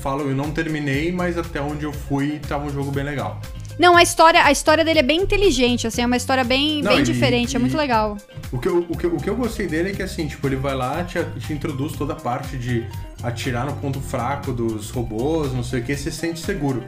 falo, 0.00 0.28
eu 0.28 0.34
não 0.34 0.50
terminei, 0.50 1.12
mas 1.12 1.38
até 1.38 1.60
onde 1.60 1.84
eu 1.84 1.92
fui 1.92 2.40
tava 2.40 2.64
um 2.66 2.70
jogo 2.70 2.90
bem 2.90 3.04
legal. 3.04 3.40
Não, 3.78 3.96
a 3.96 4.02
história, 4.02 4.42
a 4.44 4.52
história 4.52 4.84
dele 4.84 4.98
é 4.98 5.02
bem 5.02 5.22
inteligente, 5.22 5.86
assim, 5.86 6.02
é 6.02 6.06
uma 6.06 6.16
história 6.16 6.44
bem, 6.44 6.82
Não, 6.82 6.92
bem 6.92 7.00
e- 7.00 7.02
diferente, 7.02 7.56
é 7.56 7.58
e- 7.58 7.60
muito 7.60 7.76
legal. 7.76 8.16
O 8.52 8.58
que, 8.58 8.68
eu, 8.68 8.86
o, 8.88 8.96
que, 8.96 9.04
eu- 9.06 9.14
o 9.16 9.20
que 9.20 9.28
eu 9.30 9.34
gostei 9.36 9.66
dele 9.66 9.90
é 9.90 9.92
que, 9.92 10.02
assim, 10.02 10.26
tipo, 10.28 10.46
ele 10.46 10.56
vai 10.56 10.74
lá, 10.74 11.02
te, 11.04 11.18
te 11.40 11.52
introduz 11.52 11.92
toda 11.94 12.12
a 12.12 12.16
parte 12.16 12.56
de 12.58 12.86
atirar 13.22 13.64
no 13.66 13.72
ponto 13.74 14.00
fraco 14.00 14.52
dos 14.52 14.90
robôs, 14.90 15.52
não 15.52 15.64
sei 15.64 15.80
o 15.80 15.84
que, 15.84 15.96
você 15.96 16.10
se 16.10 16.16
sente 16.18 16.40
seguro 16.40 16.84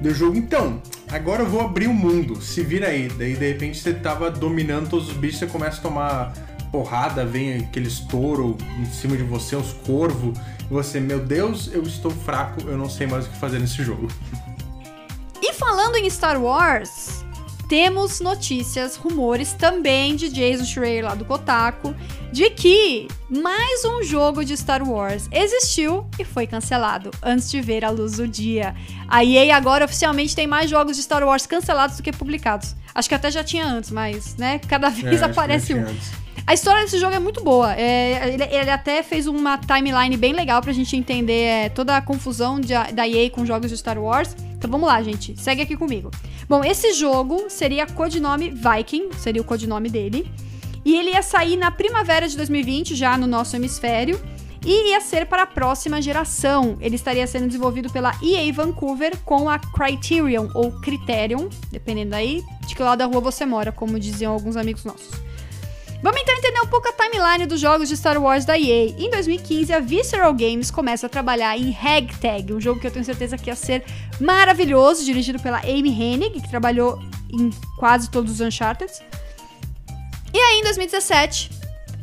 do 0.00 0.14
jogo. 0.14 0.36
Então, 0.36 0.80
agora 1.10 1.42
eu 1.42 1.46
vou 1.48 1.60
abrir 1.60 1.88
o 1.88 1.92
mundo, 1.94 2.40
se 2.40 2.62
vira 2.62 2.86
aí. 2.88 3.08
Daí, 3.08 3.34
de 3.34 3.48
repente, 3.48 3.78
você 3.78 3.92
tava 3.92 4.30
dominando 4.30 4.88
todos 4.88 5.08
os 5.08 5.14
bichos, 5.16 5.40
você 5.40 5.46
começa 5.46 5.78
a 5.78 5.82
tomar 5.82 6.32
porrada, 6.70 7.24
vem 7.24 7.56
aquele 7.56 7.88
estouro 7.88 8.56
em 8.80 8.84
cima 8.86 9.16
de 9.16 9.22
você, 9.24 9.56
os 9.56 9.72
corvos, 9.72 10.38
e 10.70 10.72
você, 10.72 11.00
meu 11.00 11.18
Deus, 11.18 11.68
eu 11.72 11.82
estou 11.82 12.10
fraco, 12.12 12.60
eu 12.68 12.76
não 12.76 12.88
sei 12.88 13.06
mais 13.06 13.26
o 13.26 13.30
que 13.30 13.36
fazer 13.38 13.58
nesse 13.58 13.82
jogo. 13.82 14.06
Falando 15.58 15.96
em 15.96 16.08
Star 16.08 16.40
Wars, 16.40 17.24
temos 17.68 18.20
notícias, 18.20 18.96
rumores 18.96 19.52
também 19.52 20.14
de 20.16 20.28
Jason 20.28 20.64
Schreier 20.64 21.04
lá 21.04 21.14
do 21.14 21.24
Kotaku, 21.24 21.94
de 22.32 22.48
que 22.50 23.08
mais 23.28 23.84
um 23.84 24.02
jogo 24.02 24.44
de 24.44 24.56
Star 24.56 24.88
Wars 24.88 25.28
existiu 25.32 26.06
e 26.18 26.24
foi 26.24 26.46
cancelado 26.46 27.10
antes 27.22 27.50
de 27.50 27.60
ver 27.60 27.84
a 27.84 27.90
luz 27.90 28.16
do 28.18 28.28
dia. 28.28 28.74
A 29.08 29.24
EA 29.24 29.56
agora 29.56 29.84
oficialmente 29.84 30.34
tem 30.36 30.46
mais 30.46 30.70
jogos 30.70 30.96
de 30.96 31.02
Star 31.02 31.24
Wars 31.24 31.46
cancelados 31.46 31.96
do 31.96 32.02
que 32.02 32.12
publicados. 32.12 32.74
Acho 32.94 33.08
que 33.08 33.14
até 33.14 33.30
já 33.30 33.42
tinha 33.42 33.66
antes, 33.66 33.90
mas, 33.90 34.36
né, 34.36 34.60
cada 34.68 34.86
É, 34.88 34.90
vez 34.90 35.18
que 35.18 35.24
aparece 35.24 35.74
um. 35.74 35.80
antes. 35.82 36.10
A 36.46 36.54
história 36.54 36.82
desse 36.82 36.98
jogo 36.98 37.14
é 37.14 37.18
muito 37.18 37.44
boa. 37.44 37.74
É, 37.74 38.32
ele, 38.32 38.42
ele 38.44 38.70
até 38.70 39.02
fez 39.02 39.26
uma 39.26 39.58
timeline 39.58 40.16
bem 40.16 40.32
legal 40.32 40.62
pra 40.62 40.72
gente 40.72 40.96
entender 40.96 41.42
é, 41.44 41.68
toda 41.68 41.94
a 41.94 42.00
confusão 42.00 42.58
de- 42.58 42.72
da 42.94 43.06
EA 43.06 43.28
com 43.28 43.44
jogos 43.44 43.68
de 43.70 43.76
Star 43.76 43.98
Wars. 43.98 44.34
Então 44.58 44.68
vamos 44.68 44.88
lá, 44.88 45.00
gente. 45.00 45.40
Segue 45.40 45.62
aqui 45.62 45.76
comigo. 45.76 46.10
Bom, 46.48 46.64
esse 46.64 46.92
jogo 46.92 47.48
seria 47.48 47.86
codinome 47.86 48.50
Viking, 48.50 49.10
seria 49.16 49.40
o 49.40 49.44
codinome 49.44 49.88
dele. 49.88 50.28
E 50.84 50.96
ele 50.96 51.10
ia 51.10 51.22
sair 51.22 51.56
na 51.56 51.70
primavera 51.70 52.28
de 52.28 52.36
2020, 52.36 52.96
já 52.96 53.16
no 53.16 53.26
nosso 53.26 53.54
hemisfério. 53.54 54.20
E 54.66 54.90
ia 54.90 55.00
ser 55.00 55.26
para 55.26 55.44
a 55.44 55.46
próxima 55.46 56.02
geração. 56.02 56.76
Ele 56.80 56.96
estaria 56.96 57.26
sendo 57.26 57.46
desenvolvido 57.46 57.88
pela 57.90 58.12
EA 58.20 58.52
Vancouver 58.52 59.16
com 59.24 59.48
a 59.48 59.58
Criterion, 59.58 60.48
ou 60.52 60.72
Criterion, 60.72 61.48
dependendo 61.70 62.16
aí 62.16 62.42
de 62.66 62.74
que 62.74 62.82
lado 62.82 62.98
da 62.98 63.06
rua 63.06 63.20
você 63.20 63.46
mora, 63.46 63.70
como 63.70 63.98
diziam 64.00 64.32
alguns 64.32 64.56
amigos 64.56 64.84
nossos. 64.84 65.27
Vamos 66.00 66.20
então 66.20 66.36
entender 66.36 66.60
um 66.60 66.66
pouco 66.66 66.88
a 66.88 66.92
timeline 66.92 67.44
dos 67.44 67.60
jogos 67.60 67.88
de 67.88 67.96
Star 67.96 68.22
Wars 68.22 68.44
da 68.44 68.56
EA. 68.56 68.94
Em 68.96 69.10
2015, 69.10 69.72
a 69.72 69.80
Visceral 69.80 70.32
Games 70.32 70.70
começa 70.70 71.06
a 71.06 71.08
trabalhar 71.08 71.58
em 71.58 71.72
Ragtag, 71.72 72.52
um 72.52 72.60
jogo 72.60 72.78
que 72.78 72.86
eu 72.86 72.90
tenho 72.90 73.04
certeza 73.04 73.36
que 73.36 73.50
ia 73.50 73.56
ser 73.56 73.84
maravilhoso, 74.20 75.04
dirigido 75.04 75.40
pela 75.40 75.58
Amy 75.58 75.90
Hennig, 75.90 76.40
que 76.40 76.48
trabalhou 76.48 77.00
em 77.32 77.50
quase 77.76 78.08
todos 78.10 78.34
os 78.34 78.40
Uncharted. 78.40 78.92
E 80.32 80.38
aí, 80.38 80.60
em 80.60 80.62
2017, 80.62 81.50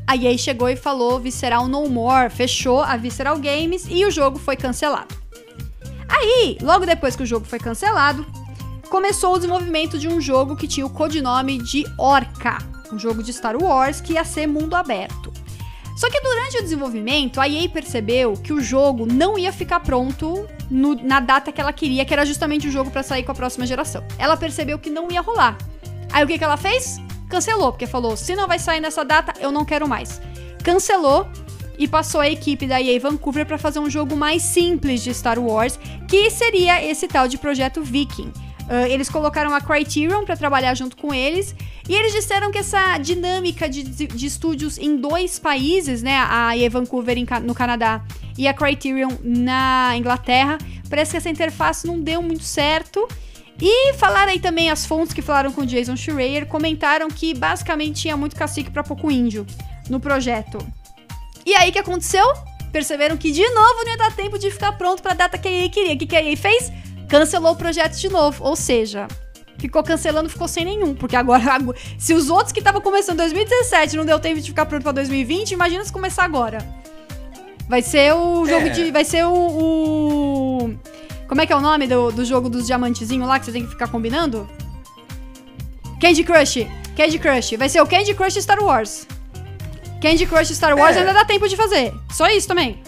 a 0.05 0.17
EA 0.17 0.38
chegou 0.38 0.69
e 0.69 0.75
falou 0.75 1.17
Visceral 1.17 1.65
No 1.69 1.88
More, 1.88 2.29
fechou 2.29 2.81
a 2.81 2.97
Visceral 2.97 3.38
Games 3.39 3.86
e 3.89 4.03
o 4.03 4.12
jogo 4.12 4.38
foi 4.38 4.58
cancelado. 4.58 5.15
Aí, 6.10 6.58
logo 6.62 6.86
depois 6.86 7.15
que 7.15 7.23
o 7.23 7.25
jogo 7.25 7.45
foi 7.45 7.60
cancelado, 7.60 8.25
começou 8.89 9.34
o 9.34 9.38
desenvolvimento 9.38 9.97
de 9.97 10.10
um 10.10 10.19
jogo 10.19 10.58
que 10.58 10.67
tinha 10.67 10.86
o 10.86 10.89
codinome 10.89 11.60
de 11.60 11.86
Orca, 11.97 12.74
um 12.93 12.99
jogo 12.99 13.23
de 13.23 13.31
Star 13.33 13.55
Wars 13.61 14.01
que 14.01 14.13
ia 14.13 14.23
ser 14.23 14.47
mundo 14.47 14.75
aberto. 14.75 15.31
Só 15.95 16.09
que 16.09 16.19
durante 16.19 16.57
o 16.57 16.61
desenvolvimento, 16.61 17.39
a 17.39 17.47
EA 17.47 17.69
percebeu 17.69 18.33
que 18.33 18.51
o 18.51 18.61
jogo 18.61 19.05
não 19.05 19.39
ia 19.39 19.53
ficar 19.53 19.79
pronto 19.79 20.45
no- 20.69 20.95
na 21.01 21.21
data 21.21 21.53
que 21.53 21.61
ela 21.61 21.71
queria, 21.71 22.03
que 22.03 22.13
era 22.13 22.25
justamente 22.25 22.67
o 22.67 22.71
jogo 22.71 22.91
para 22.91 23.01
sair 23.01 23.23
com 23.23 23.31
a 23.31 23.35
próxima 23.35 23.65
geração. 23.65 24.03
Ela 24.17 24.35
percebeu 24.35 24.77
que 24.77 24.89
não 24.89 25.09
ia 25.09 25.21
rolar. 25.21 25.57
Aí 26.11 26.23
o 26.23 26.27
que, 26.27 26.37
que 26.37 26.43
ela 26.43 26.57
fez? 26.57 26.97
Cancelou, 27.29 27.71
porque 27.71 27.87
falou: 27.87 28.17
se 28.17 28.35
não 28.35 28.45
vai 28.47 28.59
sair 28.59 28.81
nessa 28.81 29.05
data, 29.05 29.33
eu 29.39 29.51
não 29.53 29.63
quero 29.63 29.87
mais. 29.87 30.21
Cancelou 30.63 31.27
e 31.77 31.87
passou 31.87 32.19
a 32.21 32.29
equipe 32.29 32.67
da 32.67 32.81
EA 32.81 32.99
Vancouver 32.99 33.45
para 33.45 33.57
fazer 33.57 33.79
um 33.79 33.89
jogo 33.89 34.15
mais 34.17 34.41
simples 34.41 35.01
de 35.01 35.13
Star 35.13 35.39
Wars, 35.39 35.79
que 36.09 36.29
seria 36.29 36.83
esse 36.83 37.07
tal 37.07 37.27
de 37.27 37.37
projeto 37.37 37.81
Viking. 37.81 38.31
Ah, 38.69 38.87
eles 38.89 39.09
colocaram 39.09 39.53
a 39.53 39.61
Criterion 39.61 40.25
para 40.25 40.35
trabalhar 40.35 40.73
junto 40.73 40.97
com 40.97 41.13
eles 41.13 41.55
e 41.87 41.93
eles 41.93 42.13
disseram 42.13 42.51
que 42.51 42.57
essa 42.57 42.97
dinâmica 42.97 43.69
de, 43.69 43.83
de 43.83 44.25
estúdios 44.25 44.77
em 44.77 44.97
dois 44.97 45.37
países, 45.37 46.01
né, 46.01 46.17
a 46.27 46.57
EA 46.57 46.69
Vancouver 46.69 47.17
em 47.17 47.25
no 47.43 47.53
Canadá 47.53 48.03
e 48.37 48.47
a 48.47 48.53
Criterion 48.53 49.11
na 49.23 49.93
Inglaterra, 49.95 50.57
parece 50.89 51.11
que 51.11 51.17
essa 51.17 51.29
interface 51.29 51.85
não 51.85 51.99
deu 51.99 52.21
muito 52.21 52.43
certo. 52.43 53.07
E 53.61 53.93
falaram 53.93 54.31
aí 54.31 54.39
também 54.39 54.69
as 54.69 54.85
fontes 54.85 55.13
que 55.13 55.21
falaram 55.21 55.51
com 55.51 55.63
Jason 55.63 55.95
Schreier, 55.95 56.45
comentaram 56.47 57.07
que 57.07 57.33
basicamente 57.33 58.01
tinha 58.01 58.17
muito 58.17 58.35
cacique 58.35 58.69
para 58.69 58.83
pouco 58.83 59.09
índio 59.09 59.45
no 59.89 59.99
projeto. 59.99 60.57
E 61.45 61.55
aí 61.55 61.71
que 61.71 61.79
aconteceu? 61.79 62.25
Perceberam 62.71 63.15
que 63.15 63.31
de 63.31 63.47
novo 63.47 63.83
não 63.85 63.91
ia 63.91 63.97
dar 63.97 64.13
tempo 64.13 64.37
de 64.37 64.49
ficar 64.51 64.73
pronto 64.73 65.01
para 65.01 65.11
a 65.11 65.15
data 65.15 65.37
que 65.37 65.47
a 65.47 65.51
EA 65.51 65.69
queria. 65.69 65.93
O 65.93 65.97
que 65.97 66.07
que 66.07 66.15
a 66.15 66.23
EA 66.23 66.35
fez? 66.35 66.71
Cancelou 67.07 67.53
o 67.53 67.55
projeto 67.55 67.95
de 67.95 68.09
novo. 68.09 68.43
Ou 68.43 68.55
seja, 68.55 69.07
ficou 69.57 69.81
cancelando, 69.83 70.29
ficou 70.29 70.47
sem 70.47 70.65
nenhum. 70.65 70.93
Porque 70.95 71.15
agora, 71.15 71.59
se 71.97 72.13
os 72.13 72.29
outros 72.29 72.51
que 72.51 72.59
estavam 72.59 72.81
começando 72.81 73.15
em 73.15 73.23
2017 73.23 73.95
não 73.97 74.05
deu 74.05 74.19
tempo 74.19 74.39
de 74.41 74.47
ficar 74.49 74.65
pronto 74.65 74.83
para 74.83 74.91
2020, 74.93 75.51
imagina 75.51 75.83
se 75.83 75.91
começar 75.91 76.23
agora. 76.23 76.59
Vai 77.67 77.81
ser 77.81 78.13
o 78.13 78.45
jogo 78.45 78.67
É. 78.67 78.69
de. 78.69 78.91
Vai 78.91 79.03
ser 79.03 79.25
o, 79.25 79.33
o- 79.33 80.75
Como 81.27 81.41
é 81.41 81.45
que 81.45 81.51
é 81.53 81.55
o 81.55 81.61
nome 81.61 81.87
do, 81.87 82.11
do 82.11 82.23
jogo 82.23 82.47
dos 82.49 82.67
diamantezinhos 82.67 83.27
lá 83.27 83.39
que 83.39 83.45
você 83.45 83.51
tem 83.51 83.63
que 83.63 83.69
ficar 83.71 83.87
combinando? 83.87 84.47
Candy 85.99 86.23
Crush. 86.23 86.67
Candy 86.95 87.17
Crush. 87.19 87.55
Vai 87.57 87.69
ser 87.69 87.82
o 87.82 87.88
Candy 87.88 88.13
Crush 88.13 88.36
Star 88.41 88.61
Wars. 88.63 89.07
Candy 90.01 90.25
Crush 90.27 90.53
Star 90.53 90.77
Wars 90.77 90.95
É. 90.95 90.99
ainda 90.99 91.13
dá 91.13 91.25
tempo 91.25 91.47
de 91.47 91.55
fazer. 91.55 91.93
Só 92.11 92.27
isso 92.30 92.47
também. 92.47 92.80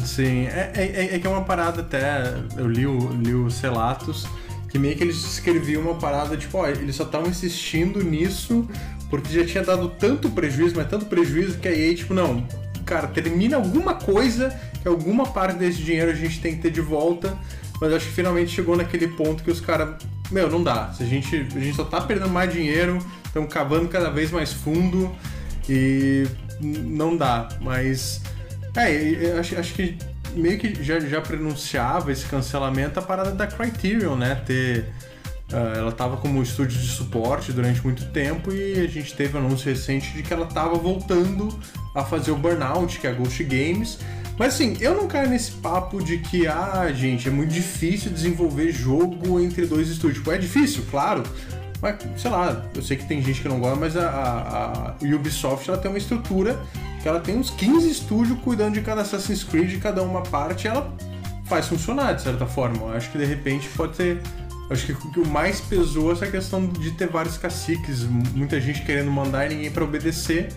Sim, 0.00 0.46
é, 0.46 0.72
é, 0.74 1.14
é 1.14 1.18
que 1.18 1.26
é 1.26 1.30
uma 1.30 1.42
parada 1.44 1.80
até. 1.82 2.34
Eu 2.56 2.68
li, 2.68 2.86
o, 2.86 3.10
li 3.12 3.34
os 3.34 3.60
relatos 3.60 4.26
que 4.70 4.78
meio 4.78 4.96
que 4.96 5.02
eles 5.02 5.16
escreviam 5.16 5.82
uma 5.82 5.96
parada 5.96 6.36
tipo, 6.36 6.58
ó, 6.58 6.66
eles 6.66 6.96
só 6.96 7.04
estavam 7.04 7.28
insistindo 7.28 8.02
nisso 8.02 8.68
porque 9.10 9.32
já 9.32 9.44
tinha 9.44 9.64
dado 9.64 9.88
tanto 9.88 10.30
prejuízo, 10.30 10.76
mas 10.76 10.88
tanto 10.88 11.06
prejuízo 11.06 11.58
que 11.58 11.68
a 11.68 11.76
EA, 11.76 11.94
tipo, 11.94 12.14
não, 12.14 12.46
cara, 12.86 13.08
termina 13.08 13.56
alguma 13.56 13.94
coisa 13.94 14.56
que 14.80 14.86
alguma 14.86 15.26
parte 15.26 15.58
desse 15.58 15.82
dinheiro 15.82 16.10
a 16.10 16.14
gente 16.14 16.40
tem 16.40 16.54
que 16.56 16.62
ter 16.62 16.70
de 16.70 16.80
volta. 16.80 17.36
Mas 17.80 17.94
acho 17.94 18.06
que 18.06 18.12
finalmente 18.12 18.50
chegou 18.50 18.76
naquele 18.76 19.08
ponto 19.08 19.42
que 19.42 19.50
os 19.50 19.58
caras 19.58 19.96
meu, 20.30 20.48
não 20.48 20.62
dá. 20.62 20.92
Se 20.92 21.02
a 21.02 21.06
gente, 21.06 21.34
a 21.34 21.58
gente 21.58 21.74
só 21.74 21.84
tá 21.84 22.00
perdendo 22.00 22.30
mais 22.30 22.52
dinheiro, 22.52 22.98
estamos 23.24 23.52
cavando 23.52 23.88
cada 23.88 24.10
vez 24.10 24.30
mais 24.30 24.52
fundo 24.52 25.14
e 25.68 26.26
não 26.60 27.16
dá. 27.16 27.48
Mas, 27.60 28.22
é, 28.76 29.36
acho, 29.38 29.58
acho 29.58 29.74
que 29.74 29.98
meio 30.34 30.58
que 30.58 30.82
já, 30.82 31.00
já 31.00 31.20
pronunciava 31.20 32.12
esse 32.12 32.26
cancelamento 32.26 32.98
a 32.98 33.02
parada 33.02 33.32
da 33.32 33.46
Criterion, 33.46 34.16
né? 34.16 34.34
Ter. 34.46 34.86
Uh, 35.52 35.78
ela 35.78 35.90
estava 35.90 36.16
como 36.16 36.40
estúdio 36.40 36.78
de 36.78 36.86
suporte 36.86 37.50
durante 37.52 37.82
muito 37.82 38.04
tempo 38.12 38.52
e 38.52 38.84
a 38.84 38.86
gente 38.86 39.12
teve 39.14 39.36
um 39.36 39.40
anúncio 39.40 39.68
recente 39.68 40.12
de 40.12 40.22
que 40.22 40.32
ela 40.32 40.46
estava 40.46 40.76
voltando 40.76 41.48
a 41.92 42.04
fazer 42.04 42.30
o 42.30 42.36
Burnout, 42.36 43.00
que 43.00 43.06
é 43.06 43.10
a 43.10 43.12
Ghost 43.12 43.42
Games. 43.42 43.98
Mas 44.38 44.54
assim, 44.54 44.76
eu 44.80 44.94
não 44.94 45.08
caio 45.08 45.28
nesse 45.28 45.50
papo 45.50 46.02
de 46.02 46.18
que, 46.18 46.46
ah, 46.46 46.90
gente, 46.94 47.28
é 47.28 47.30
muito 47.30 47.52
difícil 47.52 48.10
desenvolver 48.10 48.72
jogo 48.72 49.40
entre 49.40 49.66
dois 49.66 49.88
estúdios. 49.88 50.18
Tipo, 50.18 50.32
é 50.32 50.38
difícil, 50.38 50.84
claro. 50.90 51.24
Mas, 51.80 51.96
sei 52.16 52.30
lá, 52.30 52.64
eu 52.74 52.82
sei 52.82 52.96
que 52.96 53.06
tem 53.06 53.22
gente 53.22 53.40
que 53.40 53.48
não 53.48 53.58
gosta, 53.58 53.76
mas 53.76 53.96
a, 53.96 54.08
a, 54.08 54.90
a 54.90 54.94
Ubisoft 55.14 55.68
ela 55.68 55.78
tem 55.78 55.90
uma 55.90 55.98
estrutura 55.98 56.60
que 57.02 57.08
ela 57.08 57.20
tem 57.20 57.36
uns 57.36 57.50
15 57.50 57.90
estúdios 57.90 58.38
cuidando 58.40 58.74
de 58.74 58.82
cada 58.82 59.00
Assassin's 59.00 59.42
Creed, 59.42 59.80
cada 59.80 60.02
uma 60.02 60.22
parte, 60.22 60.68
ela 60.68 60.94
faz 61.46 61.66
funcionar 61.66 62.12
de 62.12 62.22
certa 62.22 62.46
forma. 62.46 62.76
Eu 62.78 62.92
acho 62.92 63.10
que 63.10 63.18
de 63.18 63.24
repente 63.24 63.68
pode 63.70 63.96
ter. 63.96 64.20
Acho 64.70 64.86
que 64.86 64.92
o 64.92 65.10
que 65.10 65.28
mais 65.28 65.60
pesou 65.60 66.10
é 66.10 66.12
essa 66.12 66.26
questão 66.26 66.64
de 66.68 66.92
ter 66.92 67.08
vários 67.08 67.36
caciques, 67.36 68.04
muita 68.04 68.60
gente 68.60 68.82
querendo 68.82 69.10
mandar 69.10 69.50
e 69.50 69.54
ninguém 69.54 69.70
para 69.70 69.82
obedecer, 69.82 70.48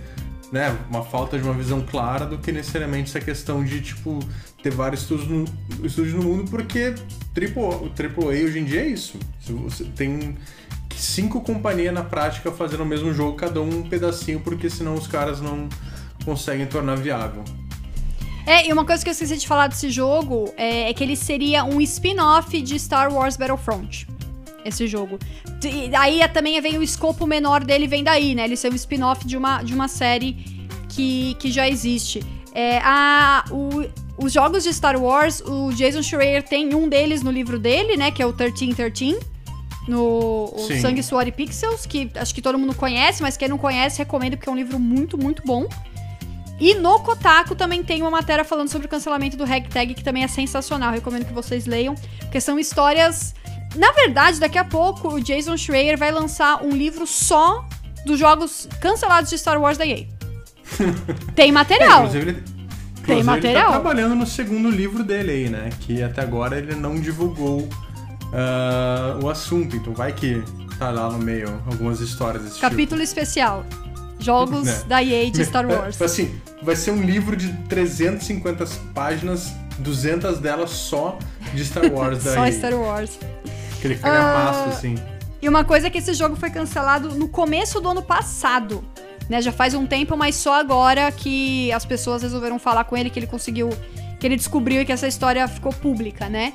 né? 0.52 0.78
Uma 0.88 1.04
falta 1.04 1.36
de 1.36 1.44
uma 1.44 1.54
visão 1.56 1.82
clara 1.82 2.24
do 2.24 2.38
que 2.38 2.52
necessariamente 2.52 3.10
essa 3.10 3.20
questão 3.20 3.64
de, 3.64 3.82
tipo, 3.82 4.20
ter 4.62 4.70
vários 4.70 5.02
estúdios 5.02 5.28
no, 5.28 5.46
estúdios 5.84 6.14
no 6.14 6.22
mundo, 6.22 6.48
porque 6.52 6.94
triple, 7.34 7.64
o 7.64 7.92
AAA 7.98 8.44
hoje 8.46 8.60
em 8.60 8.66
dia 8.66 8.82
é 8.82 8.88
isso. 8.88 9.18
Você 9.42 9.84
tem 9.86 10.38
cinco 11.04 11.42
companhias 11.42 11.94
na 11.94 12.04
prática 12.04 12.52
fazendo 12.52 12.84
o 12.84 12.86
mesmo 12.86 13.14
jogo, 13.14 13.36
cada 13.36 13.62
um 13.62 13.74
um 13.80 13.84
pedacinho, 13.84 14.40
porque 14.40 14.70
senão 14.70 14.96
os 14.96 15.08
caras 15.08 15.42
não 15.42 15.68
conseguem 16.24 16.66
tornar 16.66 16.96
viável. 16.96 17.44
É, 18.46 18.68
e 18.68 18.74
uma 18.74 18.86
coisa 18.86 19.04
que 19.04 19.10
eu 19.10 19.12
esqueci 19.12 19.38
de 19.38 19.48
falar 19.48 19.68
desse 19.68 19.90
jogo 19.90 20.54
é, 20.58 20.90
é 20.90 20.94
que 20.94 21.04
ele 21.04 21.16
seria 21.16 21.64
um 21.64 21.80
spin-off 21.82 22.62
de 22.62 22.78
Star 22.78 23.14
Wars 23.14 23.38
Battlefront. 23.38 24.08
Esse 24.66 24.88
jogo. 24.88 25.20
E 25.64 25.94
aí 25.96 26.22
é, 26.22 26.28
também 26.28 26.60
vem 26.62 26.78
o 26.78 26.84
escopo 26.84 27.26
menor 27.26 27.64
dele, 27.64 27.88
vem 27.88 28.04
daí, 28.04 28.34
né? 28.34 28.46
Ele 28.46 28.56
ser 28.56 28.72
um 28.72 28.76
spin-off 28.76 29.26
de 29.26 29.36
uma, 29.36 29.62
de 29.62 29.74
uma 29.74 29.88
série 29.88 30.66
que, 30.90 31.36
que 31.36 31.52
já 31.52 31.68
existe. 31.68 32.22
É, 32.54 32.80
a, 32.80 33.44
o, 33.52 33.86
os 34.18 34.32
jogos 34.32 34.64
de 34.64 34.74
Star 34.74 35.02
Wars, 35.02 35.42
o 35.42 35.72
Jason 35.74 36.02
Schreier 36.02 36.44
tem 36.44 36.74
um 36.76 36.88
deles 36.88 37.22
no 37.24 37.32
livro 37.32 37.60
dele, 37.60 37.98
né? 37.98 38.12
Que 38.12 38.22
é 38.22 38.26
o 38.26 38.30
1313 38.30 39.33
no 39.88 40.54
Sangue, 40.82 41.04
Suor 41.04 41.28
e 41.28 41.32
Pixels, 41.32 41.86
que 41.86 42.10
acho 42.16 42.34
que 42.34 42.42
todo 42.42 42.58
mundo 42.58 42.74
conhece, 42.74 43.22
mas 43.22 43.36
quem 43.36 43.48
não 43.48 43.58
conhece, 43.58 43.98
recomendo 44.00 44.38
porque 44.38 44.50
é 44.50 44.52
um 44.52 44.56
livro 44.56 44.80
muito, 44.80 45.18
muito 45.18 45.44
bom. 45.46 45.68
E 46.60 46.76
no 46.76 47.00
Kotaku 47.00 47.56
também 47.56 47.84
tem 47.84 48.02
uma 48.02 48.12
matéria 48.12 48.44
falando 48.44 48.70
sobre 48.70 48.88
o 48.88 48.90
cancelamento 48.90 49.36
do 49.36 49.44
Ragtag, 49.44 49.94
que 49.94 50.04
também 50.04 50.24
é 50.24 50.28
sensacional. 50.28 50.92
Recomendo 50.92 51.26
que 51.26 51.34
vocês 51.34 51.66
leiam, 51.66 51.96
porque 52.20 52.40
são 52.40 52.58
histórias. 52.60 53.34
Na 53.76 53.92
verdade, 53.92 54.40
daqui 54.40 54.58
a 54.58 54.64
pouco 54.64 55.16
o 55.16 55.20
Jason 55.20 55.58
Schreier 55.58 55.98
vai 55.98 56.12
lançar 56.12 56.64
um 56.64 56.70
livro 56.70 57.08
só 57.08 57.68
dos 58.06 58.20
jogos 58.20 58.68
cancelados 58.80 59.30
de 59.30 59.38
Star 59.38 59.60
Wars 59.60 59.78
da 59.78 59.86
EA. 59.86 60.06
tem 61.36 61.52
material. 61.52 62.04
É, 62.04 62.06
inclusive, 62.06 62.30
ele, 62.30 62.34
tem 62.34 62.52
inclusive 63.02 63.24
material. 63.24 63.56
Ele 63.56 63.66
tá 63.66 63.72
trabalhando 63.72 64.16
no 64.16 64.28
segundo 64.28 64.70
livro 64.70 65.04
dele 65.04 65.32
aí, 65.32 65.50
né? 65.50 65.70
Que 65.82 66.04
até 66.04 66.22
agora 66.22 66.58
ele 66.58 66.76
não 66.76 66.96
divulgou 67.00 67.68
uh, 68.34 69.24
o 69.24 69.30
assunto. 69.30 69.76
Então 69.76 69.94
vai 69.94 70.12
que 70.12 70.44
tá 70.78 70.90
lá 70.90 71.10
no 71.10 71.20
meio 71.20 71.48
algumas 71.70 72.00
histórias 72.00 72.44
desse 72.44 72.60
Capítulo 72.60 73.02
tipo. 73.02 73.04
especial 73.04 73.66
jogos 74.24 74.66
né? 74.66 74.84
da 74.88 75.04
EA 75.04 75.30
de 75.30 75.46
Star 75.46 75.70
é, 75.70 75.76
Wars. 75.76 76.02
Assim, 76.02 76.34
vai 76.62 76.76
ser 76.76 76.92
um 76.92 77.02
livro 77.02 77.36
de 77.36 77.52
350 77.68 78.66
páginas, 78.94 79.54
200 79.80 80.40
delas 80.40 80.70
só 80.72 81.20
de 81.54 81.64
Star 81.66 81.92
Wars 81.92 82.24
da 82.24 82.34
só 82.34 82.46
EA. 82.46 82.52
Star 82.52 82.74
Wars. 82.74 83.20
Aquele 83.78 83.96
calhamaço, 83.96 84.60
uh, 84.60 84.70
assim. 84.70 84.96
E 85.42 85.50
uma 85.50 85.66
coisa 85.66 85.88
é 85.88 85.90
que 85.90 85.98
esse 85.98 86.14
jogo 86.14 86.38
foi 86.38 86.50
cancelado 86.50 87.10
no 87.16 87.28
começo 87.28 87.82
do 87.82 87.90
ano 87.90 88.02
passado. 88.02 88.84
Né, 89.30 89.42
já 89.42 89.54
faz 89.54 89.74
um 89.74 89.86
tempo, 89.86 90.18
mas 90.18 90.36
só 90.36 90.60
agora 90.60 91.10
que 91.10 91.72
as 91.72 91.86
pessoas 91.86 92.24
resolveram 92.24 92.60
falar 92.60 92.84
com 92.84 92.98
ele 92.98 93.10
que 93.10 93.18
ele 93.18 93.28
conseguiu, 93.28 93.70
que 94.20 94.28
ele 94.28 94.36
descobriu 94.36 94.86
que 94.86 94.92
essa 94.92 95.08
história 95.08 95.48
ficou 95.48 95.72
pública, 95.72 96.28
né? 96.28 96.54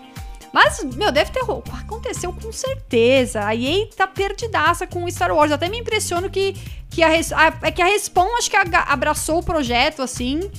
Mas, 0.52 0.82
meu, 0.82 1.12
deve 1.12 1.30
ter. 1.30 1.40
Aconteceu 1.40 2.32
com 2.32 2.52
certeza. 2.52 3.44
A 3.44 3.54
EA 3.54 3.86
tá 3.96 4.06
perdidaça 4.06 4.86
com 4.86 5.08
Star 5.10 5.34
Wars. 5.34 5.52
Até 5.52 5.68
me 5.68 5.78
impressiono 5.78 6.30
que, 6.30 6.54
que 6.90 7.02
a, 7.02 7.08
a, 7.08 7.66
é 7.66 7.70
que 7.70 7.82
a 7.82 7.86
Respawn 7.86 8.36
acho 8.36 8.50
que 8.50 8.56
abraçou 8.56 9.38
o 9.38 9.42
projeto, 9.42 10.02
assim. 10.02 10.50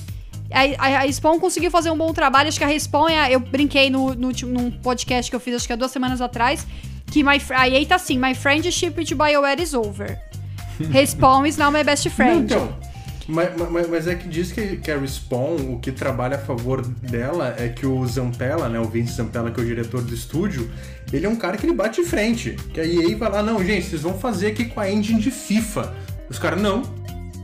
A, 0.52 0.84
a, 0.84 0.96
a 0.98 1.00
Respawn 1.00 1.38
conseguiu 1.38 1.70
fazer 1.70 1.90
um 1.90 1.96
bom 1.96 2.12
trabalho. 2.12 2.48
Acho 2.48 2.58
que 2.58 2.64
a 2.64 2.68
Respawn, 2.68 3.08
é, 3.08 3.34
eu 3.34 3.40
brinquei 3.40 3.90
no, 3.90 4.14
no, 4.14 4.30
num 4.30 4.70
podcast 4.70 5.30
que 5.30 5.36
eu 5.36 5.40
fiz, 5.40 5.54
acho 5.54 5.66
que 5.66 5.72
há 5.72 5.76
duas 5.76 5.90
semanas 5.90 6.20
atrás, 6.20 6.66
que 7.10 7.22
my, 7.22 7.40
a 7.50 7.68
EA 7.68 7.86
tá 7.86 7.96
assim: 7.96 8.18
My 8.18 8.34
friendship 8.34 8.94
with 8.96 9.06
BioWare 9.06 9.60
is 9.60 9.74
over. 9.74 10.18
Respawn 10.90 11.46
is 11.46 11.56
now 11.56 11.70
my 11.70 11.84
best 11.84 12.08
friend. 12.10 12.44
então, 12.44 12.89
mas, 13.30 13.70
mas, 13.70 13.88
mas, 13.88 14.06
é 14.06 14.14
que 14.14 14.28
diz 14.28 14.50
que, 14.50 14.76
que 14.76 14.90
a 14.90 14.98
Respawn, 14.98 15.74
o 15.74 15.78
que 15.78 15.92
trabalha 15.92 16.36
a 16.36 16.38
favor 16.38 16.84
dela 16.86 17.54
é 17.58 17.68
que 17.68 17.86
o 17.86 18.04
Zampella, 18.06 18.68
né, 18.68 18.80
o 18.80 18.84
Vince 18.84 19.14
Zampella, 19.14 19.50
que 19.50 19.60
é 19.60 19.62
o 19.62 19.66
diretor 19.66 20.02
do 20.02 20.14
estúdio, 20.14 20.70
ele 21.12 21.26
é 21.26 21.28
um 21.28 21.36
cara 21.36 21.56
que 21.56 21.64
ele 21.64 21.74
bate 21.74 22.02
de 22.02 22.08
frente. 22.08 22.56
Que 22.74 22.80
a 22.80 22.84
EA 22.84 23.16
vai 23.16 23.30
lá, 23.30 23.42
não, 23.42 23.64
gente, 23.64 23.86
vocês 23.86 24.02
vão 24.02 24.18
fazer 24.18 24.48
aqui 24.48 24.64
com 24.66 24.80
a 24.80 24.90
engine 24.90 25.20
de 25.20 25.30
FIFA. 25.30 25.94
Os 26.28 26.38
caras, 26.38 26.60
não. 26.60 26.82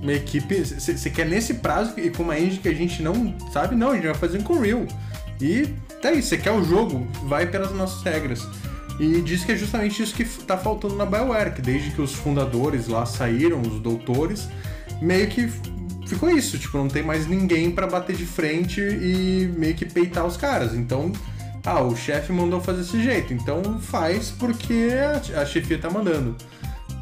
Minha 0.02 0.16
equipe, 0.16 0.62
você 0.62 1.10
quer 1.10 1.26
nesse 1.26 1.54
prazo 1.54 1.94
e 1.98 2.10
com 2.10 2.22
uma 2.22 2.38
engine 2.38 2.58
que 2.58 2.68
a 2.68 2.74
gente 2.74 3.02
não 3.02 3.34
sabe? 3.52 3.74
Não, 3.74 3.90
a 3.90 3.94
gente 3.94 4.06
vai 4.06 4.14
fazer 4.14 4.42
com 4.42 4.60
Real. 4.60 4.86
E 5.40 5.68
tá 6.02 6.08
aí, 6.08 6.22
você 6.22 6.36
quer 6.36 6.52
o 6.52 6.64
jogo, 6.64 7.06
vai 7.24 7.46
pelas 7.46 7.72
nossas 7.72 8.02
regras. 8.02 8.46
E 8.98 9.20
diz 9.20 9.44
que 9.44 9.52
é 9.52 9.56
justamente 9.56 10.02
isso 10.02 10.14
que 10.14 10.24
tá 10.24 10.56
faltando 10.56 10.96
na 10.96 11.04
BioWare, 11.04 11.52
que 11.54 11.60
desde 11.60 11.90
que 11.90 12.00
os 12.00 12.14
fundadores 12.14 12.88
lá 12.88 13.04
saíram, 13.04 13.60
os 13.60 13.80
doutores, 13.80 14.48
meio 15.00 15.28
que 15.28 15.50
ficou 16.06 16.30
isso, 16.30 16.58
tipo, 16.58 16.78
não 16.78 16.88
tem 16.88 17.02
mais 17.02 17.26
ninguém 17.26 17.70
para 17.70 17.86
bater 17.86 18.16
de 18.16 18.24
frente 18.24 18.80
e 18.80 19.52
meio 19.56 19.74
que 19.74 19.84
peitar 19.84 20.24
os 20.24 20.36
caras. 20.36 20.74
Então, 20.74 21.12
ah, 21.64 21.82
o 21.82 21.96
chefe 21.96 22.32
mandou 22.32 22.60
fazer 22.60 22.82
desse 22.82 23.02
jeito, 23.02 23.34
então 23.34 23.80
faz 23.80 24.30
porque 24.30 24.88
a, 25.34 25.44
chefia 25.44 25.78
tá 25.78 25.90
mandando. 25.90 26.36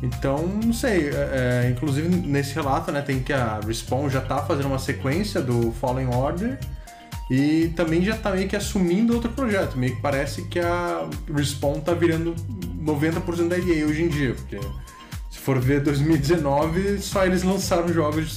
Então, 0.03 0.47
não 0.63 0.73
sei, 0.73 1.11
é, 1.11 1.65
é, 1.67 1.71
inclusive 1.71 2.09
nesse 2.09 2.55
relato, 2.55 2.91
né, 2.91 3.03
tem 3.03 3.21
que 3.21 3.33
a 3.33 3.61
Respawn 3.65 4.09
já 4.09 4.21
tá 4.21 4.39
fazendo 4.39 4.67
uma 4.67 4.79
sequência 4.79 5.41
do 5.41 5.71
Fallen 5.73 6.09
Order 6.09 6.59
e 7.31 7.73
também 7.77 8.03
já 8.03 8.17
tá 8.17 8.31
meio 8.31 8.49
que 8.49 8.57
assumindo 8.57 9.15
outro 9.15 9.31
projeto, 9.31 9.79
meio 9.79 9.97
que 9.97 10.03
parece 10.03 10.43
que 10.43 10.59
a 10.59 11.09
Respawn 11.35 11.81
tá 11.81 11.93
virando 11.93 12.35
90% 12.83 13.49
da 13.49 13.59
EA 13.59 13.87
hoje 13.87 14.03
em 14.03 14.09
dia, 14.09 14.35
porque 14.35 14.59
se 15.31 15.39
for 15.39 15.59
ver 15.59 15.83
2019, 15.83 16.99
só 17.01 17.25
eles 17.25 17.43
lançaram 17.43 17.89
jogos 17.89 18.29
de 18.29 18.35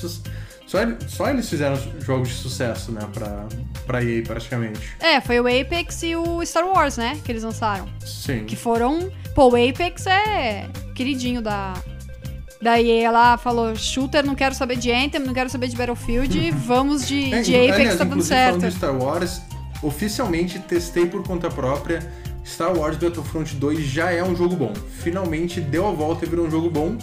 só, 0.67 0.79
só 1.07 1.29
eles 1.29 1.49
fizeram 1.49 1.79
jogos 2.01 2.27
de 2.27 2.35
sucesso, 2.35 2.91
né, 2.91 3.01
pra, 3.13 3.45
pra 3.85 4.03
EA 4.03 4.21
praticamente. 4.21 4.81
É, 4.99 5.21
foi 5.21 5.39
o 5.39 5.47
Apex 5.47 6.03
e 6.03 6.13
o 6.15 6.45
Star 6.45 6.67
Wars, 6.67 6.97
né, 6.97 7.17
que 7.23 7.31
eles 7.31 7.43
lançaram. 7.43 7.87
Sim. 8.05 8.43
Que 8.43 8.57
foram. 8.57 9.09
Pô, 9.33 9.49
o 9.49 9.55
Apex 9.55 10.05
é 10.05 10.67
queridinho 10.93 11.41
da. 11.41 11.73
Da 12.61 12.81
EA 12.81 13.07
ela 13.07 13.37
falou: 13.37 13.75
shooter, 13.75 14.25
não 14.25 14.35
quero 14.35 14.53
saber 14.53 14.75
de 14.75 14.91
Anthem, 14.91 15.21
não 15.21 15.33
quero 15.33 15.49
saber 15.49 15.67
de 15.69 15.77
Battlefield, 15.77 16.51
vamos 16.51 17.07
de, 17.07 17.33
é, 17.33 17.41
de 17.41 17.55
Apex, 17.55 17.73
aliás, 17.75 17.97
tá 17.97 18.03
dando 18.03 18.23
certo. 18.23 18.55
Falando 18.55 18.69
de 18.71 18.75
Star 18.75 18.95
Wars, 18.95 19.41
oficialmente 19.81 20.59
testei 20.59 21.05
por 21.05 21.23
conta 21.23 21.49
própria. 21.49 21.99
Star 22.43 22.75
Wars 22.75 22.97
Battlefront 22.97 23.55
2 23.55 23.79
já 23.85 24.09
é 24.09 24.23
um 24.23 24.35
jogo 24.35 24.55
bom. 24.55 24.73
Finalmente 25.01 25.61
deu 25.61 25.87
a 25.87 25.91
volta 25.91 26.25
e 26.25 26.29
virou 26.29 26.47
um 26.47 26.51
jogo 26.51 26.69
bom 26.69 26.97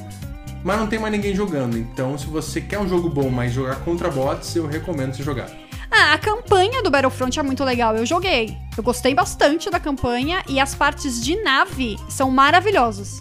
mas 0.65 0.79
não 0.79 0.87
tem 0.87 0.99
mais 0.99 1.13
ninguém 1.13 1.35
jogando. 1.35 1.77
Então, 1.77 2.17
se 2.17 2.27
você 2.27 2.61
quer 2.61 2.79
um 2.79 2.89
jogo 2.89 3.11
bom, 3.11 3.29
mas 3.29 3.53
jogar 3.53 3.77
contra 3.85 4.11
bots, 4.11 4.57
eu 4.57 4.67
recomendo 4.67 5.15
você 5.15 5.23
jogar. 5.23 5.49
Ah, 5.91 6.15
a 6.15 6.19
campanha 6.19 6.83
do 6.83 6.91
Battlefront 6.91 7.39
é 7.39 7.43
muito 7.43 7.63
legal. 7.63 7.95
Eu 7.95 8.07
joguei. 8.07 8.57
Eu 8.77 8.83
gostei 8.83 9.15
bastante 9.15 9.71
da 9.71 9.79
campanha 9.79 10.43
e 10.49 10.59
as 10.59 10.75
partes 10.75 11.23
de 11.23 11.37
nave 11.43 11.99
são 12.09 12.31
maravilhosas. 12.31 13.21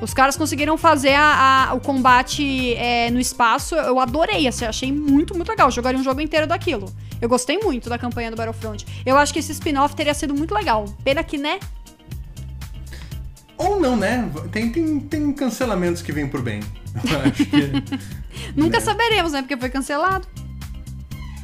Os 0.00 0.12
caras 0.12 0.36
conseguiram 0.36 0.76
fazer 0.76 1.14
a, 1.14 1.68
a, 1.70 1.74
o 1.74 1.80
combate 1.80 2.74
é, 2.74 3.10
no 3.10 3.20
espaço. 3.20 3.74
Eu 3.74 4.00
adorei, 4.00 4.48
assim, 4.48 4.64
achei 4.64 4.90
muito, 4.90 5.34
muito 5.34 5.48
legal. 5.48 5.70
Jogaria 5.70 6.00
um 6.00 6.04
jogo 6.04 6.20
inteiro 6.20 6.46
daquilo. 6.46 6.92
Eu 7.20 7.28
gostei 7.28 7.58
muito 7.58 7.88
da 7.88 7.98
campanha 7.98 8.30
do 8.30 8.36
Battlefront. 8.36 8.86
Eu 9.04 9.16
acho 9.16 9.32
que 9.32 9.38
esse 9.38 9.52
spin-off 9.52 9.94
teria 9.94 10.14
sido 10.14 10.34
muito 10.34 10.54
legal. 10.54 10.86
Pena 11.04 11.22
que, 11.22 11.38
né? 11.38 11.60
Ou 13.60 13.78
não, 13.78 13.94
né? 13.94 14.26
Tem, 14.50 14.70
tem, 14.70 14.98
tem 15.00 15.32
cancelamentos 15.32 16.00
que 16.00 16.10
vêm 16.12 16.26
por 16.26 16.40
bem. 16.40 16.60
Acho 17.26 17.44
que. 17.44 17.70
Nunca 18.56 18.78
né? 18.78 18.84
saberemos, 18.84 19.32
né? 19.32 19.42
Porque 19.42 19.56
foi 19.56 19.68
cancelado. 19.68 20.26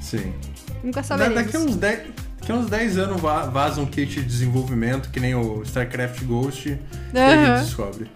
Sim. 0.01 0.33
Nunca 0.83 1.03
saberemos. 1.03 1.45
Daqui 1.45 1.57
a 1.57 1.61
uns 1.61 1.77
10. 1.77 2.03
Daqui 2.41 2.53
uns 2.53 2.71
10 2.71 2.99
anos 2.99 3.21
vaza 3.21 3.81
um 3.81 3.87
kit 3.87 4.15
de 4.15 4.23
desenvolvimento, 4.23 5.11
que 5.11 5.21
nem 5.21 5.35
o 5.35 5.63
StarCraft 5.63 6.23
Ghost. 6.23 6.79
que 7.13 7.19
a 7.19 7.57
gente 7.57 7.65
descobre. 7.65 8.09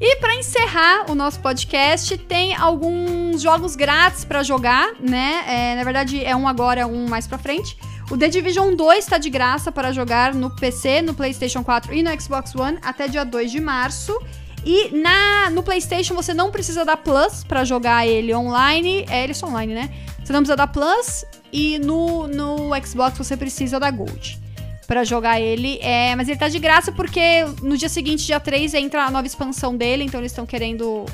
E 0.00 0.16
para 0.16 0.34
encerrar 0.34 1.10
o 1.10 1.14
nosso 1.14 1.38
podcast, 1.40 2.18
tem 2.18 2.56
alguns 2.56 3.40
jogos 3.40 3.76
grátis 3.76 4.24
para 4.24 4.42
jogar, 4.42 4.94
né? 5.00 5.44
É, 5.46 5.76
na 5.76 5.84
verdade, 5.84 6.24
é 6.24 6.34
um 6.34 6.48
agora, 6.48 6.86
um 6.86 7.08
mais 7.08 7.26
pra 7.26 7.38
frente. 7.38 7.78
O 8.10 8.16
The 8.16 8.28
Division 8.28 8.74
2 8.74 8.98
está 8.98 9.18
de 9.18 9.28
graça 9.28 9.72
para 9.72 9.92
jogar 9.92 10.32
no 10.32 10.50
PC, 10.50 11.02
no 11.02 11.12
PlayStation 11.12 11.64
4 11.64 11.92
e 11.92 12.02
no 12.02 12.20
Xbox 12.20 12.54
One 12.54 12.78
até 12.82 13.08
dia 13.08 13.24
2 13.24 13.50
de 13.50 13.60
março. 13.60 14.16
E 14.64 14.90
na, 14.96 15.50
no 15.50 15.62
PlayStation 15.62 16.14
você 16.14 16.32
não 16.34 16.50
precisa 16.50 16.84
da 16.84 16.96
Plus 16.96 17.44
para 17.44 17.64
jogar 17.64 18.06
ele 18.06 18.34
online. 18.34 19.04
É, 19.08 19.24
ele 19.24 19.32
é 19.32 19.34
só 19.34 19.46
online, 19.46 19.74
né? 19.74 19.90
Você 20.24 20.32
não 20.32 20.40
precisa 20.40 20.56
da 20.56 20.66
Plus. 20.66 21.24
E 21.52 21.78
no, 21.78 22.26
no 22.26 22.70
Xbox 22.84 23.18
você 23.18 23.36
precisa 23.36 23.78
da 23.78 23.90
Gold 23.90 24.40
para 24.86 25.04
jogar 25.04 25.40
ele. 25.40 25.78
É, 25.80 26.14
mas 26.16 26.28
ele 26.28 26.38
tá 26.38 26.48
de 26.48 26.58
graça 26.58 26.92
porque 26.92 27.44
no 27.62 27.76
dia 27.76 27.88
seguinte, 27.88 28.24
dia 28.24 28.38
3, 28.40 28.74
entra 28.74 29.04
a 29.04 29.10
nova 29.10 29.26
expansão 29.26 29.76
dele, 29.76 30.04
então 30.04 30.20
eles 30.20 30.32
estão 30.32 30.46
querendo 30.46 31.06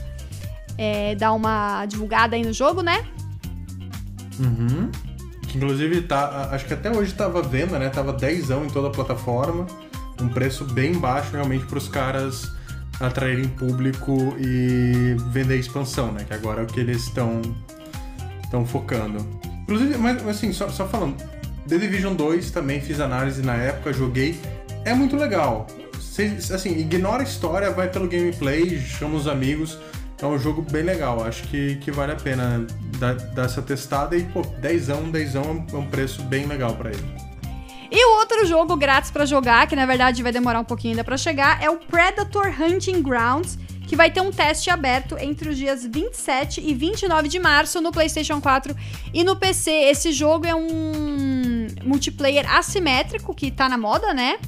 é, 0.76 1.14
dar 1.14 1.32
uma 1.32 1.86
divulgada 1.86 2.36
aí 2.36 2.42
no 2.42 2.52
jogo, 2.52 2.82
né? 2.82 3.04
Uhum. 4.38 4.90
Inclusive, 5.54 6.02
tá, 6.02 6.48
acho 6.52 6.66
que 6.66 6.74
até 6.74 6.90
hoje 6.90 7.12
tava 7.12 7.42
vendo, 7.42 7.78
né? 7.78 7.88
Tava 7.88 8.12
10 8.12 8.50
em 8.50 8.68
toda 8.68 8.88
a 8.88 8.90
plataforma. 8.90 9.66
Um 10.20 10.28
preço 10.28 10.64
bem 10.64 10.92
baixo 10.94 11.32
realmente 11.32 11.64
para 11.66 11.78
os 11.78 11.88
caras 11.88 12.50
atraírem 13.00 13.48
público 13.48 14.34
e 14.38 15.16
vender 15.30 15.58
expansão, 15.58 16.12
né? 16.12 16.24
Que 16.24 16.34
agora 16.34 16.60
é 16.60 16.64
o 16.64 16.66
que 16.66 16.80
eles 16.80 17.04
estão 17.04 17.40
estão 18.42 18.66
focando. 18.66 19.26
Inclusive, 19.62 19.96
mas 19.96 20.26
assim, 20.28 20.52
só, 20.52 20.68
só 20.68 20.86
falando, 20.86 21.16
The 21.66 21.78
Division 21.78 22.14
2 22.14 22.50
também 22.50 22.80
fiz 22.80 23.00
análise 23.00 23.42
na 23.42 23.54
época, 23.54 23.92
joguei. 23.92 24.38
É 24.84 24.92
muito 24.92 25.16
legal. 25.16 25.66
Cê, 26.00 26.36
assim, 26.52 26.78
ignora 26.78 27.22
a 27.22 27.24
história, 27.24 27.70
vai 27.70 27.88
pelo 27.88 28.06
gameplay, 28.06 28.78
chama 28.78 29.16
os 29.16 29.26
amigos. 29.26 29.78
É 30.22 30.26
um 30.26 30.38
jogo 30.38 30.62
bem 30.62 30.84
legal. 30.84 31.24
Acho 31.24 31.42
que, 31.48 31.74
que 31.76 31.90
vale 31.90 32.12
a 32.12 32.16
pena 32.16 32.64
dar, 32.98 33.14
dar 33.14 33.46
essa 33.46 33.60
testada. 33.60 34.16
E, 34.16 34.22
pô, 34.22 34.42
10 34.42 34.86
10 34.86 35.34
é 35.34 35.40
um 35.40 35.86
preço 35.86 36.22
bem 36.22 36.46
legal 36.46 36.76
para 36.76 36.90
ele. 36.90 37.32
E 37.90 38.06
o 38.06 38.18
outro 38.20 38.46
jogo 38.46 38.74
grátis 38.76 39.10
para 39.10 39.26
jogar, 39.26 39.66
que 39.66 39.76
na 39.76 39.84
verdade 39.84 40.22
vai 40.22 40.32
demorar 40.32 40.60
um 40.60 40.64
pouquinho 40.64 40.92
ainda 40.92 41.04
para 41.04 41.18
chegar, 41.18 41.62
é 41.62 41.68
o 41.68 41.76
Predator 41.76 42.46
Hunting 42.58 43.02
Grounds, 43.02 43.58
que 43.86 43.94
vai 43.94 44.10
ter 44.10 44.22
um 44.22 44.30
teste 44.30 44.70
aberto 44.70 45.18
entre 45.18 45.50
os 45.50 45.58
dias 45.58 45.84
27 45.84 46.62
e 46.64 46.72
29 46.72 47.28
de 47.28 47.38
março 47.38 47.82
no 47.82 47.92
PlayStation 47.92 48.40
4 48.40 48.74
e 49.12 49.22
no 49.22 49.36
PC. 49.36 49.70
Esse 49.70 50.10
jogo 50.10 50.46
é 50.46 50.54
um 50.54 51.66
multiplayer 51.84 52.50
assimétrico 52.50 53.34
que 53.34 53.50
tá 53.50 53.68
na 53.68 53.76
moda, 53.76 54.14
né? 54.14 54.38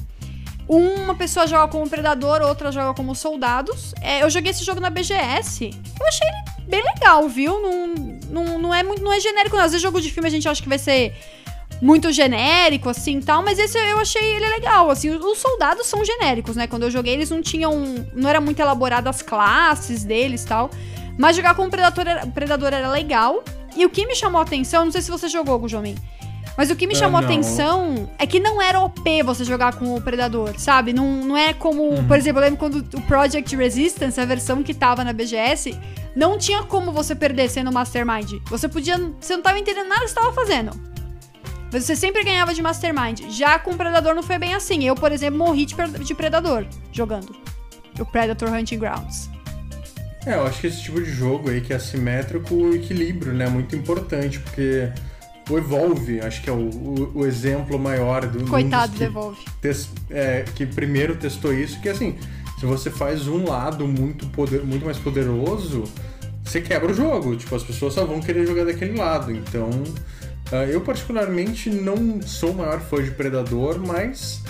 Uma 0.67 1.13
pessoa 1.13 1.45
joga 1.45 1.71
como 1.71 1.87
predador, 1.87 2.41
outra 2.41 2.71
joga 2.71 2.93
como 2.93 3.13
soldados. 3.13 3.93
É, 4.01 4.23
eu 4.23 4.29
joguei 4.29 4.51
esse 4.51 4.63
jogo 4.63 4.79
na 4.79 4.89
BGS. 4.89 5.69
Eu 5.99 6.07
achei 6.07 6.27
ele 6.27 6.67
bem 6.67 6.83
legal, 6.83 7.29
viu? 7.29 7.61
Não, 7.61 7.87
não, 8.29 8.59
não, 8.59 8.73
é, 8.73 8.81
muito, 8.81 9.03
não 9.03 9.13
é 9.13 9.19
genérico, 9.19 9.55
não. 9.55 9.63
Às 9.63 9.71
vezes 9.71 9.81
jogo 9.81 10.01
de 10.01 10.11
filme 10.11 10.27
a 10.27 10.31
gente 10.31 10.49
acha 10.49 10.61
que 10.61 10.69
vai 10.69 10.79
ser 10.79 11.13
muito 11.81 12.11
genérico, 12.11 12.89
assim, 12.89 13.19
tal, 13.19 13.43
mas 13.43 13.59
esse 13.59 13.77
eu 13.77 13.99
achei 13.99 14.35
ele 14.35 14.47
legal, 14.49 14.89
assim, 14.89 15.09
os 15.09 15.37
soldados 15.37 15.87
são 15.87 16.03
genéricos, 16.05 16.55
né, 16.55 16.67
quando 16.67 16.83
eu 16.83 16.91
joguei 16.91 17.13
eles 17.13 17.29
não 17.29 17.41
tinham, 17.41 17.73
não 18.13 18.29
era 18.29 18.39
muito 18.39 18.59
elaborado 18.59 19.07
as 19.07 19.21
classes 19.21 20.03
deles, 20.03 20.45
tal, 20.45 20.69
mas 21.17 21.35
jogar 21.35 21.53
com 21.55 21.65
o 21.65 21.69
Predador 21.69 22.07
era, 22.07 22.27
Predador 22.27 22.73
era 22.73 22.89
legal, 22.89 23.43
e 23.75 23.85
o 23.85 23.89
que 23.89 24.05
me 24.05 24.15
chamou 24.15 24.39
a 24.39 24.43
atenção, 24.43 24.85
não 24.85 24.91
sei 24.91 25.01
se 25.01 25.11
você 25.11 25.27
jogou, 25.27 25.59
Gujomin, 25.59 25.95
mas 26.57 26.69
o 26.69 26.75
que 26.75 26.87
me 26.87 26.93
é, 26.93 26.97
chamou 26.97 27.19
a 27.19 27.23
atenção 27.23 28.09
é 28.17 28.25
que 28.25 28.39
não 28.39 28.61
era 28.61 28.79
OP 28.79 29.23
você 29.23 29.43
jogar 29.43 29.75
com 29.75 29.95
o 29.95 30.01
Predador, 30.01 30.57
sabe? 30.57 30.93
Não, 30.93 31.05
não 31.23 31.37
é 31.37 31.53
como, 31.53 31.83
uhum. 31.83 32.07
por 32.07 32.17
exemplo, 32.17 32.39
eu 32.39 32.45
lembro 32.45 32.59
quando 32.59 32.77
o 32.97 33.01
Project 33.01 33.55
Resistance, 33.55 34.19
a 34.19 34.25
versão 34.25 34.63
que 34.63 34.73
tava 34.73 35.03
na 35.03 35.11
BGS, 35.11 35.77
não 36.15 36.37
tinha 36.37 36.63
como 36.63 36.91
você 36.91 37.13
perder 37.13 37.49
sendo 37.49 37.71
Mastermind. 37.71 38.33
Você 38.45 38.69
podia. 38.69 38.97
Você 39.19 39.35
não 39.35 39.43
tava 39.43 39.59
entendendo 39.59 39.87
nada 39.87 40.01
que 40.01 40.09
você 40.09 40.15
tava 40.15 40.31
fazendo. 40.31 40.71
Você 41.71 41.95
sempre 41.95 42.23
ganhava 42.23 42.53
de 42.53 42.61
Mastermind. 42.61 43.23
Já 43.29 43.59
com 43.59 43.75
Predador 43.75 44.15
não 44.15 44.23
foi 44.23 44.39
bem 44.39 44.53
assim. 44.53 44.85
Eu, 44.85 44.95
por 44.95 45.11
exemplo, 45.11 45.37
morri 45.37 45.65
de, 45.65 45.75
de 45.75 46.15
Predador 46.15 46.65
jogando. 46.91 47.35
O 47.99 48.05
Predator 48.05 48.49
Hunting 48.49 48.79
Grounds. 48.79 49.29
É, 50.25 50.35
eu 50.35 50.47
acho 50.47 50.61
que 50.61 50.67
esse 50.67 50.81
tipo 50.81 51.01
de 51.01 51.11
jogo 51.11 51.49
aí 51.49 51.61
que 51.61 51.73
é 51.73 51.75
assimétrico, 51.75 52.55
o 52.55 52.75
equilíbrio, 52.75 53.33
né? 53.33 53.45
É 53.45 53.49
muito 53.49 53.75
importante, 53.75 54.39
porque 54.39 54.91
o 55.49 55.57
Evolve, 55.57 56.21
acho 56.21 56.41
que 56.41 56.49
é 56.49 56.53
o, 56.53 56.69
o, 56.69 57.11
o 57.19 57.25
exemplo 57.25 57.77
maior 57.77 58.25
do 58.25 58.45
Coitado 58.45 58.97
do 58.97 59.03
Evolve. 59.03 59.39
É, 60.09 60.43
que 60.55 60.65
primeiro 60.65 61.15
testou 61.15 61.53
isso, 61.53 61.79
que 61.81 61.89
assim, 61.89 62.17
se 62.59 62.65
você 62.65 62.89
faz 62.89 63.27
um 63.27 63.47
lado 63.47 63.87
muito, 63.87 64.27
poder, 64.27 64.63
muito 64.63 64.85
mais 64.85 64.97
poderoso, 64.97 65.83
você 66.43 66.61
quebra 66.61 66.91
o 66.91 66.93
jogo. 66.93 67.35
Tipo, 67.35 67.55
as 67.55 67.63
pessoas 67.63 67.93
só 67.93 68.05
vão 68.05 68.21
querer 68.21 68.45
jogar 68.45 68.65
daquele 68.65 68.97
lado. 68.97 69.31
Então, 69.31 69.69
Uh, 70.51 70.69
eu, 70.69 70.81
particularmente, 70.81 71.69
não 71.71 72.21
sou 72.21 72.51
o 72.51 72.55
maior 72.55 72.79
fã 72.79 73.01
de 73.01 73.09
Predador, 73.09 73.79
mas 73.79 74.43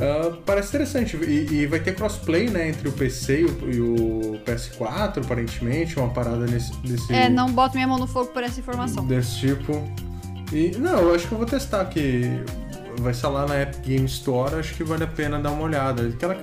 uh, 0.00 0.36
parece 0.44 0.70
interessante. 0.70 1.16
E, 1.16 1.62
e, 1.62 1.66
vai 1.66 1.78
ter 1.78 1.94
crossplay 1.94 2.50
né, 2.50 2.68
entre 2.68 2.88
o 2.88 2.92
PC 2.92 3.42
e 3.42 3.44
o, 3.44 3.70
e 3.70 3.80
o, 3.80 4.40
PS4, 4.44 5.24
aparentemente, 5.24 5.98
uma 5.98 6.08
parada 6.08 6.46
nesse, 6.46 6.72
nesse. 6.84 7.12
É, 7.12 7.28
não 7.28 7.52
boto 7.52 7.76
minha 7.76 7.86
mão 7.86 7.98
no 7.98 8.08
fogo 8.08 8.30
por 8.32 8.42
essa 8.42 8.58
informação. 8.58 9.06
Desse 9.06 9.38
tipo. 9.38 9.88
E, 10.52 10.76
não, 10.78 10.98
eu 11.00 11.14
acho 11.14 11.26
que 11.26 11.32
eu 11.32 11.38
vou 11.38 11.46
testar 11.46 11.80
aqui. 11.80 12.30
Vai 12.98 13.12
estar 13.12 13.28
lá 13.28 13.46
na 13.46 13.62
Epic 13.62 13.82
Game 13.82 14.06
Store, 14.06 14.54
acho 14.54 14.74
que 14.74 14.82
vale 14.82 15.04
a 15.04 15.08
pena 15.08 15.38
dar 15.38 15.50
uma 15.50 15.64
olhada. 15.64 16.08
Aquela 16.08 16.36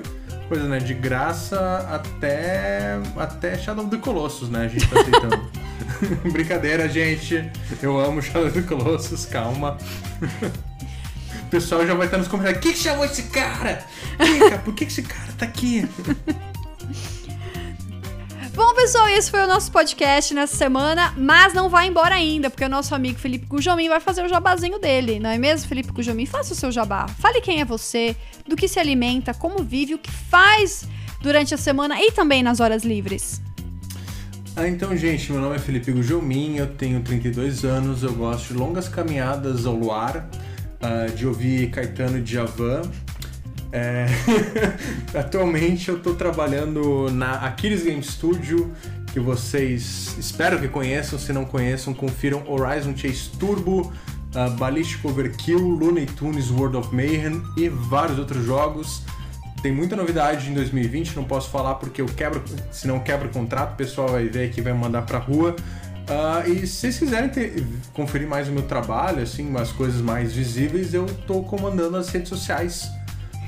coisa, 0.47 0.67
né? 0.67 0.77
De 0.77 0.93
graça 0.93 1.87
até, 1.89 2.99
até 3.17 3.57
Shadow 3.57 3.85
of 3.85 3.95
the 3.95 4.01
Colossus, 4.01 4.49
né? 4.49 4.65
A 4.65 4.67
gente 4.67 4.87
tá 4.87 4.99
aceitando. 4.99 5.49
Brincadeira, 6.31 6.87
gente. 6.87 7.49
Eu 7.81 7.99
amo 7.99 8.21
Shadow 8.21 8.47
of 8.47 8.61
the 8.61 8.67
Colossus, 8.67 9.25
calma. 9.25 9.77
o 11.43 11.49
pessoal 11.49 11.85
já 11.85 11.93
vai 11.93 12.07
estar 12.07 12.17
nos 12.17 12.27
comentários. 12.27 12.61
Quem 12.61 12.75
chamou 12.75 13.05
esse 13.05 13.23
cara? 13.23 13.85
Fica, 14.19 14.57
por 14.59 14.73
que 14.73 14.85
esse 14.85 15.01
cara 15.01 15.33
tá 15.37 15.45
aqui? 15.45 15.87
Bom, 18.55 18.75
pessoal, 18.75 19.09
esse 19.09 19.31
foi 19.31 19.41
o 19.41 19.47
nosso 19.47 19.71
podcast 19.71 20.31
nessa 20.31 20.55
semana, 20.55 21.11
mas 21.17 21.55
não 21.55 21.69
vai 21.69 21.87
embora 21.87 22.13
ainda, 22.13 22.51
porque 22.51 22.63
o 22.63 22.69
nosso 22.69 22.93
amigo 22.93 23.17
Felipe 23.17 23.47
Gujomin 23.47 23.89
vai 23.89 23.99
fazer 23.99 24.23
o 24.23 24.29
jabazinho 24.29 24.77
dele, 24.77 25.19
não 25.19 25.31
é 25.31 25.39
mesmo, 25.39 25.67
Felipe 25.67 25.91
Gujomin? 25.91 26.27
Faça 26.27 26.53
o 26.53 26.55
seu 26.55 26.71
jabá. 26.71 27.07
Fale 27.07 27.41
quem 27.41 27.61
é 27.61 27.65
você, 27.65 28.15
do 28.47 28.55
que 28.55 28.67
se 28.67 28.79
alimenta, 28.79 29.33
como 29.33 29.63
vive, 29.63 29.95
o 29.95 29.97
que 29.97 30.11
faz 30.11 30.87
durante 31.19 31.55
a 31.55 31.57
semana 31.57 31.99
e 31.99 32.11
também 32.11 32.43
nas 32.43 32.59
horas 32.59 32.83
livres. 32.83 33.41
Ah, 34.55 34.67
então, 34.67 34.95
gente, 34.95 35.31
meu 35.31 35.41
nome 35.41 35.55
é 35.55 35.59
Felipe 35.59 35.91
Gujomin, 35.91 36.57
eu 36.57 36.67
tenho 36.67 37.01
32 37.01 37.65
anos, 37.65 38.03
eu 38.03 38.13
gosto 38.13 38.49
de 38.49 38.53
longas 38.53 38.87
caminhadas 38.87 39.65
ao 39.65 39.73
luar, 39.73 40.29
uh, 40.79 41.11
de 41.15 41.25
ouvir 41.25 41.71
Caetano 41.71 42.19
e 42.19 42.21
Djavan. 42.21 42.83
É... 43.73 44.05
Atualmente 45.17 45.89
eu 45.89 45.97
estou 45.97 46.13
trabalhando 46.13 47.09
na 47.11 47.33
Aquiles 47.37 47.83
Game 47.83 48.03
Studio, 48.03 48.71
que 49.11 49.19
vocês 49.19 50.15
espero 50.19 50.59
que 50.59 50.67
conheçam, 50.67 51.17
se 51.17 51.33
não 51.33 51.43
conheçam, 51.43 51.91
confiram 51.91 52.43
Horizon 52.47 52.95
Chase 52.95 53.31
Turbo, 53.39 53.91
uh, 54.35 54.51
Ballistic 54.57 55.03
Overkill, 55.03 55.57
Looney 55.57 56.05
Tunes 56.05 56.51
World 56.51 56.77
of 56.77 56.95
Mayhem 56.95 57.41
e 57.57 57.67
vários 57.67 58.19
outros 58.19 58.45
jogos. 58.45 59.01
Tem 59.63 59.71
muita 59.71 59.95
novidade 59.95 60.51
em 60.51 60.53
2020, 60.53 61.15
não 61.15 61.23
posso 61.23 61.49
falar 61.49 61.75
porque 61.75 61.99
eu 61.99 62.05
quebro, 62.05 62.43
se 62.69 62.87
não 62.87 62.99
quebra 62.99 63.27
o 63.27 63.31
contrato, 63.31 63.73
o 63.73 63.75
pessoal 63.75 64.09
vai 64.09 64.27
ver 64.27 64.49
aqui 64.49 64.61
vai 64.61 64.73
mandar 64.73 65.01
pra 65.01 65.17
rua. 65.17 65.55
Uh, 66.03 66.51
e 66.51 66.67
se 66.67 66.75
vocês 66.75 66.99
quiserem 66.99 67.29
ter, 67.29 67.65
conferir 67.93 68.27
mais 68.27 68.49
o 68.49 68.51
meu 68.51 68.63
trabalho, 68.63 69.23
assim, 69.23 69.47
umas 69.47 69.71
coisas 69.71 70.01
mais 70.01 70.33
visíveis, 70.33 70.93
eu 70.93 71.07
tô 71.25 71.41
comandando 71.43 71.95
as 71.95 72.09
redes 72.09 72.29
sociais, 72.29 72.91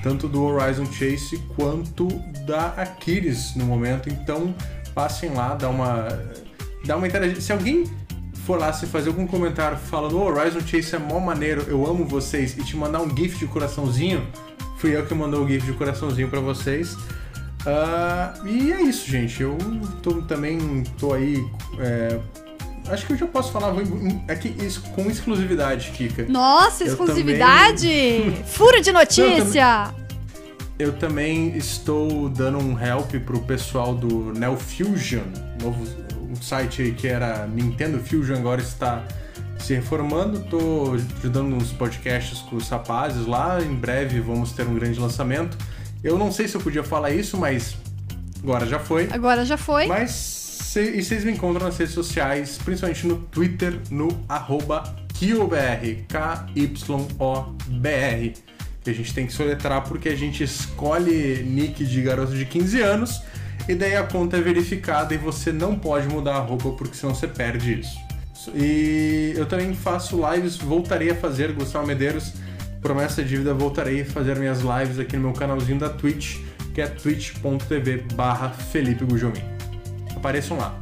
tanto 0.06 0.28
do 0.28 0.44
Horizon 0.44 0.86
Chase 0.86 1.40
quanto 1.56 2.08
da 2.46 2.68
Aquiles 2.78 3.56
no 3.56 3.66
momento. 3.66 4.08
Então 4.08 4.54
passem 4.94 5.34
lá, 5.34 5.56
dá 5.56 5.68
uma, 5.68 6.08
dá 6.86 6.96
uma 6.96 7.08
interagida. 7.08 7.42
Se 7.42 7.52
alguém 7.52 7.86
for 8.46 8.60
lá 8.60 8.72
se 8.72 8.86
fazer 8.86 9.10
algum 9.10 9.26
comentário 9.26 9.76
falando 9.76 10.20
oh, 10.20 10.26
Horizon 10.26 10.62
Chase 10.62 10.96
é 10.96 11.00
mó 11.00 11.20
maneiro, 11.20 11.64
eu 11.68 11.84
amo 11.88 12.06
vocês, 12.06 12.56
e 12.56 12.64
te 12.64 12.78
mandar 12.78 13.02
um 13.02 13.18
GIF 13.18 13.40
de 13.40 13.48
coraçãozinho, 13.48 14.28
fui 14.78 14.96
eu 14.96 15.04
que 15.08 15.16
mandou 15.16 15.44
o 15.44 15.48
GIF 15.48 15.66
de 15.66 15.74
coraçãozinho 15.74 16.30
para 16.30 16.40
vocês. 16.40 16.94
Uh, 16.94 18.46
e 18.46 18.74
é 18.74 18.84
isso, 18.84 19.10
gente. 19.10 19.42
Eu 19.42 19.58
tô, 20.04 20.22
também 20.22 20.84
tô 21.00 21.14
aí. 21.14 21.44
É, 21.80 22.20
acho 22.90 23.06
que 23.06 23.14
eu 23.14 23.18
já 23.18 23.28
posso 23.28 23.52
falar 23.52 23.74
aqui 24.28 24.56
isso, 24.60 24.82
com 24.96 25.10
exclusividade, 25.10 25.92
Kika. 25.92 26.26
Nossa, 26.28 26.84
exclusividade! 26.84 27.88
Também... 27.88 28.44
Furo 28.46 28.82
de 28.82 28.92
notícia! 28.92 29.94
Eu 30.78 30.94
também 30.94 31.56
estou 31.56 32.28
dando 32.30 32.58
um 32.58 32.80
help 32.80 33.14
pro 33.26 33.40
pessoal 33.40 33.96
do 33.96 34.34
Neo 34.34 34.58
Fusion, 34.58 35.24
novo 35.62 35.86
um 36.30 36.42
site 36.42 36.94
que 36.98 37.08
era 37.08 37.48
Nintendo 37.48 38.00
Fusion, 38.00 38.36
agora 38.36 38.62
está 38.62 39.04
se 39.58 39.74
reformando. 39.74 40.40
Estou 40.40 40.94
ajudando 40.94 41.50
nos 41.50 41.72
podcasts 41.72 42.40
com 42.40 42.58
os 42.58 42.70
rapazes 42.70 43.26
lá. 43.26 43.62
Em 43.62 43.74
breve 43.74 44.20
vamos 44.20 44.52
ter 44.52 44.68
um 44.68 44.76
grande 44.76 45.00
lançamento. 45.00 45.58
Eu 46.04 46.18
não 46.18 46.32
sei 46.32 46.48
se 46.48 46.56
eu 46.56 46.62
podia 46.62 46.84
falar 46.84 47.12
isso, 47.12 47.38
mas 47.38 47.76
agora 48.44 48.66
já 48.66 48.80
foi. 48.80 49.08
Agora 49.12 49.46
já 49.46 49.58
foi. 49.58 49.88
Mas 49.88 50.45
e 50.82 51.04
vocês 51.04 51.24
me 51.24 51.32
encontram 51.32 51.66
nas 51.66 51.78
redes 51.78 51.94
sociais, 51.94 52.60
principalmente 52.64 53.08
no 53.08 53.18
Twitter, 53.18 53.80
no 53.90 54.10
arroba 54.28 54.84
KYOBR, 55.14 56.06
K-Y-O-B-R. 56.08 57.14
Que 58.84 58.90
a 58.90 58.94
gente 58.94 59.14
tem 59.14 59.26
que 59.26 59.34
soletrar 59.34 59.84
porque 59.88 60.10
a 60.10 60.16
gente 60.16 60.44
escolhe 60.44 61.44
nick 61.44 61.84
de 61.86 62.02
garoto 62.02 62.36
de 62.36 62.46
15 62.46 62.82
anos 62.82 63.22
e 63.68 63.74
daí 63.74 63.96
a 63.96 64.04
conta 64.04 64.38
é 64.38 64.42
verificada 64.42 65.14
e 65.14 65.18
você 65.18 65.52
não 65.52 65.80
pode 65.80 66.08
mudar 66.08 66.36
a 66.36 66.40
roupa 66.40 66.70
porque 66.72 66.96
senão 66.96 67.16
você 67.16 67.28
perde 67.28 67.80
isso. 67.80 67.98
E 68.54 69.34
eu 69.36 69.48
também 69.48 69.74
faço 69.74 70.22
lives, 70.32 70.58
voltarei 70.58 71.10
a 71.10 71.16
fazer, 71.16 71.52
Gustavo 71.54 71.88
Medeiros, 71.88 72.34
promessa 72.80 73.24
dívida, 73.24 73.54
voltarei 73.54 74.02
a 74.02 74.06
fazer 74.06 74.36
minhas 74.36 74.60
lives 74.60 75.00
aqui 75.00 75.16
no 75.16 75.24
meu 75.24 75.34
canalzinho 75.34 75.80
da 75.80 75.90
Twitch, 75.90 76.38
que 76.74 76.82
é 76.82 76.88
twitch.tv 76.88 78.06
barra 78.14 78.50
Felipe 78.50 79.04
Gujomin. 79.04 79.55
Apareçam 80.16 80.58
lá. 80.58 80.80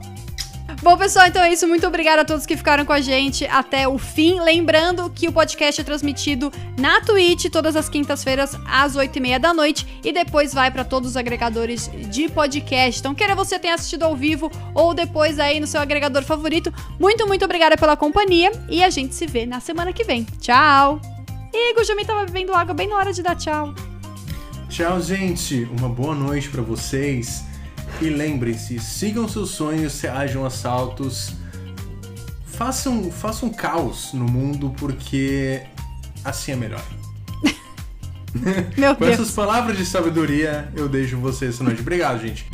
Bom, 0.82 0.98
pessoal, 0.98 1.28
então 1.28 1.42
é 1.42 1.54
isso. 1.54 1.68
Muito 1.68 1.86
obrigada 1.88 2.24
a 2.24 2.26
todos 2.26 2.46
que 2.46 2.58
ficaram 2.58 2.86
com 2.86 2.94
a 2.94 3.00
gente 3.00 3.46
até 3.46 3.88
o 3.88 3.98
fim. 3.98 4.40
Lembrando 4.42 5.10
que 5.10 5.28
o 5.28 5.32
podcast 5.32 5.80
é 5.80 5.84
transmitido 5.84 6.52
na 6.78 7.00
Twitch 7.02 7.46
todas 7.50 7.76
as 7.76 7.88
quintas-feiras 7.88 8.58
às 8.66 8.96
8h30 8.96 9.40
da 9.40 9.54
noite 9.54 9.88
e 10.04 10.12
depois 10.12 10.54
vai 10.54 10.72
para 10.72 10.84
todos 10.84 11.12
os 11.12 11.18
agregadores 11.18 11.90
de 12.10 12.28
podcast. 12.30 13.00
Então, 13.00 13.16
queira 13.16 13.36
você 13.36 13.60
tenha 13.60 13.76
assistido 13.76 14.04
ao 14.04 14.16
vivo 14.16 14.52
ou 14.74 14.94
depois 14.94 15.40
aí 15.40 15.60
no 15.60 15.68
seu 15.68 15.80
agregador 15.80 16.24
favorito, 16.24 16.74
muito, 17.00 17.26
muito 17.28 17.46
obrigada 17.46 17.78
pela 17.78 17.96
companhia 17.96 18.52
e 18.70 18.84
a 18.84 18.90
gente 18.90 19.16
se 19.16 19.26
vê 19.26 19.46
na 19.46 19.60
semana 19.60 19.94
que 19.94 20.04
vem. 20.04 20.26
Tchau! 20.40 21.00
Ih, 21.54 21.80
o 21.80 21.84
Jami 21.84 22.04
tava 22.04 22.26
bebendo 22.26 22.54
água 22.54 22.74
bem 22.74 22.88
na 22.88 22.96
hora 22.96 23.14
de 23.14 23.22
dar 23.22 23.36
tchau. 23.36 23.74
Tchau, 24.68 25.00
gente. 25.00 25.64
Uma 25.78 25.88
boa 25.88 26.16
noite 26.16 26.50
para 26.50 26.62
vocês. 26.62 27.53
E 28.02 28.10
lembrem-se, 28.10 28.80
sigam 28.80 29.28
seus 29.28 29.52
sonhos, 29.52 29.94
se 29.94 30.08
hajam 30.08 30.46
assaltos. 30.46 31.34
Façam, 32.46 33.12
façam 33.12 33.50
caos 33.50 34.14
no 34.14 34.26
mundo, 34.26 34.74
porque 34.78 35.62
assim 36.24 36.52
é 36.52 36.56
melhor. 36.56 36.84
Meu 38.78 38.94
Com 38.96 39.06
Deus. 39.06 39.14
essas 39.20 39.32
palavras 39.32 39.78
de 39.78 39.86
sabedoria, 39.86 40.72
eu 40.76 40.88
deixo 40.90 41.18
vocês 41.18 41.56
essa 41.56 41.64
noite. 41.64 41.82
Obrigado, 41.82 42.22
gente. 42.22 42.46